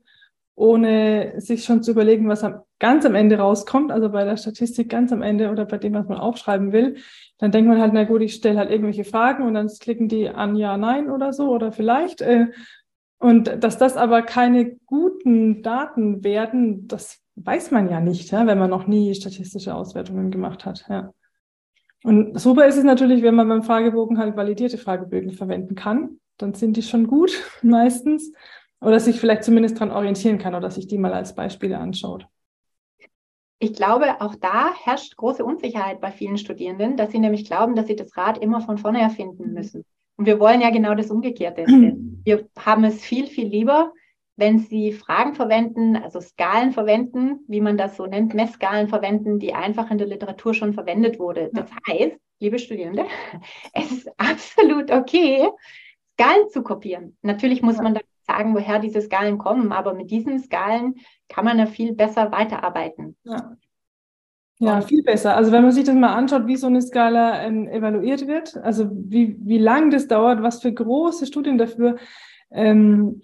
ohne 0.56 1.40
sich 1.40 1.64
schon 1.64 1.82
zu 1.82 1.92
überlegen, 1.92 2.28
was 2.28 2.44
am, 2.44 2.62
ganz 2.80 3.06
am 3.06 3.16
Ende 3.16 3.38
rauskommt, 3.38 3.92
also 3.92 4.10
bei 4.10 4.26
der 4.26 4.38
Statistik 4.38 4.90
ganz 4.90 5.12
am 5.12 5.22
Ende 5.22 5.50
oder 5.52 5.66
bei 5.66 5.78
dem, 5.78 5.94
was 5.94 6.08
man 6.08 6.18
aufschreiben 6.18 6.72
will, 6.72 6.98
dann 7.38 7.52
denkt 7.52 7.70
man 7.70 7.80
halt, 7.80 7.94
na 7.94 8.04
gut, 8.04 8.22
ich 8.22 8.34
stelle 8.36 8.60
halt 8.60 8.70
irgendwelche 8.70 9.04
Fragen 9.06 9.44
und 9.44 9.54
dann 9.54 9.68
klicken 9.68 10.08
die 10.08 10.30
an 10.30 10.56
Ja, 10.56 10.78
Nein 10.78 11.10
oder 11.10 11.34
so 11.34 11.50
oder 11.50 11.72
vielleicht. 11.72 12.22
Äh, 12.22 12.48
und 13.22 13.64
dass 13.64 13.78
das 13.78 13.98
aber 13.98 14.24
keine 14.24 14.78
guten 14.88 15.62
Daten 15.62 16.24
werden, 16.24 16.88
das 16.88 17.22
weiß 17.36 17.70
man 17.70 17.88
ja 17.88 18.02
nicht, 18.02 18.32
ja, 18.32 18.48
wenn 18.48 18.58
man 18.58 18.72
noch 18.72 18.88
nie 18.88 19.14
statistische 19.14 19.76
Auswertungen 19.76 20.32
gemacht 20.32 20.66
hat. 20.66 20.86
Ja. 20.90 21.14
Und 22.04 22.40
super 22.40 22.66
ist 22.66 22.78
es 22.78 22.84
natürlich, 22.84 23.22
wenn 23.22 23.36
man 23.36 23.48
beim 23.48 23.62
Fragebogen 23.62 24.18
halt 24.18 24.36
validierte 24.36 24.80
Fragebögen 24.80 25.34
verwenden 25.34 25.76
kann. 25.76 26.20
Dann 26.38 26.56
sind 26.56 26.78
die 26.78 26.82
schon 26.82 27.06
gut 27.06 27.32
meistens. 27.62 28.34
Oder 28.80 29.00
sich 29.00 29.20
vielleicht 29.20 29.44
zumindest 29.44 29.76
daran 29.76 29.92
orientieren 29.92 30.40
kann 30.40 30.56
oder 30.56 30.72
sich 30.72 30.88
die 30.88 30.98
mal 30.98 31.14
als 31.14 31.36
Beispiele 31.36 31.78
anschaut. 31.78 32.26
Ich 33.60 33.74
glaube, 33.74 34.20
auch 34.20 34.34
da 34.34 34.74
herrscht 34.74 35.16
große 35.16 35.46
Unsicherheit 35.46 36.02
bei 36.02 36.10
vielen 36.10 36.40
Studierenden, 36.40 36.98
dass 36.98 37.12
sie 37.12 37.20
nämlich 37.20 37.46
glauben, 37.46 37.76
dass 37.76 37.86
sie 37.86 37.96
das 37.96 38.18
Rad 38.18 38.40
immer 38.40 38.62
von 38.62 38.80
vorne 38.80 39.00
erfinden 39.00 39.54
müssen. 39.54 39.86
Und 40.22 40.28
wir 40.28 40.40
wollen 40.40 40.62
ja 40.62 40.70
genau 40.70 40.94
das 40.94 41.10
Umgekehrte. 41.10 41.66
Wir 42.24 42.48
haben 42.60 42.84
es 42.84 43.02
viel, 43.02 43.26
viel 43.26 43.48
lieber, 43.48 43.92
wenn 44.36 44.60
Sie 44.60 44.92
Fragen 44.92 45.34
verwenden, 45.34 45.96
also 45.96 46.22
Skalen 46.22 46.74
verwenden, 46.74 47.40
wie 47.48 47.60
man 47.60 47.76
das 47.76 47.98
so 47.98 48.06
nennt, 48.06 48.36
Messskalen 48.36 48.88
verwenden, 48.88 49.40
die 49.40 49.56
einfach 49.56 49.90
in 49.90 49.98
der 49.98 50.06
Literatur 50.06 50.54
schon 50.54 50.74
verwendet 50.74 51.18
wurde. 51.18 51.50
Das 51.54 51.72
heißt, 51.90 52.20
liebe 52.40 52.60
Studierende, 52.60 53.08
es 53.74 53.92
ist 53.92 54.12
absolut 54.20 54.92
okay, 54.92 55.50
Skalen 56.14 56.50
zu 56.50 56.62
kopieren. 56.62 57.18
Natürlich 57.24 57.64
muss 57.64 57.78
man 57.78 57.96
dann 57.96 58.04
sagen, 58.28 58.54
woher 58.54 58.78
diese 58.78 59.02
Skalen 59.02 59.40
kommen, 59.40 59.72
aber 59.72 59.96
mit 59.96 60.12
diesen 60.12 60.38
Skalen 60.38 61.00
kann 61.30 61.46
man 61.46 61.58
ja 61.58 61.66
viel 61.66 61.96
besser 61.96 62.32
weiterarbeiten. 62.32 63.18
Ja. 63.24 63.58
Ja, 64.62 64.82
viel 64.82 65.02
besser. 65.02 65.36
Also 65.36 65.52
wenn 65.52 65.64
man 65.64 65.72
sich 65.72 65.86
das 65.86 65.96
mal 65.96 66.14
anschaut, 66.14 66.46
wie 66.46 66.56
so 66.56 66.68
eine 66.68 66.84
Skala 66.84 67.42
ähm, 67.42 67.68
evaluiert 67.68 68.28
wird, 68.28 68.56
also 68.58 68.92
wie, 68.92 69.36
wie 69.40 69.58
lang 69.58 69.90
das 69.90 70.08
dauert, 70.08 70.44
was 70.44 70.62
für 70.62 70.72
große 70.72 71.26
Studien 71.26 71.58
dafür 71.58 71.96
ähm, 72.52 73.24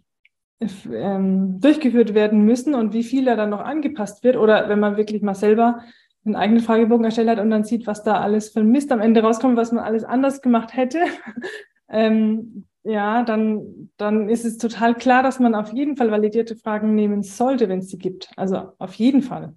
ähm, 0.59 1.59
durchgeführt 1.59 2.15
werden 2.15 2.43
müssen 2.43 2.73
und 2.73 2.91
wie 2.91 3.03
viel 3.03 3.25
da 3.25 3.35
dann 3.35 3.51
noch 3.51 3.59
angepasst 3.59 4.23
wird. 4.23 4.35
Oder 4.35 4.67
wenn 4.67 4.79
man 4.79 4.97
wirklich 4.97 5.21
mal 5.21 5.35
selber 5.35 5.83
einen 6.25 6.35
eigenen 6.35 6.63
Fragebogen 6.63 7.05
erstellt 7.05 7.29
hat 7.29 7.39
und 7.39 7.51
dann 7.51 7.63
sieht, 7.63 7.85
was 7.85 8.03
da 8.03 8.19
alles 8.19 8.49
für 8.49 8.63
Mist 8.63 8.91
am 8.91 8.99
Ende 8.99 9.21
rauskommt, 9.21 9.57
was 9.57 9.71
man 9.71 9.83
alles 9.83 10.03
anders 10.03 10.41
gemacht 10.41 10.75
hätte, 10.75 11.01
ähm, 11.89 12.65
ja, 12.83 13.21
dann, 13.21 13.91
dann 13.97 14.27
ist 14.27 14.43
es 14.43 14.57
total 14.57 14.95
klar, 14.95 15.21
dass 15.21 15.39
man 15.39 15.53
auf 15.53 15.71
jeden 15.71 15.97
Fall 15.97 16.09
validierte 16.09 16.55
Fragen 16.55 16.95
nehmen 16.95 17.21
sollte, 17.21 17.69
wenn 17.69 17.79
es 17.79 17.89
sie 17.89 17.99
gibt. 17.99 18.31
Also 18.37 18.71
auf 18.79 18.95
jeden 18.95 19.21
Fall. 19.21 19.53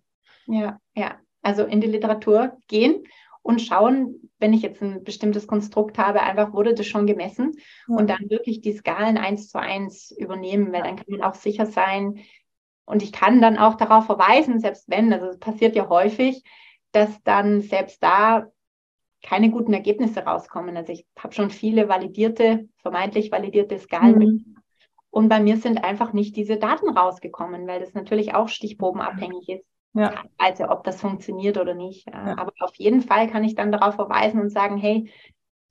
Ja, 0.46 0.78
ja 0.94 1.14
also 1.42 1.64
in 1.64 1.80
die 1.80 1.86
Literatur 1.86 2.56
gehen 2.68 3.04
und 3.42 3.62
schauen, 3.62 4.30
wenn 4.38 4.52
ich 4.52 4.62
jetzt 4.62 4.82
ein 4.82 5.02
bestimmtes 5.02 5.46
Konstrukt 5.46 5.98
habe, 5.98 6.22
einfach 6.22 6.52
wurde 6.52 6.74
das 6.74 6.86
schon 6.86 7.06
gemessen 7.06 7.52
ja. 7.88 7.96
und 7.96 8.10
dann 8.10 8.28
wirklich 8.28 8.60
die 8.60 8.72
Skalen 8.72 9.16
eins 9.16 9.48
zu 9.48 9.58
eins 9.58 10.10
übernehmen, 10.10 10.72
weil 10.72 10.82
dann 10.82 10.96
kann 10.96 11.06
man 11.08 11.22
auch 11.22 11.34
sicher 11.34 11.66
sein 11.66 12.20
und 12.90 13.04
ich 13.04 13.12
kann 13.12 13.40
dann 13.40 13.56
auch 13.56 13.76
darauf 13.76 14.06
verweisen, 14.06 14.58
selbst 14.58 14.88
wenn, 14.88 15.12
also 15.12 15.26
es 15.26 15.38
passiert 15.38 15.76
ja 15.76 15.88
häufig, 15.88 16.42
dass 16.90 17.22
dann 17.22 17.60
selbst 17.60 18.02
da 18.02 18.48
keine 19.22 19.50
guten 19.50 19.72
Ergebnisse 19.72 20.20
rauskommen. 20.24 20.76
Also 20.76 20.92
ich 20.92 21.06
habe 21.16 21.32
schon 21.32 21.50
viele 21.50 21.88
validierte, 21.88 22.68
vermeintlich 22.78 23.30
validierte 23.30 23.78
Skalen. 23.78 24.18
Mhm. 24.18 24.56
Und 25.10 25.28
bei 25.28 25.38
mir 25.38 25.56
sind 25.56 25.84
einfach 25.84 26.12
nicht 26.12 26.34
diese 26.34 26.56
Daten 26.56 26.88
rausgekommen, 26.88 27.66
weil 27.68 27.78
das 27.78 27.94
natürlich 27.94 28.34
auch 28.34 28.48
stichprobenabhängig 28.48 29.48
ist. 29.48 29.69
Ja. 29.92 30.24
Also 30.38 30.68
ob 30.68 30.84
das 30.84 31.00
funktioniert 31.00 31.58
oder 31.58 31.74
nicht. 31.74 32.06
Ja. 32.06 32.38
Aber 32.38 32.52
auf 32.60 32.74
jeden 32.76 33.02
Fall 33.02 33.28
kann 33.28 33.44
ich 33.44 33.54
dann 33.54 33.72
darauf 33.72 33.96
verweisen 33.96 34.40
und 34.40 34.50
sagen, 34.50 34.76
hey, 34.76 35.10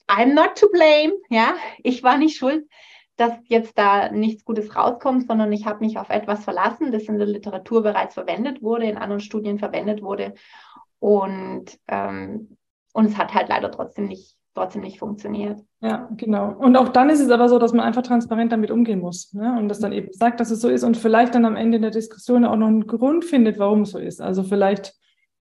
I'm 0.08 0.34
not 0.34 0.58
to 0.58 0.68
blame. 0.70 1.14
Ja, 1.30 1.56
ich 1.84 2.04
war 2.04 2.18
nicht 2.18 2.38
schuld, 2.38 2.68
dass 3.16 3.34
jetzt 3.46 3.78
da 3.78 4.10
nichts 4.10 4.44
Gutes 4.44 4.76
rauskommt, 4.76 5.28
sondern 5.28 5.52
ich 5.52 5.66
habe 5.66 5.86
mich 5.86 5.98
auf 5.98 6.10
etwas 6.10 6.44
verlassen, 6.44 6.92
das 6.92 7.04
in 7.04 7.18
der 7.18 7.28
Literatur 7.28 7.84
bereits 7.84 8.16
verwendet 8.16 8.62
wurde, 8.62 8.86
in 8.86 8.98
anderen 8.98 9.22
Studien 9.22 9.60
verwendet 9.60 10.02
wurde. 10.02 10.34
Und, 11.00 11.80
ähm, 11.88 12.58
und 12.94 13.06
es 13.06 13.18
hat 13.18 13.34
halt 13.34 13.50
leider 13.50 13.72
trotzdem 13.72 14.08
nicht 14.08 14.39
trotzdem 14.54 14.82
nicht 14.82 15.00
funktioniert. 15.00 15.60
Ja, 15.82 16.10
genau. 16.18 16.54
Und 16.58 16.76
auch 16.76 16.90
dann 16.90 17.10
ist 17.10 17.22
es 17.22 17.30
aber 17.30 17.48
so, 17.50 17.60
dass 17.60 17.74
man 17.74 17.86
einfach 17.86 18.02
transparent 18.02 18.52
damit 18.52 18.72
umgehen 18.72 19.00
muss 19.00 19.34
ne? 19.34 19.58
und 19.58 19.70
das 19.70 19.80
dann 19.80 19.94
eben 19.94 20.12
sagt, 20.12 20.40
dass 20.40 20.52
es 20.52 20.62
so 20.62 20.70
ist 20.70 20.84
und 20.84 20.98
vielleicht 20.98 21.36
dann 21.36 21.46
am 21.46 21.56
Ende 21.56 21.80
der 21.80 21.92
Diskussion 21.92 22.46
auch 22.46 22.58
noch 22.58 22.68
einen 22.68 22.88
Grund 22.88 23.24
findet, 23.26 23.60
warum 23.60 23.84
es 23.84 23.92
so 23.92 24.00
ist. 24.00 24.22
Also 24.22 24.44
vielleicht 24.44 24.94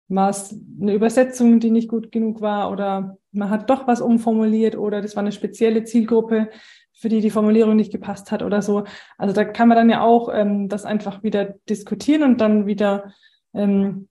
war 0.08 0.30
es 0.30 0.54
eine 0.80 0.94
Übersetzung, 0.94 1.58
die 1.58 1.70
nicht 1.70 1.88
gut 1.88 2.12
genug 2.12 2.40
war 2.40 2.70
oder 2.70 3.16
man 3.32 3.50
hat 3.50 3.70
doch 3.70 3.86
was 3.86 4.00
umformuliert 4.00 4.76
oder 4.76 5.00
das 5.00 5.16
war 5.16 5.22
eine 5.22 5.32
spezielle 5.32 5.84
Zielgruppe, 5.84 6.50
für 6.92 7.08
die 7.08 7.20
die 7.20 7.30
Formulierung 7.30 7.74
nicht 7.74 7.90
gepasst 7.90 8.30
hat 8.30 8.42
oder 8.42 8.62
so. 8.62 8.84
Also 9.18 9.34
da 9.34 9.44
kann 9.44 9.68
man 9.68 9.76
dann 9.76 9.90
ja 9.90 10.02
auch 10.02 10.28
ähm, 10.32 10.68
das 10.68 10.84
einfach 10.84 11.22
wieder 11.22 11.54
diskutieren 11.68 12.22
und 12.22 12.40
dann 12.40 12.66
wieder 12.66 13.12
ähm, 13.54 14.08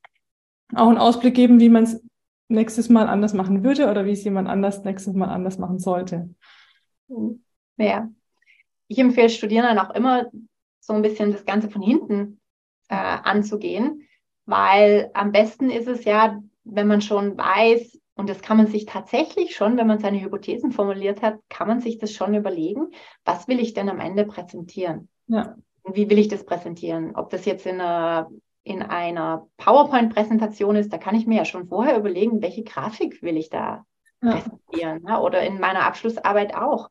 auch 0.75 0.89
einen 0.89 0.97
Ausblick 0.97 1.35
geben, 1.35 1.59
wie 1.59 1.69
man 1.69 1.83
es 1.83 2.03
nächstes 2.51 2.89
Mal 2.89 3.07
anders 3.07 3.33
machen 3.33 3.63
würde 3.63 3.89
oder 3.89 4.05
wie 4.05 4.11
es 4.11 4.23
jemand 4.23 4.47
anders 4.47 4.83
nächstes 4.83 5.13
Mal 5.13 5.29
anders 5.29 5.57
machen 5.57 5.79
sollte. 5.79 6.29
Ja. 7.77 8.09
Ich 8.87 8.99
empfehle 8.99 9.29
Studierenden 9.29 9.79
auch 9.79 9.93
immer, 9.95 10.25
so 10.79 10.93
ein 10.93 11.01
bisschen 11.01 11.31
das 11.31 11.45
Ganze 11.45 11.69
von 11.69 11.81
hinten 11.81 12.39
äh, 12.89 12.95
anzugehen, 12.95 14.07
weil 14.45 15.11
am 15.13 15.31
besten 15.31 15.69
ist 15.69 15.87
es 15.87 16.03
ja, 16.03 16.41
wenn 16.63 16.87
man 16.87 17.01
schon 17.01 17.37
weiß, 17.37 17.99
und 18.15 18.29
das 18.29 18.41
kann 18.41 18.57
man 18.57 18.67
sich 18.67 18.85
tatsächlich 18.85 19.55
schon, 19.55 19.77
wenn 19.77 19.87
man 19.87 19.99
seine 19.99 20.21
Hypothesen 20.21 20.71
formuliert 20.71 21.21
hat, 21.21 21.39
kann 21.49 21.67
man 21.67 21.79
sich 21.79 21.97
das 21.97 22.11
schon 22.11 22.35
überlegen, 22.35 22.87
was 23.23 23.47
will 23.47 23.59
ich 23.59 23.73
denn 23.73 23.89
am 23.89 23.99
Ende 23.99 24.25
präsentieren? 24.25 25.07
Ja. 25.27 25.55
Wie 25.85 26.09
will 26.09 26.19
ich 26.19 26.27
das 26.27 26.45
präsentieren? 26.45 27.15
Ob 27.15 27.29
das 27.29 27.45
jetzt 27.45 27.65
in 27.65 27.79
einer 27.79 28.29
in 28.63 28.81
einer 28.81 29.47
PowerPoint-Präsentation 29.57 30.75
ist, 30.75 30.93
da 30.93 30.97
kann 30.97 31.15
ich 31.15 31.25
mir 31.25 31.37
ja 31.37 31.45
schon 31.45 31.67
vorher 31.67 31.97
überlegen, 31.97 32.41
welche 32.41 32.63
Grafik 32.63 33.21
will 33.23 33.37
ich 33.37 33.49
da 33.49 33.85
ja. 34.21 34.31
präsentieren. 34.31 35.03
Ne? 35.03 35.19
Oder 35.19 35.41
in 35.41 35.59
meiner 35.59 35.85
Abschlussarbeit 35.85 36.55
auch. 36.55 36.89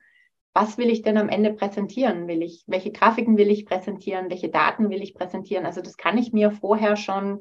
Was 0.53 0.79
will 0.79 0.91
ich 0.91 1.03
denn 1.03 1.17
am 1.17 1.29
Ende 1.29 1.53
präsentieren? 1.53 2.27
Will 2.27 2.43
ich, 2.43 2.65
welche 2.67 2.91
Grafiken 2.91 3.37
will 3.37 3.51
ich 3.51 3.67
präsentieren? 3.67 4.31
Welche 4.31 4.49
Daten 4.49 4.91
will 4.91 5.01
ich 5.01 5.15
präsentieren? 5.15 5.65
Also 5.65 5.81
das 5.81 5.97
kann 5.97 6.19
ich 6.19 6.33
mir 6.33 6.51
vorher 6.51 6.97
schon 6.97 7.41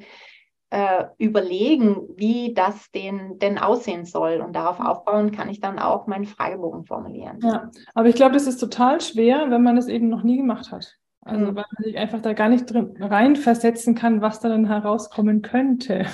äh, 0.69 1.05
überlegen, 1.17 2.07
wie 2.15 2.53
das 2.53 2.91
denn, 2.91 3.39
denn 3.39 3.57
aussehen 3.57 4.05
soll. 4.05 4.41
Und 4.41 4.53
darauf 4.53 4.79
aufbauen 4.79 5.31
kann 5.31 5.49
ich 5.49 5.59
dann 5.59 5.79
auch 5.79 6.05
meinen 6.05 6.25
Fragebogen 6.25 6.85
formulieren. 6.85 7.39
Ja, 7.41 7.71
aber 7.95 8.09
ich 8.09 8.15
glaube, 8.15 8.33
das 8.33 8.45
ist 8.45 8.59
total 8.59 9.01
schwer, 9.01 9.49
wenn 9.49 9.63
man 9.63 9.77
es 9.77 9.87
eben 9.87 10.09
noch 10.09 10.21
nie 10.21 10.37
gemacht 10.37 10.71
hat. 10.71 10.99
Also 11.21 11.45
mhm. 11.45 11.55
weil 11.55 11.65
man 11.75 11.83
sich 11.83 11.97
einfach 11.97 12.21
da 12.21 12.33
gar 12.33 12.49
nicht 12.49 12.65
drin 12.65 12.95
reinversetzen 12.99 13.95
kann, 13.95 14.21
was 14.21 14.39
da 14.39 14.49
dann 14.49 14.67
herauskommen 14.67 15.41
könnte. 15.41 16.05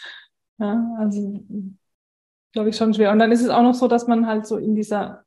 ja, 0.58 0.96
also 0.98 1.44
glaube 2.52 2.70
ich 2.70 2.76
schon 2.76 2.94
schwer. 2.94 3.12
Und 3.12 3.18
dann 3.18 3.32
ist 3.32 3.42
es 3.42 3.50
auch 3.50 3.62
noch 3.62 3.74
so, 3.74 3.88
dass 3.88 4.06
man 4.06 4.26
halt 4.26 4.46
so 4.46 4.56
in 4.56 4.74
dieser 4.74 5.24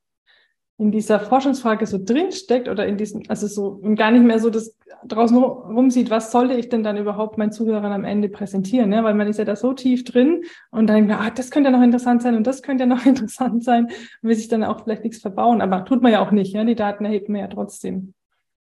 in 0.81 0.89
dieser 0.89 1.19
Forschungsfrage 1.19 1.85
so 1.85 1.99
drinsteckt 2.03 2.67
oder 2.67 2.87
in 2.87 2.97
diesem, 2.97 3.21
also 3.27 3.45
so 3.45 3.67
und 3.67 3.97
gar 3.97 4.09
nicht 4.09 4.23
mehr 4.23 4.39
so 4.39 4.49
das 4.49 4.75
draußen 5.05 5.37
rumsieht, 5.37 6.09
was 6.09 6.31
sollte 6.31 6.55
ich 6.55 6.69
denn 6.69 6.81
dann 6.81 6.97
überhaupt 6.97 7.37
meinen 7.37 7.51
Zuhörern 7.51 7.91
am 7.91 8.03
Ende 8.03 8.29
präsentieren, 8.29 8.89
ne? 8.89 9.03
weil 9.03 9.13
man 9.13 9.27
ist 9.27 9.37
ja 9.37 9.45
da 9.45 9.55
so 9.55 9.73
tief 9.73 10.03
drin 10.03 10.43
und 10.71 10.87
dann 10.87 10.95
denkt 10.95 11.11
man, 11.11 11.19
ah, 11.19 11.29
das 11.29 11.51
könnte 11.51 11.69
ja 11.69 11.77
noch 11.77 11.83
interessant 11.83 12.23
sein 12.23 12.35
und 12.35 12.47
das 12.47 12.63
könnte 12.63 12.85
ja 12.85 12.87
noch 12.87 13.05
interessant 13.05 13.63
sein, 13.63 13.89
will 14.23 14.33
sich 14.33 14.47
dann 14.47 14.63
auch 14.63 14.83
vielleicht 14.83 15.03
nichts 15.03 15.19
verbauen, 15.19 15.61
aber 15.61 15.85
tut 15.85 16.01
man 16.01 16.11
ja 16.11 16.19
auch 16.19 16.31
nicht, 16.31 16.53
ja, 16.53 16.63
die 16.63 16.73
Daten 16.73 17.05
erhebt 17.05 17.29
man 17.29 17.41
ja 17.41 17.47
trotzdem. 17.47 18.15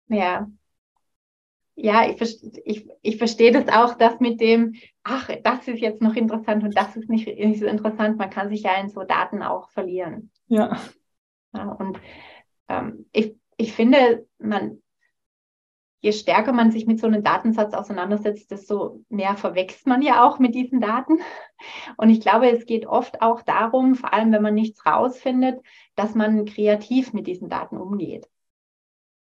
Ja. 0.10 0.48
Ja, 1.76 2.10
ich, 2.10 2.44
ich, 2.66 2.90
ich 3.02 3.18
verstehe 3.18 3.54
das 3.54 3.70
auch, 3.70 3.96
dass 3.96 4.20
mit 4.20 4.42
dem, 4.42 4.76
ach, 5.04 5.30
das 5.44 5.66
ist 5.68 5.80
jetzt 5.80 6.02
noch 6.02 6.16
interessant 6.16 6.64
und 6.64 6.76
das 6.76 6.98
ist 6.98 7.10
nicht, 7.10 7.26
nicht 7.28 7.60
so 7.60 7.66
interessant, 7.66 8.18
man 8.18 8.30
kann 8.30 8.50
sich 8.50 8.64
ja 8.64 8.76
in 8.82 8.90
so 8.90 9.04
Daten 9.04 9.42
auch 9.42 9.70
verlieren. 9.70 10.30
Ja. 10.48 10.78
Ja, 11.54 11.72
und 11.72 11.98
ähm, 12.68 13.06
ich, 13.14 13.36
ich 13.56 13.72
finde, 13.72 14.28
man, 14.40 14.82
je 16.02 16.12
stärker 16.12 16.52
man 16.52 16.72
sich 16.72 16.86
mit 16.86 17.00
so 17.00 17.08
einem 17.08 17.24
Datensatz 17.24 17.74
auseinandersetzt, 17.74 18.52
desto 18.52 19.04
mehr 19.10 19.36
verwechselt 19.36 19.88
man 19.88 20.02
ja 20.02 20.28
auch 20.28 20.38
mit 20.38 20.56
diesen 20.56 20.82
Daten. 20.82 21.20
Und 21.98 22.10
ich 22.10 22.22
glaube, 22.22 22.50
es 22.50 22.66
geht 22.66 22.86
oft 22.86 23.22
auch 23.22 23.42
darum, 23.42 23.96
vor 23.96 24.14
allem 24.14 24.32
wenn 24.32 24.42
man 24.42 24.54
nichts 24.54 24.86
rausfindet, 24.86 25.62
dass 25.96 26.14
man 26.14 26.46
kreativ 26.46 27.14
mit 27.14 27.26
diesen 27.26 27.50
Daten 27.50 27.78
umgeht. 27.78 28.28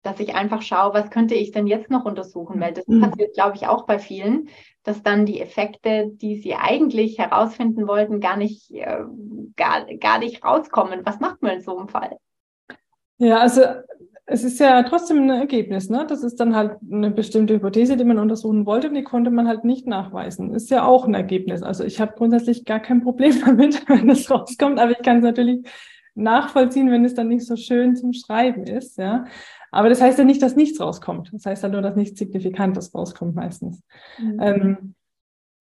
Dass 0.01 0.19
ich 0.19 0.33
einfach 0.33 0.61
schaue, 0.61 0.93
was 0.93 1.09
könnte 1.09 1.35
ich 1.35 1.51
denn 1.51 1.67
jetzt 1.67 1.89
noch 1.89 2.05
untersuchen? 2.05 2.59
Weil 2.61 2.73
das 2.73 2.87
mhm. 2.87 3.01
passiert, 3.01 3.33
glaube 3.33 3.55
ich, 3.55 3.67
auch 3.67 3.85
bei 3.85 3.99
vielen, 3.99 4.47
dass 4.83 5.03
dann 5.03 5.25
die 5.25 5.41
Effekte, 5.41 6.09
die 6.13 6.37
sie 6.37 6.55
eigentlich 6.55 7.17
herausfinden 7.17 7.87
wollten, 7.87 8.21
gar 8.21 8.37
nicht, 8.37 8.71
äh, 8.71 9.03
gar, 9.55 9.85
gar 9.95 10.19
nicht 10.19 10.43
rauskommen. 10.43 11.01
Was 11.05 11.19
macht 11.19 11.41
man 11.41 11.57
in 11.57 11.61
so 11.61 11.77
einem 11.77 11.89
Fall? 11.89 12.17
Ja, 13.17 13.39
also 13.39 13.61
es 14.31 14.43
ist 14.43 14.59
ja 14.59 14.83
trotzdem 14.83 15.23
ein 15.23 15.29
Ergebnis, 15.29 15.89
ne? 15.89 16.05
Das 16.07 16.23
ist 16.23 16.39
dann 16.39 16.55
halt 16.55 16.77
eine 16.89 17.09
bestimmte 17.09 17.55
Hypothese, 17.55 17.97
die 17.97 18.03
man 18.03 18.19
untersuchen 18.19 18.65
wollte, 18.65 18.89
und 18.89 18.93
die 18.93 19.03
konnte 19.03 19.31
man 19.31 19.47
halt 19.47 19.65
nicht 19.65 19.87
nachweisen. 19.87 20.53
Ist 20.53 20.69
ja 20.69 20.85
auch 20.85 21.05
ein 21.05 21.15
Ergebnis. 21.15 21.63
Also 21.63 21.83
ich 21.83 21.99
habe 21.99 22.13
grundsätzlich 22.15 22.63
gar 22.63 22.79
kein 22.79 23.01
Problem 23.01 23.33
damit, 23.45 23.89
wenn 23.89 24.09
es 24.09 24.29
rauskommt, 24.29 24.79
aber 24.79 24.91
ich 24.91 25.01
kann 25.01 25.17
es 25.17 25.23
natürlich 25.23 25.65
nachvollziehen, 26.13 26.91
wenn 26.91 27.05
es 27.05 27.15
dann 27.15 27.29
nicht 27.29 27.45
so 27.45 27.55
schön 27.55 27.95
zum 27.95 28.13
Schreiben 28.13 28.63
ist, 28.65 28.97
ja. 28.97 29.25
Aber 29.71 29.89
das 29.89 30.01
heißt 30.01 30.17
ja 30.17 30.25
nicht, 30.25 30.41
dass 30.41 30.55
nichts 30.55 30.79
rauskommt. 30.79 31.31
Das 31.33 31.45
heißt 31.45 31.63
ja 31.63 31.69
nur, 31.69 31.81
dass 31.81 31.95
nichts 31.95 32.19
Signifikantes 32.19 32.93
rauskommt 32.93 33.35
meistens. 33.35 33.81
Mhm. 34.19 34.37
Ähm, 34.41 34.95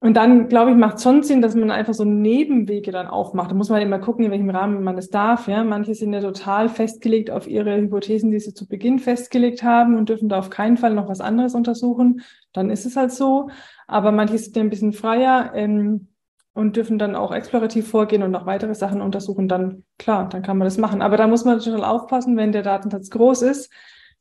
und 0.01 0.17
dann, 0.17 0.49
glaube 0.49 0.71
ich, 0.71 0.77
macht 0.77 0.99
es 0.99 1.03
schon 1.03 1.25
Sinn, 1.25 1.43
dass 1.43 1.57
man 1.57 1.73
einfach 1.73 1.93
so 1.93 2.05
Nebenwege 2.05 2.93
dann 2.93 3.09
aufmacht. 3.09 3.51
Da 3.51 3.57
muss 3.57 3.69
man 3.69 3.83
immer 3.83 3.99
gucken, 3.99 4.25
in 4.25 4.31
welchem 4.31 4.51
Rahmen 4.51 4.85
man 4.85 4.97
es 4.97 5.11
darf. 5.11 5.49
Ja? 5.49 5.65
Manche 5.65 5.97
sind 5.97 6.13
ja 6.13 6.21
total 6.21 6.69
festgelegt 6.69 7.33
auf 7.33 7.49
ihre 7.49 7.77
Hypothesen, 7.77 8.31
die 8.31 8.39
sie 8.39 8.55
zu 8.55 8.69
Beginn 8.69 9.01
festgelegt 9.01 9.65
haben 9.65 9.97
und 9.97 10.09
dürfen 10.09 10.29
da 10.29 10.39
auf 10.39 10.51
keinen 10.51 10.77
Fall 10.77 10.95
noch 10.95 11.09
was 11.09 11.21
anderes 11.21 11.57
untersuchen. 11.57 12.21
Dann 12.53 12.71
ist 12.71 12.87
es 12.87 12.95
halt 12.95 13.11
so. 13.11 13.51
Aber 13.89 14.13
manche 14.13 14.39
sind 14.39 14.57
ja 14.57 14.63
ein 14.63 14.71
bisschen 14.71 14.93
freier 14.93 15.51
ähm, 15.55 16.07
und 16.55 16.77
dürfen 16.77 16.99
dann 16.99 17.17
auch 17.17 17.33
explorativ 17.33 17.89
vorgehen 17.89 18.23
und 18.23 18.31
noch 18.31 18.47
weitere 18.47 18.77
Sachen 18.77 19.01
untersuchen. 19.01 19.49
Dann, 19.49 19.83
klar, 19.99 20.29
dann 20.29 20.43
kann 20.43 20.59
man 20.59 20.67
das 20.67 20.79
machen. 20.79 21.03
Aber 21.03 21.17
da 21.17 21.27
muss 21.27 21.45
man 21.45 21.61
schon 21.61 21.83
aufpassen, 21.83 22.37
wenn 22.37 22.53
der 22.53 22.63
Datensatz 22.63 23.11
groß 23.11 23.43
ist, 23.43 23.73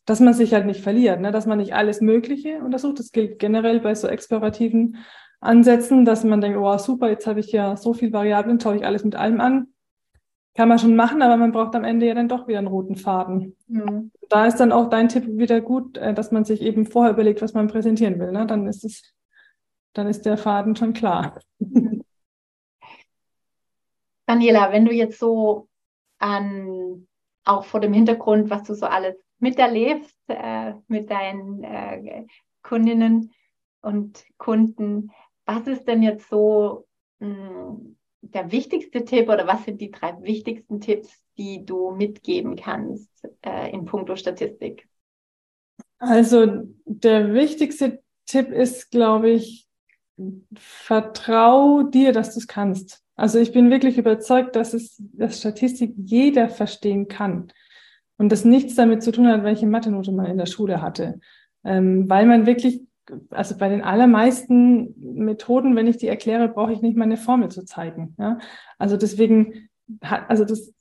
dass 0.07 0.21
man 0.21 0.33
sich 0.33 0.53
halt 0.53 0.65
nicht 0.65 0.81
verliert, 0.81 1.19
ne? 1.19 1.31
dass 1.31 1.45
man 1.45 1.57
nicht 1.57 1.75
alles 1.75 1.99
Mögliche 1.99 2.59
untersucht. 2.59 2.97
Das 2.97 3.11
gilt 3.11 3.39
generell 3.39 3.81
bei 3.81 3.93
so 3.93 4.07
explorativen 4.07 5.03
Ansätzen, 5.41 6.05
dass 6.05 6.23
man 6.23 6.39
denkt, 6.39 6.57
oh 6.57 6.77
super, 6.77 7.09
jetzt 7.09 7.27
habe 7.27 7.41
ich 7.41 7.51
ja 7.51 7.75
so 7.75 7.93
viel 7.93 8.13
Variablen, 8.13 8.57
schaue 8.59 8.77
ich 8.77 8.85
alles 8.85 9.03
mit 9.03 9.15
allem 9.15 9.41
an. 9.41 9.67
Kann 10.55 10.69
man 10.69 10.79
schon 10.79 10.95
machen, 10.95 11.21
aber 11.21 11.35
man 11.35 11.51
braucht 11.51 11.75
am 11.75 11.83
Ende 11.83 12.07
ja 12.07 12.13
dann 12.13 12.29
doch 12.29 12.47
wieder 12.47 12.59
einen 12.59 12.67
roten 12.67 12.95
Faden. 12.95 13.57
Mhm. 13.67 14.11
Da 14.29 14.47
ist 14.47 14.55
dann 14.61 14.71
auch 14.71 14.89
dein 14.89 15.09
Tipp 15.09 15.25
wieder 15.27 15.59
gut, 15.59 15.97
äh, 15.97 16.13
dass 16.13 16.31
man 16.31 16.45
sich 16.45 16.61
eben 16.61 16.85
vorher 16.85 17.11
überlegt, 17.11 17.41
was 17.41 17.53
man 17.53 17.67
präsentieren 17.67 18.17
will. 18.17 18.31
Ne? 18.31 18.47
Dann 18.47 18.65
ist 18.65 18.85
es, 18.85 19.13
dann 19.91 20.07
ist 20.07 20.25
der 20.25 20.37
Faden 20.37 20.77
schon 20.77 20.93
klar. 20.93 21.37
Daniela, 24.25 24.71
wenn 24.71 24.85
du 24.85 24.93
jetzt 24.93 25.19
so 25.19 25.67
an, 26.17 27.07
auch 27.43 27.65
vor 27.65 27.81
dem 27.81 27.91
Hintergrund, 27.91 28.49
was 28.49 28.63
du 28.63 28.73
so 28.73 28.85
alles 28.85 29.17
miterlebst 29.39 30.17
äh, 30.27 30.73
mit 30.87 31.09
deinen 31.09 31.63
äh, 31.63 32.25
Kundinnen 32.63 33.31
und 33.81 34.23
Kunden. 34.37 35.11
Was 35.45 35.67
ist 35.67 35.87
denn 35.87 36.03
jetzt 36.03 36.29
so 36.29 36.87
mh, 37.19 37.27
hm, 37.27 37.97
der 38.21 38.51
wichtigste 38.51 39.05
Tipp 39.05 39.29
oder 39.29 39.47
was 39.47 39.63
sind 39.63 39.79
die 39.79 39.91
drei 39.91 40.15
wichtigsten 40.21 40.81
Tipps, 40.81 41.09
die 41.37 41.65
du 41.65 41.91
mitgeben 41.91 42.55
kannst 42.55 43.09
äh, 43.45 43.71
in 43.71 43.85
puncto 43.85 44.15
Statistik? 44.15 44.87
Also 45.99 46.63
der 46.85 47.33
wichtigste 47.33 48.03
Tipp 48.25 48.49
ist, 48.49 48.91
glaube 48.91 49.29
ich, 49.29 49.67
vertrau 50.55 51.83
dir, 51.83 52.11
dass 52.11 52.33
du 52.33 52.39
es 52.39 52.47
kannst. 52.47 53.03
Also 53.15 53.39
ich 53.39 53.51
bin 53.51 53.69
wirklich 53.69 53.97
überzeugt, 53.97 54.55
dass 54.55 54.73
es 54.73 55.01
dass 55.13 55.39
Statistik 55.39 55.93
jeder 55.95 56.49
verstehen 56.49 57.07
kann 57.07 57.51
und 58.17 58.31
das 58.31 58.45
nichts 58.45 58.75
damit 58.75 59.03
zu 59.03 59.11
tun 59.11 59.27
hat, 59.27 59.43
welche 59.43 59.67
Mathe-Note 59.67 60.11
man 60.11 60.25
in 60.25 60.37
der 60.37 60.45
Schule 60.45 60.81
hatte, 60.81 61.19
ähm, 61.63 62.09
weil 62.09 62.25
man 62.25 62.45
wirklich 62.45 62.81
also 63.29 63.57
bei 63.57 63.69
den 63.69 63.81
allermeisten 63.81 64.93
Methoden, 64.99 65.75
wenn 65.75 65.87
ich 65.87 65.97
die 65.97 66.07
erkläre, 66.07 66.49
brauche 66.49 66.73
ich 66.73 66.81
nicht 66.81 66.97
mal 66.97 67.05
eine 67.05 67.17
Formel 67.17 67.49
zu 67.49 67.63
zeigen. 67.65 68.15
Ja? 68.19 68.39
Also 68.77 68.97
deswegen, 68.97 69.69
also 70.01 70.45
das 70.45 70.73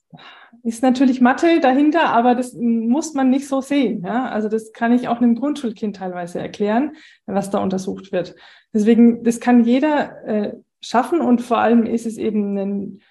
ist 0.63 0.83
natürlich 0.83 1.21
Mathe 1.21 1.59
dahinter, 1.59 2.09
aber 2.09 2.35
das 2.35 2.53
muss 2.53 3.13
man 3.13 3.29
nicht 3.29 3.47
so 3.47 3.61
sehen. 3.61 4.03
Ja? 4.05 4.29
Also 4.29 4.49
das 4.49 4.73
kann 4.73 4.91
ich 4.91 5.07
auch 5.07 5.17
einem 5.17 5.35
Grundschulkind 5.35 5.95
teilweise 5.95 6.39
erklären, 6.39 6.93
was 7.25 7.49
da 7.49 7.59
untersucht 7.59 8.11
wird. 8.11 8.35
Deswegen, 8.73 9.23
das 9.23 9.39
kann 9.39 9.63
jeder 9.63 10.25
äh, 10.25 10.53
schaffen 10.81 11.21
und 11.21 11.41
vor 11.41 11.59
allem 11.59 11.85
ist 11.85 12.05
es 12.05 12.17
eben 12.17 12.57
ein, 12.57 13.01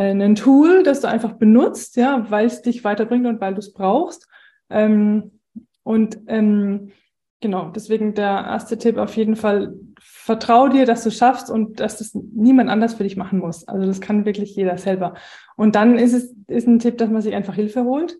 ein 0.00 0.34
Tool, 0.34 0.82
das 0.82 1.00
du 1.00 1.08
einfach 1.08 1.32
benutzt, 1.34 1.96
ja, 1.96 2.30
weil 2.30 2.46
es 2.46 2.62
dich 2.62 2.84
weiterbringt 2.84 3.26
und 3.26 3.40
weil 3.40 3.54
du 3.54 3.60
es 3.60 3.72
brauchst. 3.72 4.28
Ähm, 4.70 5.40
und 5.82 6.18
ähm, 6.26 6.92
Genau, 7.40 7.70
deswegen 7.70 8.14
der 8.14 8.44
erste 8.46 8.78
Tipp 8.78 8.96
auf 8.96 9.14
jeden 9.16 9.36
Fall, 9.36 9.74
vertrau 10.00 10.68
dir, 10.68 10.86
dass 10.86 11.04
du 11.04 11.10
schaffst 11.10 11.50
und 11.50 11.80
dass 11.80 11.98
das 11.98 12.14
niemand 12.14 12.70
anders 12.70 12.94
für 12.94 13.02
dich 13.02 13.16
machen 13.16 13.40
muss. 13.40 13.68
Also 13.68 13.86
das 13.86 14.00
kann 14.00 14.24
wirklich 14.24 14.56
jeder 14.56 14.78
selber. 14.78 15.14
Und 15.54 15.74
dann 15.74 15.98
ist 15.98 16.14
es 16.14 16.34
ist 16.48 16.66
ein 16.66 16.78
Tipp, 16.78 16.96
dass 16.96 17.10
man 17.10 17.20
sich 17.20 17.34
einfach 17.34 17.54
Hilfe 17.54 17.84
holt. 17.84 18.18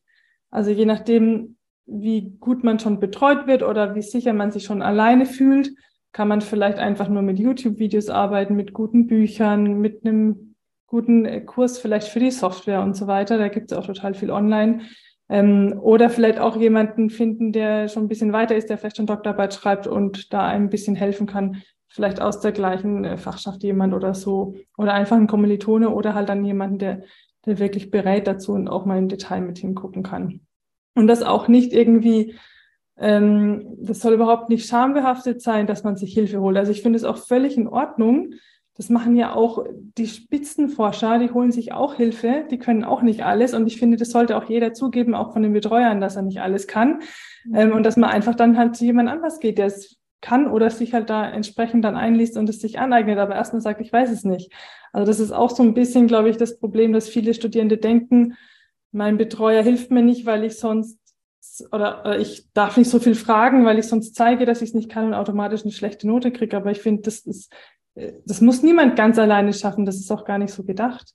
Also 0.51 0.71
je 0.71 0.85
nachdem, 0.85 1.57
wie 1.87 2.37
gut 2.39 2.63
man 2.63 2.79
schon 2.79 3.01
betreut 3.01 3.47
wird 3.47 3.63
oder 3.63 3.95
wie 3.95 4.03
sicher 4.03 4.35
man 4.35 4.53
sich 4.53 4.65
schon 4.65 4.83
alleine 4.83 5.25
fühlt, 5.25 5.71
kann 6.13 6.29
man 6.29 6.43
vielleicht 6.43 6.79
einfach 6.79 7.09
nur 7.09 7.23
mit 7.23 7.39
YouTube-Videos 7.39 8.11
arbeiten, 8.11 8.55
mit 8.55 8.75
guten 8.75 9.07
Büchern, 9.07 9.81
mit 9.81 10.05
einem 10.05 10.46
guten 10.87 11.47
Kurs 11.47 11.79
vielleicht 11.79 12.09
für 12.09 12.21
die 12.21 12.31
Software 12.31 12.83
und 12.83 12.97
so 12.97 13.07
weiter. 13.07 13.39
Da 13.39 13.49
gibt 13.49 13.73
es 13.73 13.79
auch 13.79 13.87
total 13.87 14.15
viel 14.15 14.31
online. 14.31 14.83
Ähm, 15.29 15.79
oder 15.81 16.09
vielleicht 16.09 16.39
auch 16.39 16.57
jemanden 16.57 17.11
finden, 17.11 17.53
der 17.53 17.89
schon 17.89 18.05
ein 18.05 18.09
bisschen 18.09 18.33
weiter 18.33 18.55
ist, 18.55 18.71
der 18.71 18.79
vielleicht 18.79 18.97
schon 18.97 19.07
Doktorarbeit 19.07 19.55
schreibt 19.55 19.87
und 19.87 20.33
da 20.33 20.47
ein 20.47 20.71
bisschen 20.71 20.95
helfen 20.95 21.27
kann. 21.27 21.63
Vielleicht 21.89 22.21
aus 22.21 22.41
der 22.41 22.53
gleichen 22.53 23.05
äh, 23.05 23.17
Fachschaft 23.17 23.63
jemand 23.63 23.95
oder 23.95 24.15
so. 24.15 24.55
Oder 24.77 24.95
einfach 24.95 25.17
ein 25.17 25.27
Kommilitone 25.27 25.91
oder 25.91 26.15
halt 26.15 26.29
dann 26.29 26.45
jemanden, 26.45 26.79
der, 26.79 27.03
der 27.45 27.59
wirklich 27.59 27.91
bereit 27.91 28.27
dazu 28.27 28.53
und 28.53 28.69
auch 28.69 28.87
mal 28.87 28.99
im 28.99 29.09
Detail 29.09 29.41
mit 29.41 29.59
hingucken 29.59 30.03
kann. 30.03 30.41
Und 30.95 31.09
das 31.09 31.23
auch 31.23 31.49
nicht 31.49 31.73
irgendwie, 31.73 32.37
ähm, 32.97 33.77
das 33.81 34.01
soll 34.01 34.15
überhaupt 34.15 34.49
nicht 34.49 34.69
schambehaftet 34.69 35.43
sein, 35.43 35.67
dass 35.67 35.83
man 35.83 35.97
sich 35.97 36.15
Hilfe 36.15 36.41
holt. 36.41 36.57
Also 36.57 36.71
ich 36.71 36.83
finde 36.83 36.97
es 36.97 37.05
auch 37.05 37.19
völlig 37.19 37.57
in 37.57 37.67
Ordnung, 37.67 38.35
das 38.77 38.91
machen 38.91 39.17
ja 39.17 39.35
auch 39.35 39.65
die 39.97 40.07
Spitzenforscher, 40.07 41.19
die 41.19 41.31
holen 41.31 41.51
sich 41.51 41.73
auch 41.73 41.95
Hilfe, 41.95 42.45
die 42.51 42.59
können 42.59 42.85
auch 42.85 43.01
nicht 43.01 43.25
alles. 43.25 43.55
Und 43.55 43.67
ich 43.67 43.79
finde, 43.79 43.97
das 43.97 44.11
sollte 44.11 44.37
auch 44.37 44.45
jeder 44.45 44.75
zugeben, 44.75 45.15
auch 45.15 45.33
von 45.33 45.43
den 45.43 45.55
Betreuern, 45.55 46.01
dass 46.01 46.17
er 46.17 46.23
nicht 46.23 46.41
alles 46.41 46.67
kann. 46.67 47.01
Mhm. 47.45 47.55
Ähm, 47.55 47.73
und 47.73 47.85
dass 47.85 47.97
man 47.97 48.11
einfach 48.11 48.35
dann 48.35 48.59
halt 48.59 48.77
zu 48.77 48.85
jemand 48.85 49.09
anders 49.09 49.41
geht, 49.41 49.57
der 49.57 49.67
es 49.67 49.97
kann 50.21 50.51
oder 50.51 50.71
sich 50.71 50.93
halt 50.93 51.09
da 51.09 51.29
entsprechend 51.29 51.85
dann 51.85 51.97
einliest 51.97 52.37
und 52.37 52.49
es 52.49 52.61
sich 52.61 52.79
aneignet, 52.79 53.19
aber 53.19 53.35
erstmal 53.35 53.63
sagt, 53.63 53.81
ich 53.81 53.93
weiß 53.93 54.11
es 54.11 54.25
nicht. 54.25 54.53
Also 54.93 55.07
das 55.07 55.21
ist 55.21 55.33
auch 55.33 55.51
so 55.51 55.63
ein 55.63 55.75
bisschen, 55.75 56.07
glaube 56.07 56.29
ich, 56.29 56.37
das 56.37 56.59
Problem, 56.59 56.93
dass 56.93 57.09
viele 57.09 57.33
Studierende 57.33 57.79
denken, 57.79 58.35
mein 58.93 59.19
Betreuer 59.19 59.63
hilft 59.63 59.91
mir 59.91 60.03
nicht, 60.03 60.27
weil 60.27 60.45
ich 60.45 60.59
sonst 60.59 60.99
oder, 61.71 62.01
oder 62.01 62.19
ich 62.19 62.53
darf 62.53 62.77
nicht 62.77 62.91
so 62.91 62.99
viel 62.99 63.15
fragen, 63.15 63.65
weil 63.65 63.79
ich 63.79 63.87
sonst 63.87 64.15
zeige, 64.15 64.47
dass 64.47 64.63
ich 64.63 64.71
es 64.71 64.75
nicht 64.75 64.91
kann 64.91 65.07
und 65.07 65.15
automatisch 65.15 65.63
eine 65.63 65.73
schlechte 65.73 66.07
Note 66.07 66.31
kriege. 66.31 66.57
Aber 66.57 66.71
ich 66.71 66.81
finde, 66.81 67.03
das 67.03 67.21
ist 67.21 67.53
das 67.97 68.41
muss 68.41 68.63
niemand 68.63 68.97
ganz 68.97 69.19
alleine 69.19 69.53
schaffen, 69.53 69.87
das 69.87 69.97
ist 69.97 70.11
auch 70.11 70.25
gar 70.25 70.39
nicht 70.39 70.53
so 70.53 70.65
gedacht. 70.65 71.15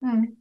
Hm. 0.00 0.36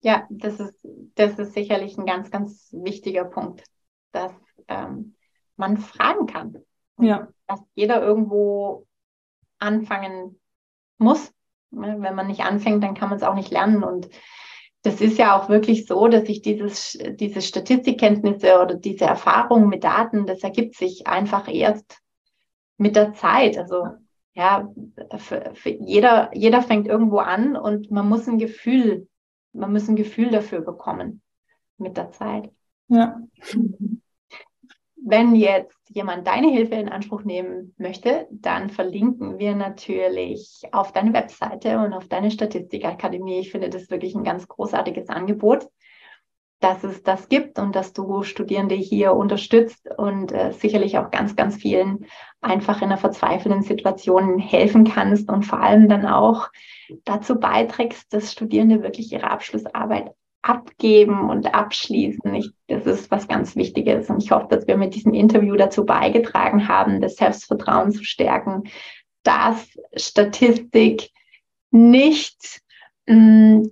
Ja, 0.00 0.26
das 0.30 0.60
ist, 0.60 0.86
das 1.16 1.38
ist 1.38 1.54
sicherlich 1.54 1.98
ein 1.98 2.06
ganz, 2.06 2.30
ganz 2.30 2.70
wichtiger 2.72 3.24
Punkt, 3.24 3.64
dass 4.12 4.32
ähm, 4.68 5.16
man 5.56 5.78
fragen 5.78 6.26
kann. 6.26 6.62
Ja. 6.98 7.28
Dass 7.48 7.60
jeder 7.74 8.02
irgendwo 8.02 8.86
anfangen 9.58 10.40
muss. 10.98 11.32
Ne, 11.70 11.96
wenn 11.98 12.14
man 12.14 12.28
nicht 12.28 12.42
anfängt, 12.42 12.84
dann 12.84 12.94
kann 12.94 13.08
man 13.08 13.18
es 13.18 13.24
auch 13.24 13.34
nicht 13.34 13.50
lernen. 13.50 13.82
Und 13.82 14.08
das 14.82 15.00
ist 15.00 15.18
ja 15.18 15.36
auch 15.36 15.48
wirklich 15.48 15.86
so, 15.86 16.06
dass 16.06 16.26
sich 16.26 16.42
dieses, 16.42 16.96
diese 17.14 17.42
Statistikkenntnisse 17.42 18.60
oder 18.60 18.76
diese 18.76 19.04
Erfahrung 19.04 19.68
mit 19.68 19.82
Daten, 19.82 20.26
das 20.26 20.44
ergibt 20.44 20.76
sich 20.76 21.08
einfach 21.08 21.52
erst 21.52 22.00
mit 22.76 22.96
der 22.96 23.14
Zeit. 23.14 23.58
Also 23.58 23.88
ja, 24.34 24.70
für, 25.16 25.52
für 25.54 25.70
jeder, 25.70 26.30
jeder 26.34 26.62
fängt 26.62 26.86
irgendwo 26.86 27.18
an 27.18 27.56
und 27.56 27.90
man 27.90 28.08
muss 28.08 28.28
ein 28.28 28.38
Gefühl, 28.38 29.08
man 29.52 29.72
muss 29.72 29.88
ein 29.88 29.96
Gefühl 29.96 30.30
dafür 30.30 30.60
bekommen 30.60 31.22
mit 31.78 31.96
der 31.96 32.10
Zeit. 32.10 32.50
Ja. 32.88 33.20
Wenn 35.08 35.36
jetzt 35.36 35.76
jemand 35.88 36.26
deine 36.26 36.48
Hilfe 36.48 36.74
in 36.74 36.88
Anspruch 36.88 37.22
nehmen 37.22 37.74
möchte, 37.78 38.26
dann 38.30 38.70
verlinken 38.70 39.38
wir 39.38 39.54
natürlich 39.54 40.62
auf 40.72 40.92
deine 40.92 41.12
Webseite 41.12 41.78
und 41.78 41.92
auf 41.92 42.08
deine 42.08 42.30
Statistikakademie. 42.32 43.38
Ich 43.38 43.52
finde 43.52 43.70
das 43.70 43.88
wirklich 43.88 44.16
ein 44.16 44.24
ganz 44.24 44.48
großartiges 44.48 45.08
Angebot, 45.08 45.68
dass 46.60 46.84
es 46.84 47.02
das 47.02 47.28
gibt 47.28 47.58
und 47.58 47.76
dass 47.76 47.92
du 47.92 48.22
Studierende 48.22 48.74
hier 48.74 49.14
unterstützt 49.14 49.88
und 49.98 50.32
äh, 50.32 50.52
sicherlich 50.52 50.98
auch 50.98 51.10
ganz, 51.10 51.36
ganz 51.36 51.56
vielen 51.56 52.06
einfach 52.40 52.78
in 52.78 52.84
einer 52.84 52.96
verzweifelnden 52.96 53.62
Situation 53.62 54.38
helfen 54.38 54.84
kannst 54.84 55.28
und 55.30 55.44
vor 55.44 55.60
allem 55.60 55.88
dann 55.88 56.06
auch 56.06 56.48
dazu 57.04 57.38
beiträgst, 57.38 58.12
dass 58.12 58.32
Studierende 58.32 58.82
wirklich 58.82 59.12
ihre 59.12 59.30
Abschlussarbeit 59.30 60.12
abgeben 60.42 61.28
und 61.28 61.52
abschließen. 61.52 62.34
Ich, 62.34 62.52
das 62.68 62.86
ist 62.86 63.10
was 63.10 63.26
ganz 63.26 63.56
Wichtiges. 63.56 64.08
Und 64.08 64.22
ich 64.22 64.30
hoffe, 64.30 64.46
dass 64.48 64.66
wir 64.66 64.76
mit 64.76 64.94
diesem 64.94 65.12
Interview 65.12 65.56
dazu 65.56 65.84
beigetragen 65.84 66.68
haben, 66.68 67.00
das 67.00 67.16
Selbstvertrauen 67.16 67.90
zu 67.90 68.04
stärken, 68.04 68.64
dass 69.24 69.66
Statistik 69.96 71.10
nicht 71.72 72.60
mh, 73.06 73.16
mm, 73.16 73.70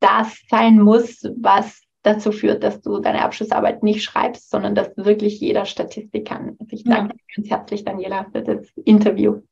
das 0.00 0.40
sein 0.48 0.80
muss, 0.80 1.22
was 1.36 1.81
dazu 2.02 2.32
führt, 2.32 2.62
dass 2.62 2.80
du 2.80 2.98
deine 2.98 3.22
Abschlussarbeit 3.22 3.82
nicht 3.82 4.02
schreibst, 4.02 4.50
sondern 4.50 4.74
dass 4.74 4.96
wirklich 4.96 5.40
jeder 5.40 5.64
Statistik 5.64 6.26
kann. 6.26 6.56
Also 6.58 6.72
ich 6.72 6.84
danke 6.84 7.14
ja. 7.16 7.24
ganz 7.36 7.50
herzlich, 7.50 7.84
Daniela, 7.84 8.26
für 8.32 8.42
das 8.42 8.68
Interview. 8.84 9.42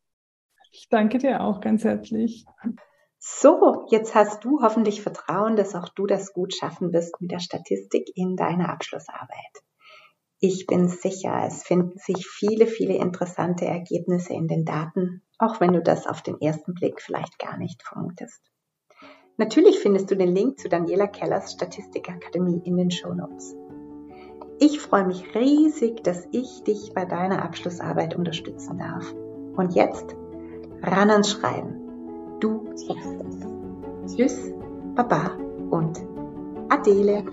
Ich 0.72 0.88
danke 0.88 1.18
dir 1.18 1.42
auch 1.42 1.60
ganz 1.60 1.84
herzlich. 1.84 2.44
So, 3.18 3.86
jetzt 3.90 4.14
hast 4.14 4.44
du 4.44 4.62
hoffentlich 4.62 5.02
Vertrauen, 5.02 5.56
dass 5.56 5.74
auch 5.74 5.88
du 5.90 6.06
das 6.06 6.32
gut 6.32 6.54
schaffen 6.54 6.92
wirst 6.92 7.20
mit 7.20 7.30
der 7.30 7.40
Statistik 7.40 8.10
in 8.14 8.36
deiner 8.36 8.70
Abschlussarbeit. 8.70 9.62
Ich 10.38 10.66
bin 10.66 10.88
sicher, 10.88 11.44
es 11.46 11.62
finden 11.62 11.98
sich 11.98 12.26
viele, 12.26 12.66
viele 12.66 12.94
interessante 12.94 13.66
Ergebnisse 13.66 14.32
in 14.32 14.48
den 14.48 14.64
Daten, 14.64 15.22
auch 15.38 15.60
wenn 15.60 15.74
du 15.74 15.82
das 15.82 16.06
auf 16.06 16.22
den 16.22 16.40
ersten 16.40 16.72
Blick 16.72 17.02
vielleicht 17.02 17.38
gar 17.38 17.58
nicht 17.58 17.82
vermutest. 17.82 18.49
Natürlich 19.40 19.78
findest 19.78 20.10
du 20.10 20.16
den 20.16 20.34
Link 20.34 20.60
zu 20.60 20.68
Daniela 20.68 21.06
Kellers 21.06 21.52
Statistikakademie 21.52 22.60
in 22.62 22.76
den 22.76 22.90
Show 22.90 23.14
Notes. 23.14 23.56
Ich 24.58 24.80
freue 24.80 25.06
mich 25.06 25.34
riesig, 25.34 26.04
dass 26.04 26.28
ich 26.30 26.62
dich 26.64 26.92
bei 26.94 27.06
deiner 27.06 27.42
Abschlussarbeit 27.42 28.14
unterstützen 28.14 28.76
darf. 28.76 29.14
Und 29.56 29.74
jetzt 29.74 30.14
ran 30.82 31.08
ans 31.08 31.30
Schreiben. 31.30 32.36
Du 32.40 32.66
schaffst 32.86 33.16
es. 33.30 34.14
Tschüss, 34.14 34.52
Baba 34.94 35.30
und 35.70 35.98
Adele. 36.68 37.24